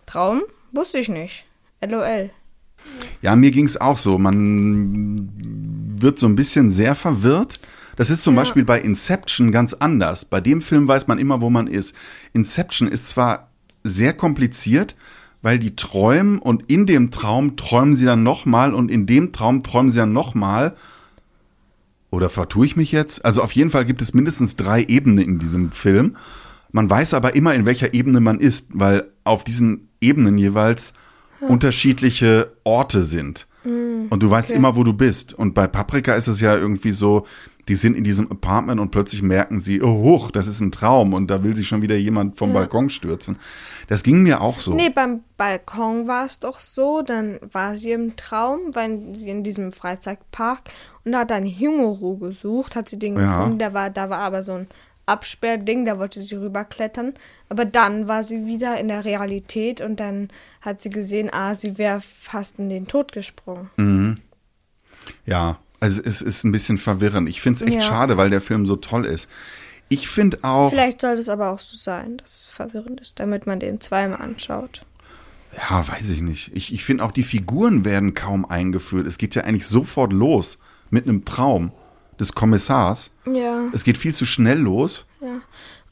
Traum? 0.05 0.43
Wusste 0.73 0.99
ich 0.99 1.09
nicht. 1.09 1.45
LOL. 1.81 2.31
Ja, 3.21 3.37
mir 3.37 3.53
ging's 3.53 3.77
auch 3.77 3.97
so. 3.97 4.19
Man 4.19 5.31
wird 6.01 6.19
so 6.19 6.27
ein 6.27 6.35
bisschen 6.35 6.73
sehr 6.73 6.97
verwirrt. 6.97 7.61
Das 7.95 8.11
ist 8.11 8.25
zum 8.25 8.35
Beispiel 8.35 8.65
bei 8.65 8.81
Inception 8.81 9.53
ganz 9.53 9.73
anders. 9.73 10.25
Bei 10.25 10.41
dem 10.41 10.61
Film 10.61 10.89
weiß 10.89 11.07
man 11.07 11.21
immer, 11.21 11.41
wo 11.41 11.51
man 11.51 11.69
ist. 11.69 11.95
Inception 12.33 12.89
ist 12.89 13.07
zwar 13.07 13.47
sehr 13.85 14.13
kompliziert, 14.13 14.97
weil 15.41 15.61
die 15.61 15.77
träumen 15.77 16.41
und 16.41 16.69
in 16.69 16.85
dem 16.87 17.13
Traum 17.13 17.57
träumen 17.57 17.95
sie 17.95 18.07
dann 18.07 18.25
nochmal 18.25 18.75
und 18.75 18.91
in 18.91 19.07
dem 19.07 19.33
Traum 19.33 19.63
träumen 19.63 19.93
sie 19.93 20.01
dann 20.01 20.13
nochmal. 20.13 20.75
Oder 22.13 22.29
vertue 22.29 22.67
ich 22.67 22.77
mich 22.77 22.93
jetzt? 22.93 23.25
Also 23.25 23.43
auf 23.43 23.53
jeden 23.53 23.71
Fall 23.71 23.87
gibt 23.87 24.03
es 24.03 24.13
mindestens 24.13 24.55
drei 24.55 24.85
Ebenen 24.85 25.19
in 25.19 25.39
diesem 25.39 25.73
Film. 25.73 26.17
Man 26.71 26.89
weiß 26.89 27.15
aber 27.15 27.35
immer, 27.35 27.55
in 27.55 27.65
welcher 27.65 27.95
Ebene 27.95 28.21
man 28.21 28.39
ist, 28.39 28.69
weil 28.75 29.11
auf 29.25 29.45
diesen 29.45 29.89
Ebenen 30.01 30.37
jeweils 30.37 30.93
unterschiedliche 31.41 32.53
Orte 32.65 33.05
sind. 33.05 33.47
Und 33.65 34.23
du 34.23 34.29
weißt 34.29 34.51
immer, 34.51 34.77
wo 34.77 34.85
du 34.85 34.93
bist. 34.93 35.33
Und 35.33 35.55
bei 35.55 35.67
Paprika 35.67 36.15
ist 36.15 36.29
es 36.29 36.41
ja 36.41 36.55
irgendwie 36.55 36.93
so, 36.93 37.27
die 37.69 37.77
sind 37.77 37.97
in 37.97 38.03
diesem 38.03 38.31
Apartment 38.31 38.81
und 38.81 38.91
plötzlich 38.91 39.23
merken 39.23 39.61
sie, 39.61 39.83
oh, 39.83 40.03
hoch, 40.03 40.31
das 40.33 40.47
ist 40.49 40.61
ein 40.61 40.73
Traum 40.73 41.15
und 41.15 41.29
da 41.31 41.45
will 41.45 41.55
sich 41.55 41.69
schon 41.69 41.81
wieder 41.83 41.95
jemand 41.97 42.37
vom 42.37 42.53
Balkon 42.53 42.91
stürzen. 42.91 43.39
Das 43.89 44.03
ging 44.03 44.23
mir 44.23 44.41
auch 44.41 44.59
so. 44.59 44.75
Nee, 44.75 44.91
beim 44.91 45.21
Balkon 45.37 46.09
war 46.09 46.25
es 46.25 46.41
doch 46.41 46.59
so, 46.61 47.03
dann 47.03 47.39
war 47.53 47.77
sie 47.77 47.93
im 47.93 48.17
Traum, 48.17 48.75
weil 48.75 49.15
sie 49.15 49.31
in 49.31 49.45
diesem 49.45 49.71
Freizeitpark 49.71 50.63
und 51.05 51.15
hat 51.17 51.31
dann 51.31 51.45
Hinguru 51.45 52.17
gesucht, 52.19 52.75
hat 52.75 52.89
sie 52.89 52.99
den 52.99 53.17
Ja. 53.17 53.37
gefunden, 53.39 53.59
der 53.59 53.75
war, 53.75 53.91
da 53.91 54.11
war 54.11 54.19
aber 54.19 54.43
so 54.43 54.53
ein 54.55 54.67
Absperrding, 55.07 55.85
da 55.85 55.99
wollte 55.99 56.21
sie 56.21 56.37
rüberklettern, 56.37 57.15
aber 57.49 57.65
dann 57.65 58.07
war 58.09 58.23
sie 58.23 58.47
wieder 58.47 58.79
in 58.79 58.89
der 58.89 59.05
Realität 59.05 59.81
und 59.81 59.99
dann 60.01 60.29
hat 60.61 60.81
sie 60.81 60.91
gesehen, 60.91 61.29
ah, 61.33 61.55
sie 61.55 61.77
wäre 61.79 62.01
fast 62.01 62.59
in 62.59 62.69
den 62.69 62.87
Tod 62.87 63.13
gesprungen. 63.13 64.17
Ja, 65.27 65.59
also 65.83 66.01
es 66.05 66.23
ist 66.23 66.45
ein 66.45 66.53
bisschen 66.53 66.79
verwirrend. 66.79 67.29
Ich 67.29 67.41
finde 67.43 67.57
es 67.59 67.63
echt 67.67 67.75
Ja. 67.75 67.81
schade, 67.83 68.17
weil 68.17 68.31
der 68.31 68.41
Film 68.41 68.67
so 68.67 68.77
toll 68.77 69.05
ist. 69.05 69.29
Ich 69.89 70.09
finde 70.09 70.39
auch, 70.43 70.71
Vielleicht 70.71 71.01
soll 71.03 71.19
es 71.19 71.29
aber 71.29 71.51
auch 71.51 71.59
so 71.61 71.77
sein, 71.77 72.17
dass 72.19 72.45
es 72.45 72.49
verwirrend 72.49 73.01
ist, 73.01 73.21
damit 73.21 73.47
man 73.47 73.61
den 73.61 73.81
zweimal 73.81 74.21
anschaut. 74.23 74.83
ja, 75.69 75.87
weiß 75.87 76.09
ich 76.09 76.23
nicht. 76.23 76.51
Ich, 76.55 76.73
ich 76.73 76.83
finde 76.85 77.05
auch, 77.05 77.11
die 77.11 77.23
Figuren 77.25 77.85
werden 77.85 78.15
kaum 78.15 78.47
eingeführt. 78.47 79.07
Es 79.07 79.19
geht 79.19 79.35
ja 79.35 79.43
eigentlich 79.45 79.67
sofort 79.67 80.13
los 80.13 80.59
mit 80.89 81.07
einem 81.07 81.25
Traum 81.27 81.73
des 82.19 82.33
Kommissars. 82.35 83.11
Ja. 83.31 83.65
Es 83.75 83.85
geht 83.85 83.99
viel 83.99 84.15
zu 84.15 84.25
schnell 84.25 84.59
los. 84.59 85.07
Ja. 85.21 85.41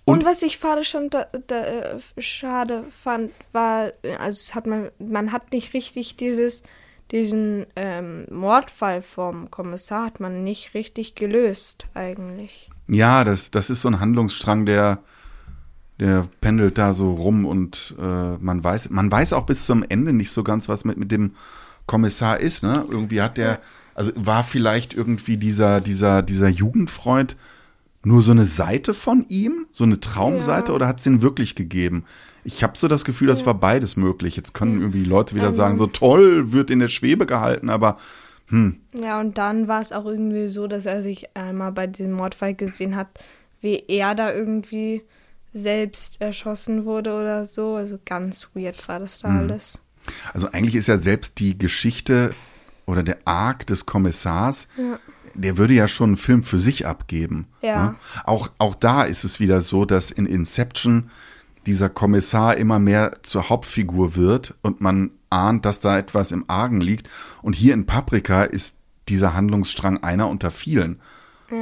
Und, 0.06 0.20
Und- 0.20 0.24
was 0.24 0.40
ich 0.42 0.54
schade 0.54 0.82
schon 0.84 1.10
da, 1.10 1.26
da, 1.46 1.60
äh, 1.62 1.98
schade 2.18 2.84
fand, 2.88 3.32
war, 3.52 3.92
also 4.18 4.30
es 4.30 4.54
hat 4.54 4.66
man, 4.66 4.88
man 4.98 5.30
hat 5.32 5.52
nicht 5.52 5.74
richtig 5.74 6.16
dieses, 6.16 6.62
diesen 7.12 7.66
ähm, 7.76 8.24
Mordfall 8.30 9.02
vom 9.02 9.50
Kommissar 9.50 10.06
hat 10.06 10.20
man 10.20 10.44
nicht 10.44 10.74
richtig 10.74 11.14
gelöst 11.14 11.86
eigentlich. 11.94 12.70
Ja, 12.88 13.24
das, 13.24 13.50
das 13.50 13.70
ist 13.70 13.80
so 13.82 13.88
ein 13.88 14.00
Handlungsstrang, 14.00 14.66
der, 14.66 14.98
der 15.98 16.26
pendelt 16.40 16.78
da 16.78 16.92
so 16.94 17.12
rum 17.12 17.44
und 17.46 17.94
äh, 18.00 18.36
man 18.38 18.62
weiß, 18.62 18.90
man 18.90 19.10
weiß 19.10 19.32
auch 19.32 19.46
bis 19.46 19.66
zum 19.66 19.84
Ende 19.88 20.12
nicht 20.12 20.30
so 20.30 20.42
ganz, 20.42 20.68
was 20.68 20.84
mit, 20.84 20.96
mit 20.96 21.10
dem 21.12 21.32
Kommissar 21.86 22.38
ist, 22.40 22.62
ne? 22.62 22.84
Irgendwie 22.88 23.20
hat 23.20 23.36
der, 23.36 23.60
also 23.94 24.12
war 24.14 24.44
vielleicht 24.44 24.94
irgendwie 24.94 25.36
dieser, 25.36 25.80
dieser, 25.80 26.22
dieser 26.22 26.48
Jugendfreund 26.48 27.36
nur 28.04 28.22
so 28.22 28.30
eine 28.30 28.46
Seite 28.46 28.94
von 28.94 29.26
ihm, 29.28 29.66
so 29.72 29.84
eine 29.84 30.00
Traumseite, 30.00 30.68
Ja. 30.68 30.74
oder 30.76 30.86
hat 30.86 31.00
es 31.00 31.06
ihn 31.06 31.20
wirklich 31.22 31.54
gegeben? 31.54 32.04
Ich 32.44 32.62
habe 32.62 32.76
so 32.78 32.88
das 32.88 33.04
Gefühl, 33.04 33.28
das 33.28 33.44
war 33.46 33.54
beides 33.54 33.96
möglich. 33.96 34.36
Jetzt 34.36 34.54
können 34.54 34.80
irgendwie 34.80 35.04
Leute 35.04 35.34
wieder 35.34 35.52
sagen, 35.52 35.76
so 35.76 35.86
toll, 35.86 36.52
wird 36.52 36.70
in 36.70 36.78
der 36.80 36.88
Schwebe 36.88 37.26
gehalten, 37.26 37.68
aber 37.70 37.98
Ja, 38.50 39.20
und 39.20 39.38
dann 39.38 39.68
war 39.68 39.80
es 39.80 39.92
auch 39.92 40.06
irgendwie 40.06 40.48
so, 40.48 40.66
dass 40.66 40.84
er 40.84 41.02
sich 41.02 41.36
einmal 41.36 41.70
bei 41.70 41.86
diesem 41.86 42.12
Mordfall 42.12 42.54
gesehen 42.54 42.96
hat, 42.96 43.06
wie 43.60 43.84
er 43.86 44.14
da 44.16 44.32
irgendwie 44.32 45.02
selbst 45.52 46.20
erschossen 46.20 46.84
wurde 46.84 47.12
oder 47.12 47.44
so. 47.46 47.74
Also 47.76 47.98
ganz 48.04 48.48
weird 48.54 48.88
war 48.88 48.98
das 49.00 49.18
da 49.18 49.28
Mhm. 49.28 49.38
alles. 49.38 49.80
Also 50.32 50.50
eigentlich 50.50 50.74
ist 50.76 50.88
ja 50.88 50.96
selbst 50.96 51.38
die 51.38 51.58
Geschichte 51.58 52.34
oder 52.86 53.02
der 53.02 53.18
Arc 53.24 53.66
des 53.66 53.86
Kommissars, 53.86 54.66
der 55.34 55.56
würde 55.58 55.74
ja 55.74 55.86
schon 55.86 56.10
einen 56.10 56.16
Film 56.16 56.42
für 56.42 56.58
sich 56.58 56.86
abgeben. 56.86 57.46
Ja. 57.62 57.84
ne? 57.90 57.94
Auch, 58.24 58.50
auch 58.58 58.74
da 58.74 59.02
ist 59.02 59.22
es 59.24 59.38
wieder 59.38 59.60
so, 59.60 59.84
dass 59.84 60.10
in 60.10 60.26
Inception 60.26 61.10
dieser 61.70 61.88
Kommissar 61.88 62.56
immer 62.56 62.80
mehr 62.80 63.18
zur 63.22 63.48
Hauptfigur 63.48 64.16
wird 64.16 64.54
und 64.62 64.80
man 64.80 65.12
ahnt, 65.30 65.64
dass 65.64 65.78
da 65.78 65.96
etwas 65.96 66.32
im 66.32 66.44
Argen 66.48 66.80
liegt. 66.80 67.08
Und 67.42 67.54
hier 67.54 67.74
in 67.74 67.86
Paprika 67.86 68.42
ist 68.42 68.76
dieser 69.08 69.34
Handlungsstrang 69.34 70.02
einer 70.02 70.28
unter 70.28 70.50
vielen. 70.50 71.00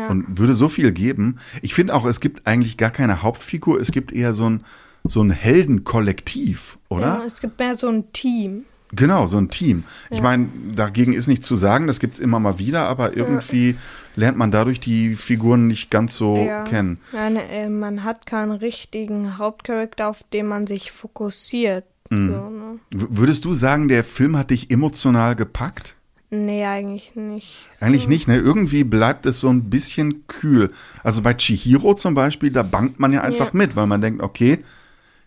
Und 0.08 0.38
würde 0.38 0.54
so 0.54 0.68
viel 0.68 0.92
geben. 0.92 1.38
Ich 1.62 1.72
finde 1.72 1.94
auch, 1.94 2.04
es 2.04 2.20
gibt 2.20 2.46
eigentlich 2.46 2.76
gar 2.76 2.90
keine 2.90 3.22
Hauptfigur, 3.22 3.80
es 3.80 3.90
gibt 3.90 4.12
eher 4.12 4.34
so 4.34 4.48
ein, 4.48 4.64
so 5.04 5.22
ein 5.22 5.30
Heldenkollektiv, 5.30 6.78
oder? 6.90 7.06
Ja, 7.06 7.24
es 7.24 7.40
gibt 7.40 7.58
mehr 7.58 7.74
so 7.74 7.88
ein 7.88 8.12
Team. 8.12 8.64
Genau, 8.92 9.26
so 9.26 9.36
ein 9.36 9.50
Team. 9.50 9.84
Ich 10.10 10.22
meine, 10.22 10.48
dagegen 10.74 11.12
ist 11.12 11.26
nichts 11.26 11.46
zu 11.46 11.56
sagen, 11.56 11.86
das 11.86 12.00
gibt's 12.00 12.18
immer 12.18 12.40
mal 12.40 12.58
wieder, 12.58 12.86
aber 12.86 13.16
irgendwie 13.16 13.76
lernt 14.16 14.38
man 14.38 14.50
dadurch 14.50 14.80
die 14.80 15.14
Figuren 15.14 15.66
nicht 15.66 15.90
ganz 15.90 16.16
so 16.16 16.36
ja. 16.36 16.64
kennen. 16.64 16.98
Nein, 17.12 17.36
äh, 17.36 17.68
man 17.68 18.04
hat 18.04 18.26
keinen 18.26 18.52
richtigen 18.52 19.38
Hauptcharakter, 19.38 20.08
auf 20.08 20.24
den 20.32 20.46
man 20.46 20.66
sich 20.66 20.90
fokussiert. 20.90 21.84
Mhm. 22.10 22.32
So, 22.32 22.50
ne? 22.50 22.78
Würdest 22.90 23.44
du 23.44 23.52
sagen, 23.54 23.88
der 23.88 24.04
Film 24.04 24.36
hat 24.36 24.50
dich 24.50 24.70
emotional 24.70 25.36
gepackt? 25.36 25.94
Nee, 26.30 26.64
eigentlich 26.64 27.14
nicht. 27.14 27.68
Eigentlich 27.80 28.06
nicht, 28.06 28.28
ne? 28.28 28.36
Irgendwie 28.36 28.84
bleibt 28.84 29.24
es 29.24 29.40
so 29.40 29.48
ein 29.48 29.70
bisschen 29.70 30.26
kühl. 30.26 30.72
Also 31.02 31.22
bei 31.22 31.32
Chihiro 31.32 31.94
zum 31.94 32.14
Beispiel, 32.14 32.50
da 32.50 32.62
bangt 32.62 33.00
man 33.00 33.12
ja 33.12 33.22
einfach 33.22 33.46
Ja. 33.46 33.52
mit, 33.54 33.76
weil 33.76 33.86
man 33.86 34.02
denkt, 34.02 34.22
okay, 34.22 34.58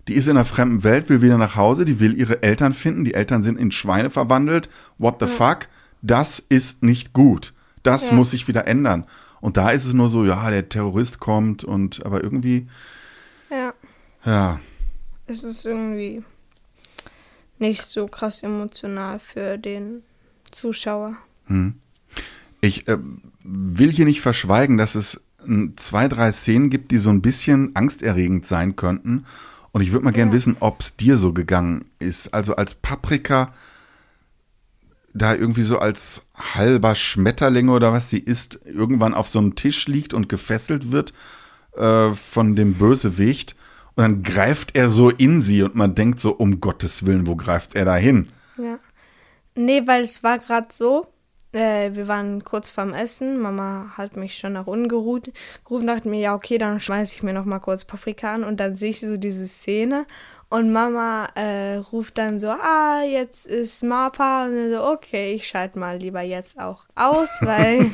die 0.07 0.13
ist 0.15 0.27
in 0.27 0.31
einer 0.37 0.45
fremden 0.45 0.83
Welt, 0.83 1.09
will 1.09 1.21
wieder 1.21 1.37
nach 1.37 1.55
Hause, 1.55 1.85
die 1.85 1.99
will 1.99 2.17
ihre 2.17 2.43
Eltern 2.43 2.73
finden, 2.73 3.05
die 3.05 3.13
Eltern 3.13 3.43
sind 3.43 3.59
in 3.59 3.71
Schweine 3.71 4.09
verwandelt. 4.09 4.69
What 4.97 5.17
the 5.19 5.27
fuck? 5.27 5.67
Das 6.01 6.39
ist 6.39 6.83
nicht 6.83 7.13
gut. 7.13 7.53
Das 7.83 8.09
Ja. 8.09 8.13
muss 8.15 8.31
sich 8.31 8.47
wieder 8.47 8.67
ändern. 8.67 9.05
Und 9.39 9.57
da 9.57 9.69
ist 9.71 9.85
es 9.85 9.93
nur 9.93 10.09
so, 10.09 10.23
ja, 10.25 10.49
der 10.49 10.69
Terrorist 10.69 11.19
kommt 11.19 11.63
und 11.63 12.05
aber 12.05 12.23
irgendwie, 12.23 12.67
Ja, 13.49 13.73
ja, 14.25 14.59
es 15.27 15.43
ist 15.43 15.65
irgendwie 15.65 16.23
nicht 17.59 17.83
so 17.83 18.07
krass 18.07 18.43
emotional 18.43 19.19
für 19.19 19.57
den 19.57 20.03
Zuschauer. 20.51 21.15
Ich 22.61 22.87
äh, 22.87 22.97
will 23.43 23.91
hier 23.91 24.05
nicht 24.05 24.21
verschweigen, 24.21 24.77
dass 24.77 24.95
es 24.95 25.23
zwei, 25.75 26.07
drei 26.07 26.31
Szenen 26.31 26.69
gibt, 26.69 26.91
die 26.91 26.99
so 26.99 27.09
ein 27.09 27.21
bisschen 27.21 27.75
angsterregend 27.75 28.45
sein 28.45 28.75
könnten. 28.75 29.25
Und 29.71 29.81
ich 29.81 29.91
würde 29.91 30.03
mal 30.03 30.11
gern 30.11 30.31
wissen, 30.31 30.57
ob 30.59 30.81
es 30.81 30.97
dir 30.97 31.17
so 31.17 31.33
gegangen 31.33 31.85
ist. 31.99 32.33
Also 32.33 32.55
als 32.55 32.73
Paprika 32.73 33.53
da 35.13 35.35
irgendwie 35.35 35.63
so 35.63 35.77
als 35.77 36.25
halber 36.35 36.95
Schmetterling 36.95 37.69
oder 37.69 37.93
was 37.93 38.09
sie 38.09 38.19
ist, 38.19 38.59
irgendwann 38.65 39.13
auf 39.13 39.29
so 39.29 39.39
einem 39.39 39.55
Tisch 39.55 39.87
liegt 39.87 40.13
und 40.13 40.29
gefesselt 40.29 40.91
wird 40.91 41.13
äh, 41.75 42.11
von 42.11 42.55
dem 42.55 42.75
Bösewicht. 42.75 43.55
Und 43.95 44.03
dann 44.03 44.23
greift 44.23 44.75
er 44.75 44.89
so 44.89 45.09
in 45.09 45.41
sie 45.41 45.63
und 45.63 45.75
man 45.75 45.95
denkt 45.95 46.19
so, 46.19 46.31
um 46.31 46.61
Gottes 46.61 47.05
Willen, 47.05 47.27
wo 47.27 47.35
greift 47.35 47.75
er 47.75 47.85
da 47.85 47.95
hin? 47.95 48.29
Ja. 48.57 48.79
Nee, 49.55 49.83
weil 49.85 50.03
es 50.03 50.23
war 50.23 50.39
gerade 50.39 50.67
so, 50.71 51.07
äh, 51.53 51.91
wir 51.93 52.07
waren 52.07 52.43
kurz 52.43 52.71
vorm 52.71 52.93
Essen, 52.93 53.39
Mama 53.39 53.91
hat 53.97 54.15
mich 54.17 54.37
schon 54.37 54.53
nach 54.53 54.67
unten 54.67 54.87
gerufen, 54.87 55.33
gerufen, 55.65 55.87
dachte 55.87 56.07
mir, 56.07 56.19
ja 56.19 56.35
okay, 56.35 56.57
dann 56.57 56.79
schmeiße 56.79 57.15
ich 57.15 57.23
mir 57.23 57.33
noch 57.33 57.45
mal 57.45 57.59
kurz 57.59 57.85
Paprika 57.85 58.33
an. 58.33 58.43
Und 58.43 58.59
dann 58.59 58.75
sehe 58.75 58.89
ich 58.91 58.99
so 59.01 59.17
diese 59.17 59.47
Szene. 59.47 60.05
Und 60.49 60.71
Mama 60.73 61.29
äh, 61.35 61.75
ruft 61.77 62.17
dann 62.17 62.39
so, 62.41 62.49
ah, 62.49 63.03
jetzt 63.09 63.45
ist 63.47 63.83
Mapa 63.83 64.45
und 64.45 64.55
dann 64.55 64.69
so, 64.71 64.83
okay, 64.85 65.33
ich 65.33 65.47
schalte 65.47 65.79
mal 65.79 65.97
lieber 65.97 66.21
jetzt 66.21 66.59
auch 66.59 66.83
aus, 66.95 67.29
weil, 67.41 67.89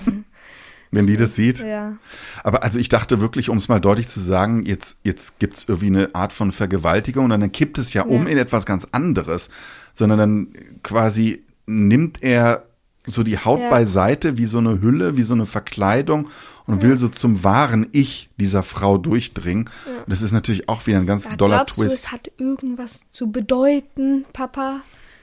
Wenn 0.90 1.06
die 1.06 1.18
das 1.18 1.36
sieht. 1.36 1.60
ja, 1.60 1.98
Aber 2.44 2.64
also 2.64 2.80
ich 2.80 2.90
dachte 2.90 3.20
wirklich, 3.22 3.50
um 3.50 3.58
es 3.58 3.68
mal 3.68 3.80
deutlich 3.80 4.08
zu 4.08 4.20
sagen, 4.20 4.66
jetzt, 4.66 4.98
jetzt 5.04 5.38
gibt 5.38 5.58
es 5.58 5.66
irgendwie 5.68 5.88
eine 5.88 6.16
Art 6.16 6.34
von 6.34 6.52
Vergewaltigung 6.52 7.26
und 7.26 7.30
dann 7.32 7.52
kippt 7.52 7.78
es 7.78 7.94
ja, 7.94 8.04
um 8.04 8.24
Ja. 8.26 8.32
in 8.32 8.38
etwas 8.38 8.66
ganz 8.66 8.88
anderes, 8.92 9.50
sondern 9.94 10.18
dann 10.18 10.48
quasi 10.84 11.44
nimmt 11.68 12.24
er 12.24 12.67
so 13.08 13.24
die 13.24 13.38
Haut 13.40 13.60
Ja. 13.60 13.70
beiseite 13.70 14.38
wie 14.38 14.46
so 14.46 14.60
eine 14.60 14.82
Hülle, 14.82 15.18
wie 15.18 15.24
so 15.24 15.34
eine 15.34 15.46
Verkleidung 15.48 16.28
und 16.68 16.82
will 16.82 16.98
so 16.98 17.08
zum 17.10 17.44
wahren 17.44 17.88
Ich 17.94 18.30
dieser 18.38 18.62
Frau 18.62 18.98
durchdringen. 18.98 19.70
Und 19.86 20.10
das 20.12 20.22
ist 20.22 20.34
natürlich 20.34 20.70
auch 20.70 20.86
wieder 20.86 20.98
ein 21.00 21.08
ganz 21.08 21.26
Ja, 21.26 21.36
doller 21.36 21.56
glaubst 21.58 21.78
du, 21.78 21.82
Twist. 21.82 21.96
es 21.96 22.12
hat 22.12 22.30
irgendwas 22.38 23.10
zu 23.10 23.32
bedeuten, 23.32 24.26
Papa? 24.34 24.82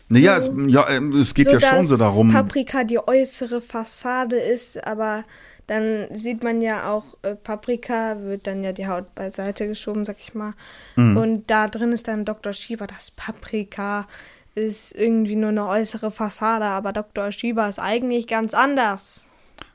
naja, 0.08 0.40
so- 0.40 0.52
es, 0.58 0.72
ja, 0.72 0.88
ähm, 0.90 1.12
es 1.18 1.34
geht 1.34 1.50
ja 1.52 1.60
schon 1.60 1.86
so 1.86 1.96
darum. 1.96 2.32
Paprika 2.32 2.84
die 2.84 2.98
äußere 2.98 3.60
Fassade 3.60 4.36
ist, 4.36 4.82
aber 4.86 5.24
dann 5.66 6.06
sieht 6.12 6.42
man 6.44 6.60
ja 6.60 6.90
auch, 6.90 7.04
äh, 7.22 7.34
Paprika 7.36 8.18
wird 8.22 8.46
dann 8.46 8.62
ja 8.62 8.72
die 8.72 8.86
Haut 8.86 9.14
beiseite 9.14 9.66
geschoben, 9.66 10.04
sag 10.04 10.16
ich 10.20 10.34
mal. 10.34 10.52
Mhm. 10.96 11.16
Und 11.16 11.50
da 11.50 11.68
drin 11.68 11.92
ist 11.92 12.06
dann 12.06 12.24
Dr. 12.26 12.52
Schieber, 12.52 12.86
das 12.86 13.10
Paprika 13.10 14.06
ist 14.54 14.94
irgendwie 14.94 15.36
nur 15.36 15.50
eine 15.50 15.66
äußere 15.66 16.10
Fassade, 16.10 16.64
aber 16.64 16.92
Dr. 16.92 17.32
Schieber 17.32 17.68
ist 17.68 17.78
eigentlich 17.78 18.26
ganz 18.26 18.54
anders. 18.54 19.26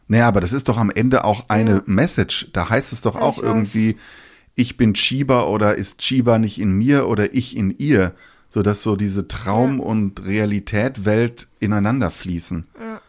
Naja, 0.07 0.27
aber 0.27 0.41
das 0.41 0.53
ist 0.53 0.69
doch 0.69 0.77
am 0.77 0.89
Ende 0.89 1.23
auch 1.23 1.45
eine 1.49 1.71
Ja. 1.71 1.81
Message. 1.85 2.49
Da 2.53 2.69
heißt 2.69 2.93
es 2.93 3.01
doch 3.01 3.15
Ja, 3.15 3.21
auch 3.21 3.37
ich 3.37 3.43
irgendwie, 3.43 3.97
ich 4.55 4.77
bin 4.77 4.93
Chiba 4.93 5.43
oder 5.43 5.75
ist 5.75 5.99
Chiba 5.99 6.39
nicht 6.39 6.59
in 6.59 6.71
mir 6.71 7.07
oder 7.07 7.33
ich 7.33 7.55
in 7.55 7.77
ihr. 7.77 8.13
Sodass 8.51 8.81
so 8.81 8.95
diese 8.95 9.27
Traum- 9.27 9.79
und 9.79 10.25
Realität-Welt 10.25 11.47
ineinander 11.59 12.09
fließen. 12.09 12.65
Ja. 12.81 13.01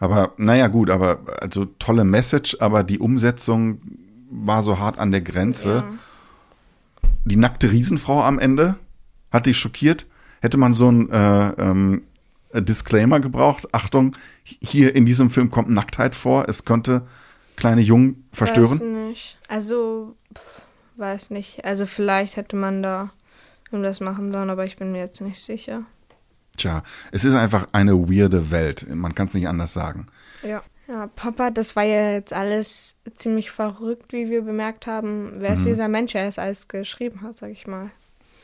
Aber 0.00 0.32
naja, 0.36 0.66
gut, 0.66 0.90
aber 0.90 1.20
also 1.40 1.64
tolle 1.64 2.04
Message, 2.04 2.56
aber 2.60 2.82
die 2.82 2.98
Umsetzung 2.98 3.80
war 4.28 4.64
so 4.64 4.80
hart 4.80 4.98
an 4.98 5.12
der 5.12 5.20
Grenze. 5.20 5.68
Ja. 5.68 5.84
Die 7.24 7.36
nackte 7.36 7.70
Riesenfrau 7.70 8.22
am 8.24 8.40
Ende 8.40 8.74
hat 9.30 9.46
dich 9.46 9.58
schockiert. 9.58 10.06
Hätte 10.40 10.56
man 10.58 10.74
so 10.74 10.90
ein 10.90 11.10
äh, 11.10 11.48
ähm, 11.60 12.02
Disclaimer 12.54 13.20
gebraucht. 13.20 13.68
Achtung, 13.72 14.16
hier 14.44 14.94
in 14.94 15.06
diesem 15.06 15.30
Film 15.30 15.50
kommt 15.50 15.70
Nacktheit 15.70 16.14
vor. 16.14 16.48
Es 16.48 16.64
könnte 16.64 17.02
kleine 17.56 17.80
Jungen 17.80 18.28
verstören. 18.32 18.72
Weiß 18.78 18.80
nicht. 18.80 19.38
Also, 19.48 20.14
pf, 20.36 20.62
weiß 20.96 21.30
nicht. 21.30 21.64
Also 21.64 21.86
vielleicht 21.86 22.36
hätte 22.36 22.56
man 22.56 22.82
da 22.82 23.10
irgendwas 23.70 24.00
machen 24.00 24.32
sollen, 24.32 24.50
aber 24.50 24.64
ich 24.64 24.76
bin 24.76 24.92
mir 24.92 24.98
jetzt 24.98 25.20
nicht 25.20 25.42
sicher. 25.42 25.82
Tja, 26.56 26.82
es 27.12 27.24
ist 27.24 27.34
einfach 27.34 27.68
eine 27.72 27.98
weirde 28.08 28.50
Welt. 28.50 28.86
Man 28.94 29.14
kann 29.14 29.26
es 29.26 29.34
nicht 29.34 29.48
anders 29.48 29.72
sagen. 29.72 30.06
Ja. 30.42 30.62
Ja, 30.88 31.08
Papa, 31.16 31.50
das 31.50 31.74
war 31.74 31.82
ja 31.82 32.12
jetzt 32.12 32.32
alles 32.32 32.94
ziemlich 33.16 33.50
verrückt, 33.50 34.12
wie 34.12 34.30
wir 34.30 34.42
bemerkt 34.42 34.86
haben. 34.86 35.32
Wer 35.34 35.50
Mhm. 35.50 35.54
ist 35.56 35.66
dieser 35.66 35.88
Mensch, 35.88 36.12
der 36.12 36.28
es 36.28 36.38
alles 36.38 36.68
geschrieben 36.68 37.22
hat, 37.22 37.36
sag 37.38 37.50
ich 37.50 37.66
mal. 37.66 37.90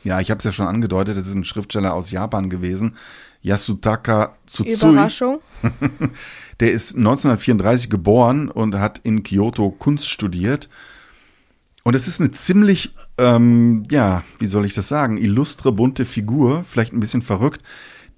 Ja, 0.03 0.19
ich 0.19 0.29
habe 0.29 0.39
es 0.39 0.43
ja 0.43 0.51
schon 0.51 0.67
angedeutet, 0.67 1.17
es 1.17 1.27
ist 1.27 1.33
ein 1.33 1.45
Schriftsteller 1.45 1.93
aus 1.93 2.11
Japan 2.11 2.49
gewesen. 2.49 2.95
Yasutaka 3.41 4.35
Tsutsui. 4.47 4.73
Überraschung. 4.73 5.39
Der 6.59 6.71
ist 6.71 6.95
1934 6.95 7.89
geboren 7.89 8.49
und 8.49 8.75
hat 8.75 8.99
in 9.03 9.23
Kyoto 9.23 9.71
Kunst 9.71 10.09
studiert. 10.09 10.69
Und 11.83 11.95
es 11.95 12.07
ist 12.07 12.21
eine 12.21 12.31
ziemlich, 12.31 12.95
ähm, 13.17 13.85
ja, 13.91 14.23
wie 14.39 14.47
soll 14.47 14.65
ich 14.65 14.73
das 14.73 14.87
sagen, 14.87 15.17
illustre, 15.17 15.71
bunte 15.71 16.05
Figur, 16.05 16.63
vielleicht 16.63 16.93
ein 16.93 16.99
bisschen 16.99 17.21
verrückt. 17.21 17.61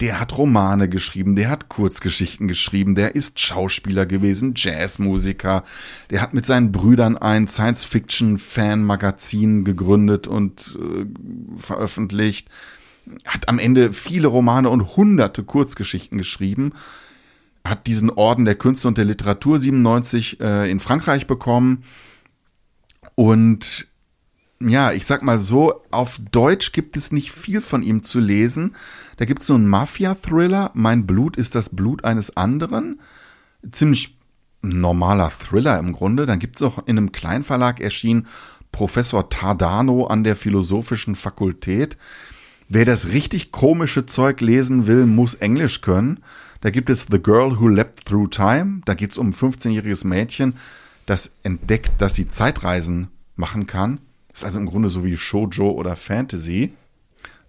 Der 0.01 0.19
hat 0.19 0.37
Romane 0.37 0.89
geschrieben, 0.89 1.35
der 1.35 1.49
hat 1.49 1.69
Kurzgeschichten 1.69 2.49
geschrieben, 2.49 2.95
der 2.95 3.15
ist 3.15 3.39
Schauspieler 3.39 4.05
gewesen, 4.05 4.51
Jazzmusiker. 4.55 5.63
Der 6.09 6.21
hat 6.21 6.33
mit 6.33 6.45
seinen 6.45 6.73
Brüdern 6.73 7.17
ein 7.17 7.47
Science-Fiction-Fan-Magazin 7.47 9.63
gegründet 9.63 10.27
und 10.27 10.77
äh, 10.77 11.05
veröffentlicht. 11.57 12.49
Hat 13.25 13.47
am 13.47 13.59
Ende 13.59 13.93
viele 13.93 14.27
Romane 14.27 14.69
und 14.69 14.97
hunderte 14.97 15.43
Kurzgeschichten 15.43 16.17
geschrieben 16.17 16.73
hat 17.65 17.87
diesen 17.87 18.11
Orden 18.11 18.45
der 18.45 18.55
Künste 18.55 18.87
und 18.87 18.97
der 18.97 19.05
Literatur 19.05 19.57
97 19.57 20.39
äh, 20.39 20.69
in 20.69 20.79
Frankreich 20.79 21.27
bekommen. 21.27 21.83
Und 23.15 23.87
ja, 24.59 24.91
ich 24.91 25.05
sag 25.05 25.21
mal 25.21 25.39
so, 25.39 25.81
auf 25.91 26.19
Deutsch 26.31 26.71
gibt 26.71 26.97
es 26.97 27.11
nicht 27.11 27.31
viel 27.31 27.61
von 27.61 27.83
ihm 27.83 28.03
zu 28.03 28.19
lesen. 28.19 28.75
Da 29.17 29.25
gibt 29.25 29.41
es 29.41 29.47
so 29.47 29.55
einen 29.55 29.67
Mafia-Thriller, 29.67 30.71
Mein 30.73 31.05
Blut 31.05 31.35
ist 31.37 31.55
das 31.55 31.69
Blut 31.69 32.03
eines 32.03 32.37
anderen. 32.37 33.01
Ziemlich 33.71 34.17
normaler 34.61 35.31
Thriller 35.31 35.77
im 35.79 35.93
Grunde. 35.93 36.25
Dann 36.25 36.39
gibt 36.39 36.57
es 36.57 36.61
auch 36.61 36.79
in 36.87 36.97
einem 36.97 37.11
Kleinverlag 37.11 37.79
erschienen 37.79 38.27
Professor 38.71 39.29
Tardano 39.29 40.07
an 40.07 40.23
der 40.23 40.35
Philosophischen 40.35 41.15
Fakultät. 41.15 41.97
Wer 42.67 42.85
das 42.85 43.09
richtig 43.13 43.51
komische 43.51 44.05
Zeug 44.05 44.41
lesen 44.41 44.87
will, 44.87 45.05
muss 45.05 45.35
Englisch 45.35 45.81
können. 45.81 46.21
Da 46.61 46.71
gibt 46.71 46.89
es 46.89 47.07
The 47.09 47.21
Girl 47.21 47.59
Who 47.59 47.67
Leapt 47.67 48.05
Through 48.05 48.29
Time. 48.29 48.81
Da 48.85 48.95
geht 48.95 49.11
es 49.11 49.17
um 49.17 49.27
ein 49.27 49.33
15-jähriges 49.33 50.05
Mädchen, 50.05 50.55
das 51.05 51.31
entdeckt, 51.43 52.01
dass 52.01 52.15
sie 52.15 52.27
Zeitreisen 52.27 53.09
machen 53.35 53.67
kann. 53.67 53.99
Ist 54.35 54.43
also 54.43 54.59
im 54.59 54.65
Grunde 54.65 54.89
so 54.89 55.05
wie 55.05 55.15
Shoujo 55.15 55.71
oder 55.71 55.95
Fantasy. 55.95 56.73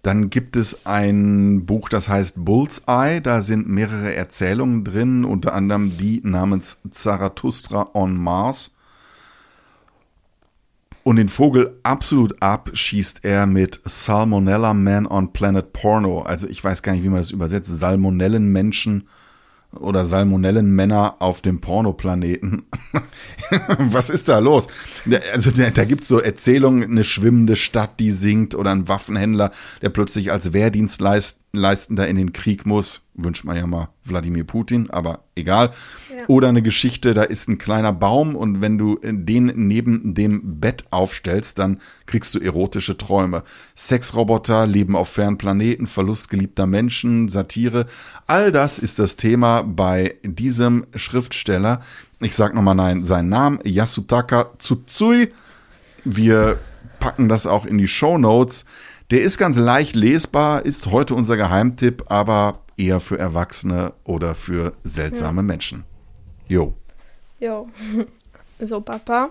Dann 0.03 0.29
gibt 0.29 0.55
es 0.55 0.85
ein 0.85 1.65
Buch, 1.65 1.89
das 1.89 2.07
heißt 2.07 2.45
Bullseye. 2.45 3.19
Da 3.19 3.41
sind 3.41 3.67
mehrere 3.67 4.15
Erzählungen 4.15 4.85
drin, 4.85 5.25
unter 5.25 5.53
anderem 5.53 5.97
die 5.97 6.21
namens 6.23 6.79
Zarathustra 6.89 7.89
on 7.93 8.15
Mars. 8.17 8.77
Und 11.03 11.17
den 11.17 11.27
Vogel 11.27 11.77
absolut 11.83 12.41
abschießt 12.41 13.25
er 13.25 13.47
mit 13.47 13.81
Salmonella 13.83 14.73
Man 14.73 15.07
on 15.07 15.33
Planet 15.33 15.73
Porno. 15.73 16.21
Also 16.21 16.47
ich 16.47 16.63
weiß 16.63 16.83
gar 16.83 16.93
nicht, 16.93 17.03
wie 17.03 17.09
man 17.09 17.19
das 17.19 17.31
übersetzt. 17.31 17.77
Salmonellenmenschen 17.77 19.09
oder 19.81 20.05
Salmonellenmänner 20.05 21.15
auf 21.19 21.41
dem 21.41 21.61
Pornoplaneten. 21.61 22.63
Was 23.77 24.09
ist 24.09 24.29
da 24.29 24.39
los? 24.39 24.67
Also 25.33 25.51
da, 25.51 25.69
da 25.69 25.85
gibt's 25.85 26.07
so 26.07 26.19
Erzählungen, 26.19 26.83
eine 26.83 27.03
schwimmende 27.03 27.55
Stadt, 27.55 27.99
die 27.99 28.11
singt 28.11 28.55
oder 28.55 28.71
ein 28.71 28.87
Waffenhändler, 28.87 29.51
der 29.81 29.89
plötzlich 29.89 30.31
als 30.31 30.53
Wehrdienstleistender 31.57 32.07
in 32.07 32.17
den 32.17 32.33
Krieg 32.33 32.65
muss. 32.65 33.07
Wünscht 33.13 33.43
man 33.43 33.57
ja 33.57 33.65
mal 33.65 33.89
Wladimir 34.03 34.43
Putin, 34.43 34.89
aber 34.89 35.23
egal. 35.35 35.71
Ja. 36.15 36.25
Oder 36.27 36.49
eine 36.49 36.61
Geschichte, 36.61 37.13
da 37.13 37.23
ist 37.23 37.49
ein 37.49 37.57
kleiner 37.57 37.91
Baum 37.91 38.35
und 38.35 38.61
wenn 38.61 38.77
du 38.77 38.99
den 39.03 39.51
neben 39.67 40.13
dem 40.13 40.59
Bett 40.59 40.85
aufstellst, 40.91 41.57
dann 41.57 41.79
kriegst 42.05 42.35
du 42.35 42.39
erotische 42.39 42.97
Träume. 42.97 43.43
Sexroboter 43.75 44.67
leben 44.67 44.95
auf 44.95 45.09
fernen 45.09 45.37
Planeten, 45.37 45.87
Verlust 45.87 46.29
geliebter 46.29 46.67
Menschen, 46.67 47.29
Satire. 47.29 47.87
All 48.27 48.51
das 48.51 48.77
ist 48.79 48.99
das 48.99 49.15
Thema 49.15 49.63
bei 49.63 50.15
diesem 50.23 50.85
Schriftsteller. 50.95 51.81
Ich 52.19 52.35
sag 52.35 52.53
nochmal 52.53 52.75
nein, 52.75 53.03
seinen 53.03 53.29
Namen, 53.29 53.59
Yasutaka 53.63 54.51
Tsutsui. 54.59 55.31
Wir 56.03 56.59
packen 56.99 57.29
das 57.29 57.45
auch 57.47 57.65
in 57.65 57.77
die 57.77 57.87
Show 57.87 58.17
Notes. 58.17 58.65
Der 59.09 59.21
ist 59.21 59.37
ganz 59.37 59.55
leicht 59.55 59.95
lesbar, 59.95 60.65
ist 60.65 60.87
heute 60.87 61.15
unser 61.15 61.37
Geheimtipp, 61.37 62.11
aber 62.11 62.59
eher 62.75 62.99
für 62.99 63.17
Erwachsene 63.17 63.93
oder 64.03 64.35
für 64.35 64.73
seltsame 64.83 65.39
ja. 65.41 65.43
Menschen. 65.43 65.83
Jo. 66.47 66.73
Jo. 67.39 67.69
So, 68.59 68.81
Papa. 68.81 69.29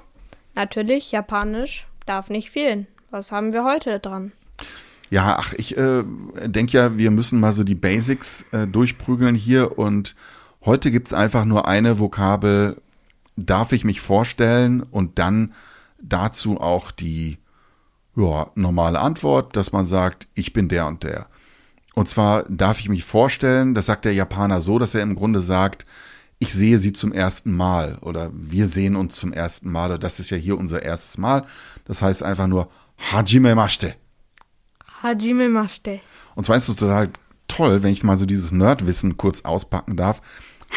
Natürlich, 0.55 1.11
Japanisch 1.11 1.89
darf 2.07 2.31
nicht 2.31 2.49
fehlen. 2.49 2.87
Was 3.11 3.33
haben 3.33 3.53
wir 3.53 3.65
heute 3.65 3.99
dran? 3.99 4.31
Ja, 5.11 5.37
ach, 5.41 5.53
ich 5.55 5.77
äh, 5.77 6.05
denke 6.45 6.79
ja, 6.79 6.97
wir 6.97 7.11
müssen 7.11 7.41
mal 7.41 7.53
so 7.53 7.65
die 7.65 7.75
Basics 7.75 8.47
äh, 8.53 8.69
durchprügeln 8.69 9.35
hier 9.35 9.79
und 9.81 10.15
heute 10.65 10.93
gibt's 10.93 11.13
einfach 11.13 11.45
nur 11.45 11.67
eine 11.67 11.99
Vokabel, 11.99 12.81
darf 13.35 13.73
ich 13.73 13.85
mich 13.85 14.01
vorstellen 14.01 14.85
und 14.85 15.19
dann 15.19 15.55
dazu 16.01 16.61
auch 16.61 16.93
die 16.93 17.39
ja, 18.17 18.51
normale 18.55 18.99
Antwort, 18.99 19.57
dass 19.57 19.73
man 19.73 19.87
sagt, 19.87 20.27
ich 20.35 20.53
bin 20.53 20.69
der 20.69 20.87
und 20.87 21.03
der. 21.03 21.27
Und 21.95 22.09
zwar 22.09 22.45
darf 22.45 22.81
ich 22.81 22.89
mich 22.89 23.05
vorstellen, 23.05 23.75
das 23.75 23.87
sagt 23.87 24.05
der 24.05 24.15
Japaner 24.15 24.61
so, 24.61 24.79
dass 24.79 24.95
er 24.95 25.03
im 25.03 25.15
Grunde 25.15 25.41
sagt, 25.41 25.87
ich 26.39 26.53
sehe 26.53 26.79
sie 26.79 26.93
zum 26.93 27.13
ersten 27.13 27.53
Mal 27.53 27.97
oder 28.01 28.31
wir 28.35 28.69
sehen 28.69 28.97
uns 28.97 29.17
zum 29.17 29.33
ersten 29.33 29.71
Mal. 29.71 29.99
Das 29.99 30.21
ist 30.21 30.31
ja 30.31 30.37
hier 30.37 30.59
unser 30.59 30.83
erstes 30.83 31.17
Mal. 31.17 31.45
Das 31.87 32.03
heißt 32.03 32.23
einfach 32.23 32.47
nur 32.47 32.69
Hajime 32.99 33.55
Mashite. 33.55 33.95
Hajime 35.03 35.49
Mashite. 35.49 36.01
Und 36.35 36.45
zwar 36.45 36.57
ist 36.57 36.69
es 36.69 36.77
total 36.77 37.11
toll, 37.49 37.83
wenn 37.83 37.93
ich 37.93 38.03
mal 38.03 38.19
so 38.19 38.27
dieses 38.27 38.53
Nerdwissen 38.53 39.17
kurz 39.17 39.43
auspacken 39.43 39.97
darf. 39.97 40.21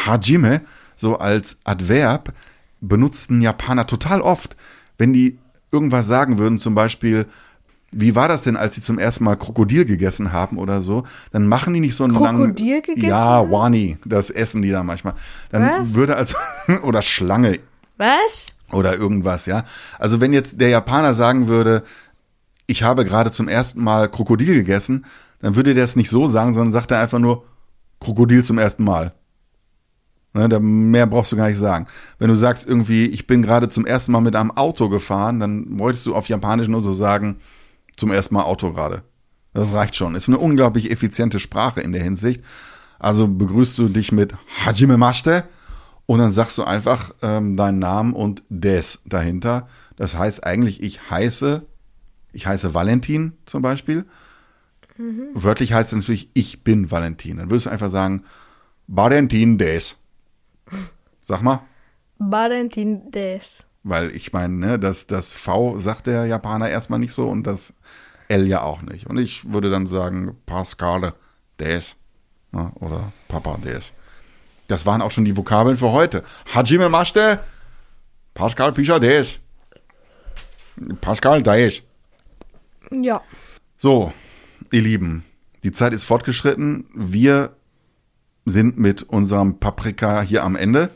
Hajime, 0.06 0.62
so 0.96 1.18
als 1.18 1.58
Adverb, 1.64 2.32
benutzten 2.80 3.42
Japaner 3.42 3.86
total 3.86 4.22
oft. 4.22 4.56
Wenn 4.96 5.12
die 5.12 5.38
irgendwas 5.72 6.06
sagen 6.06 6.38
würden, 6.38 6.58
zum 6.58 6.74
Beispiel, 6.74 7.26
wie 7.92 8.14
war 8.14 8.28
das 8.28 8.42
denn, 8.42 8.56
als 8.56 8.76
sie 8.76 8.80
zum 8.80 8.98
ersten 8.98 9.24
Mal 9.24 9.36
Krokodil 9.36 9.84
gegessen 9.84 10.32
haben 10.32 10.58
oder 10.58 10.80
so? 10.82 11.04
Dann 11.32 11.48
machen 11.48 11.74
die 11.74 11.80
nicht 11.80 11.96
so 11.96 12.04
einen 12.04 12.12
Krokodil 12.14 12.26
langen. 12.26 12.54
Krokodil 12.54 12.82
gegessen? 12.82 13.08
Ja, 13.08 13.50
Wani, 13.50 13.98
das 14.04 14.30
essen 14.30 14.62
die 14.62 14.70
da 14.70 14.82
manchmal. 14.82 15.14
Dann 15.50 15.62
Was? 15.62 15.94
würde 15.94 16.16
also, 16.16 16.36
oder 16.82 17.02
Schlange. 17.02 17.58
Was? 17.96 18.54
Oder 18.72 18.96
irgendwas, 18.96 19.46
ja. 19.46 19.64
Also 19.98 20.20
wenn 20.20 20.32
jetzt 20.32 20.60
der 20.60 20.68
Japaner 20.68 21.14
sagen 21.14 21.48
würde, 21.48 21.82
ich 22.66 22.84
habe 22.84 23.04
gerade 23.04 23.32
zum 23.32 23.48
ersten 23.48 23.82
Mal 23.82 24.08
Krokodil 24.08 24.54
gegessen, 24.54 25.04
dann 25.40 25.56
würde 25.56 25.74
der 25.74 25.84
es 25.84 25.96
nicht 25.96 26.10
so 26.10 26.28
sagen, 26.28 26.52
sondern 26.52 26.70
sagt 26.70 26.92
er 26.92 27.00
einfach 27.00 27.18
nur 27.18 27.44
Krokodil 27.98 28.44
zum 28.44 28.58
ersten 28.58 28.84
Mal. 28.84 29.12
Ne, 30.32 30.48
da 30.48 30.60
mehr 30.60 31.06
brauchst 31.06 31.32
du 31.32 31.36
gar 31.36 31.48
nicht 31.48 31.58
sagen. 31.58 31.86
Wenn 32.18 32.28
du 32.28 32.36
sagst 32.36 32.66
irgendwie, 32.66 33.06
ich 33.06 33.26
bin 33.26 33.42
gerade 33.42 33.68
zum 33.68 33.84
ersten 33.84 34.12
Mal 34.12 34.20
mit 34.20 34.36
einem 34.36 34.52
Auto 34.52 34.88
gefahren, 34.88 35.40
dann 35.40 35.78
wolltest 35.78 36.06
du 36.06 36.14
auf 36.14 36.28
Japanisch 36.28 36.68
nur 36.68 36.82
so 36.82 36.92
sagen, 36.92 37.38
zum 37.96 38.12
ersten 38.12 38.34
Mal 38.34 38.44
Auto 38.44 38.72
gerade. 38.72 39.02
Das 39.54 39.72
reicht 39.72 39.96
schon. 39.96 40.14
Ist 40.14 40.28
eine 40.28 40.38
unglaublich 40.38 40.90
effiziente 40.90 41.40
Sprache 41.40 41.80
in 41.80 41.90
der 41.90 42.04
Hinsicht. 42.04 42.44
Also 43.00 43.26
begrüßt 43.26 43.76
du 43.78 43.88
dich 43.88 44.12
mit 44.12 44.34
Hajime 44.64 44.96
Mashite 44.96 45.44
und 46.06 46.18
dann 46.18 46.30
sagst 46.30 46.58
du 46.58 46.64
einfach 46.64 47.12
ähm, 47.22 47.56
deinen 47.56 47.78
Namen 47.78 48.12
und 48.12 48.42
des 48.48 49.00
dahinter. 49.06 49.68
Das 49.96 50.16
heißt 50.16 50.44
eigentlich, 50.44 50.82
ich 50.82 51.10
heiße, 51.10 51.62
ich 52.32 52.46
heiße 52.46 52.72
Valentin 52.74 53.32
zum 53.46 53.62
Beispiel. 53.62 54.04
Mhm. 54.96 55.28
Wörtlich 55.34 55.72
heißt 55.72 55.92
es 55.92 55.98
natürlich, 55.98 56.30
ich 56.34 56.62
bin 56.62 56.90
Valentin. 56.90 57.38
Dann 57.38 57.50
würdest 57.50 57.66
du 57.66 57.70
einfach 57.70 57.90
sagen, 57.90 58.24
Valentin 58.86 59.58
des. 59.58 59.96
Sag 61.30 61.42
mal. 61.42 61.60
Valentin 62.18 63.12
des. 63.12 63.62
Weil 63.84 64.10
ich 64.16 64.32
meine, 64.32 64.52
ne, 64.52 64.78
das, 64.80 65.06
das 65.06 65.32
V 65.32 65.78
sagt 65.78 66.08
der 66.08 66.26
Japaner 66.26 66.68
erstmal 66.68 66.98
nicht 66.98 67.12
so 67.12 67.28
und 67.28 67.46
das 67.46 67.72
L 68.26 68.48
ja 68.48 68.62
auch 68.62 68.82
nicht. 68.82 69.06
Und 69.06 69.16
ich 69.18 69.52
würde 69.52 69.70
dann 69.70 69.86
sagen, 69.86 70.36
Pascal 70.44 71.14
des 71.60 71.94
ne, 72.50 72.72
oder 72.80 73.12
Papa 73.28 73.58
des. 73.58 73.92
Das 74.66 74.86
waren 74.86 75.00
auch 75.02 75.12
schon 75.12 75.24
die 75.24 75.36
Vokabeln 75.36 75.76
für 75.76 75.92
heute. 75.92 76.24
Hajime 76.52 76.88
Mashite, 76.88 77.38
Pascal 78.34 78.74
Fischer 78.74 78.98
des. 78.98 79.38
Pascal 81.00 81.44
des. 81.44 81.84
Ja. 82.90 83.22
So, 83.76 84.12
ihr 84.72 84.82
Lieben, 84.82 85.24
die 85.62 85.70
Zeit 85.70 85.92
ist 85.92 86.02
fortgeschritten. 86.02 86.86
Wir 86.92 87.54
sind 88.46 88.78
mit 88.78 89.04
unserem 89.04 89.60
Paprika 89.60 90.22
hier 90.22 90.42
am 90.42 90.56
Ende. 90.56 90.90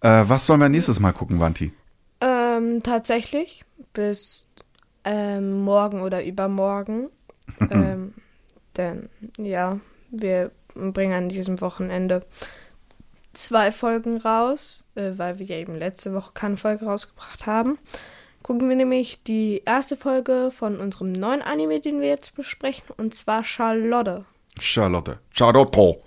Äh, 0.00 0.24
was 0.26 0.46
sollen 0.46 0.60
wir 0.60 0.68
nächstes 0.68 1.00
Mal 1.00 1.12
gucken, 1.12 1.40
Wanti? 1.40 1.72
Ähm, 2.20 2.82
tatsächlich 2.82 3.64
bis 3.92 4.48
ähm, 5.04 5.62
morgen 5.62 6.00
oder 6.00 6.24
übermorgen. 6.24 7.08
ähm, 7.70 8.14
denn 8.76 9.08
ja, 9.38 9.78
wir 10.10 10.50
bringen 10.74 11.12
an 11.12 11.28
diesem 11.28 11.60
Wochenende 11.60 12.26
zwei 13.32 13.70
Folgen 13.70 14.18
raus, 14.18 14.84
äh, 14.94 15.12
weil 15.16 15.38
wir 15.38 15.46
ja 15.46 15.56
eben 15.56 15.76
letzte 15.76 16.12
Woche 16.14 16.32
keine 16.34 16.56
Folge 16.56 16.86
rausgebracht 16.86 17.46
haben. 17.46 17.78
Gucken 18.42 18.68
wir 18.68 18.76
nämlich 18.76 19.22
die 19.24 19.62
erste 19.64 19.96
Folge 19.96 20.50
von 20.52 20.78
unserem 20.78 21.12
neuen 21.12 21.42
Anime, 21.42 21.80
den 21.80 22.00
wir 22.00 22.08
jetzt 22.08 22.34
besprechen, 22.36 22.94
und 22.96 23.14
zwar 23.14 23.42
Charlotte. 23.42 24.24
Charlotte. 24.60 25.18
Charotto. 25.36 26.02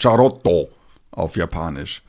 Charotto 0.00 0.70
auf 1.10 1.36
Japanisch. 1.36 2.02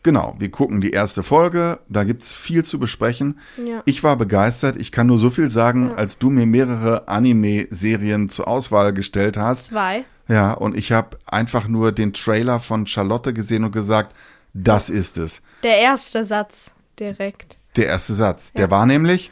Ja. 0.00 0.10
Genau, 0.10 0.34
wir 0.38 0.50
gucken 0.50 0.80
die 0.80 0.92
erste 0.92 1.22
Folge, 1.22 1.78
da 1.88 2.04
gibt's 2.04 2.32
viel 2.32 2.64
zu 2.64 2.78
besprechen. 2.78 3.38
Ja. 3.62 3.82
Ich 3.84 4.02
war 4.02 4.16
begeistert, 4.16 4.76
ich 4.76 4.92
kann 4.92 5.06
nur 5.06 5.18
so 5.18 5.30
viel 5.30 5.50
sagen, 5.50 5.90
ja. 5.90 5.94
als 5.96 6.18
du 6.18 6.30
mir 6.30 6.46
mehrere 6.46 7.06
Anime-Serien 7.08 8.28
zur 8.30 8.48
Auswahl 8.48 8.92
gestellt 8.94 9.36
hast. 9.36 9.66
Zwei. 9.66 10.04
Ja, 10.26 10.52
und 10.52 10.76
ich 10.76 10.92
habe 10.92 11.18
einfach 11.26 11.68
nur 11.68 11.92
den 11.92 12.12
Trailer 12.12 12.60
von 12.60 12.86
Charlotte 12.86 13.34
gesehen 13.34 13.64
und 13.64 13.72
gesagt, 13.72 14.14
das 14.54 14.88
ist 14.88 15.18
es. 15.18 15.42
Der 15.62 15.78
erste 15.78 16.24
Satz 16.24 16.72
direkt. 16.98 17.58
Der 17.76 17.86
erste 17.86 18.14
Satz, 18.14 18.52
der 18.52 18.70
war 18.70 18.86
nämlich? 18.86 19.30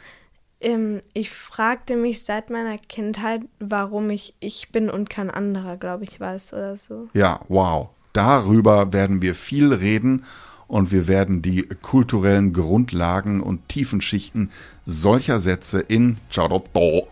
Ähm, 0.61 1.01
ich 1.13 1.29
fragte 1.29 1.95
mich 1.95 2.23
seit 2.23 2.49
meiner 2.49 2.77
Kindheit, 2.77 3.41
warum 3.59 4.09
ich 4.09 4.35
ich 4.39 4.71
bin 4.71 4.89
und 4.89 5.09
kein 5.09 5.29
anderer, 5.29 5.77
glaube 5.77 6.03
ich, 6.03 6.19
weiß 6.19 6.53
oder 6.53 6.77
so. 6.77 7.07
Ja, 7.13 7.41
wow. 7.47 7.89
Darüber 8.13 8.91
werden 8.91 9.21
wir 9.21 9.35
viel 9.35 9.73
reden 9.73 10.25
und 10.69 10.91
wir 10.91 11.07
werden 11.07 11.41
die 11.41 11.63
kulturellen 11.81 12.53
Grundlagen 12.53 13.41
und 13.41 13.67
Tiefenschichten 13.67 14.51
solcher 14.85 15.39
Sätze 15.41 15.79
in 15.81 16.17
Charotto 16.33 17.09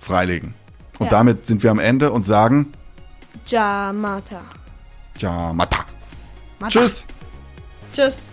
freilegen. 0.00 0.54
Und 0.98 1.06
ja. 1.06 1.10
damit 1.10 1.46
sind 1.46 1.62
wir 1.62 1.70
am 1.70 1.78
Ende 1.78 2.12
und 2.12 2.26
sagen 2.26 2.72
Jamata. 3.46 4.42
Jamata. 5.16 5.86
Tschüss. 6.68 7.06
Tschüss. 7.94 8.32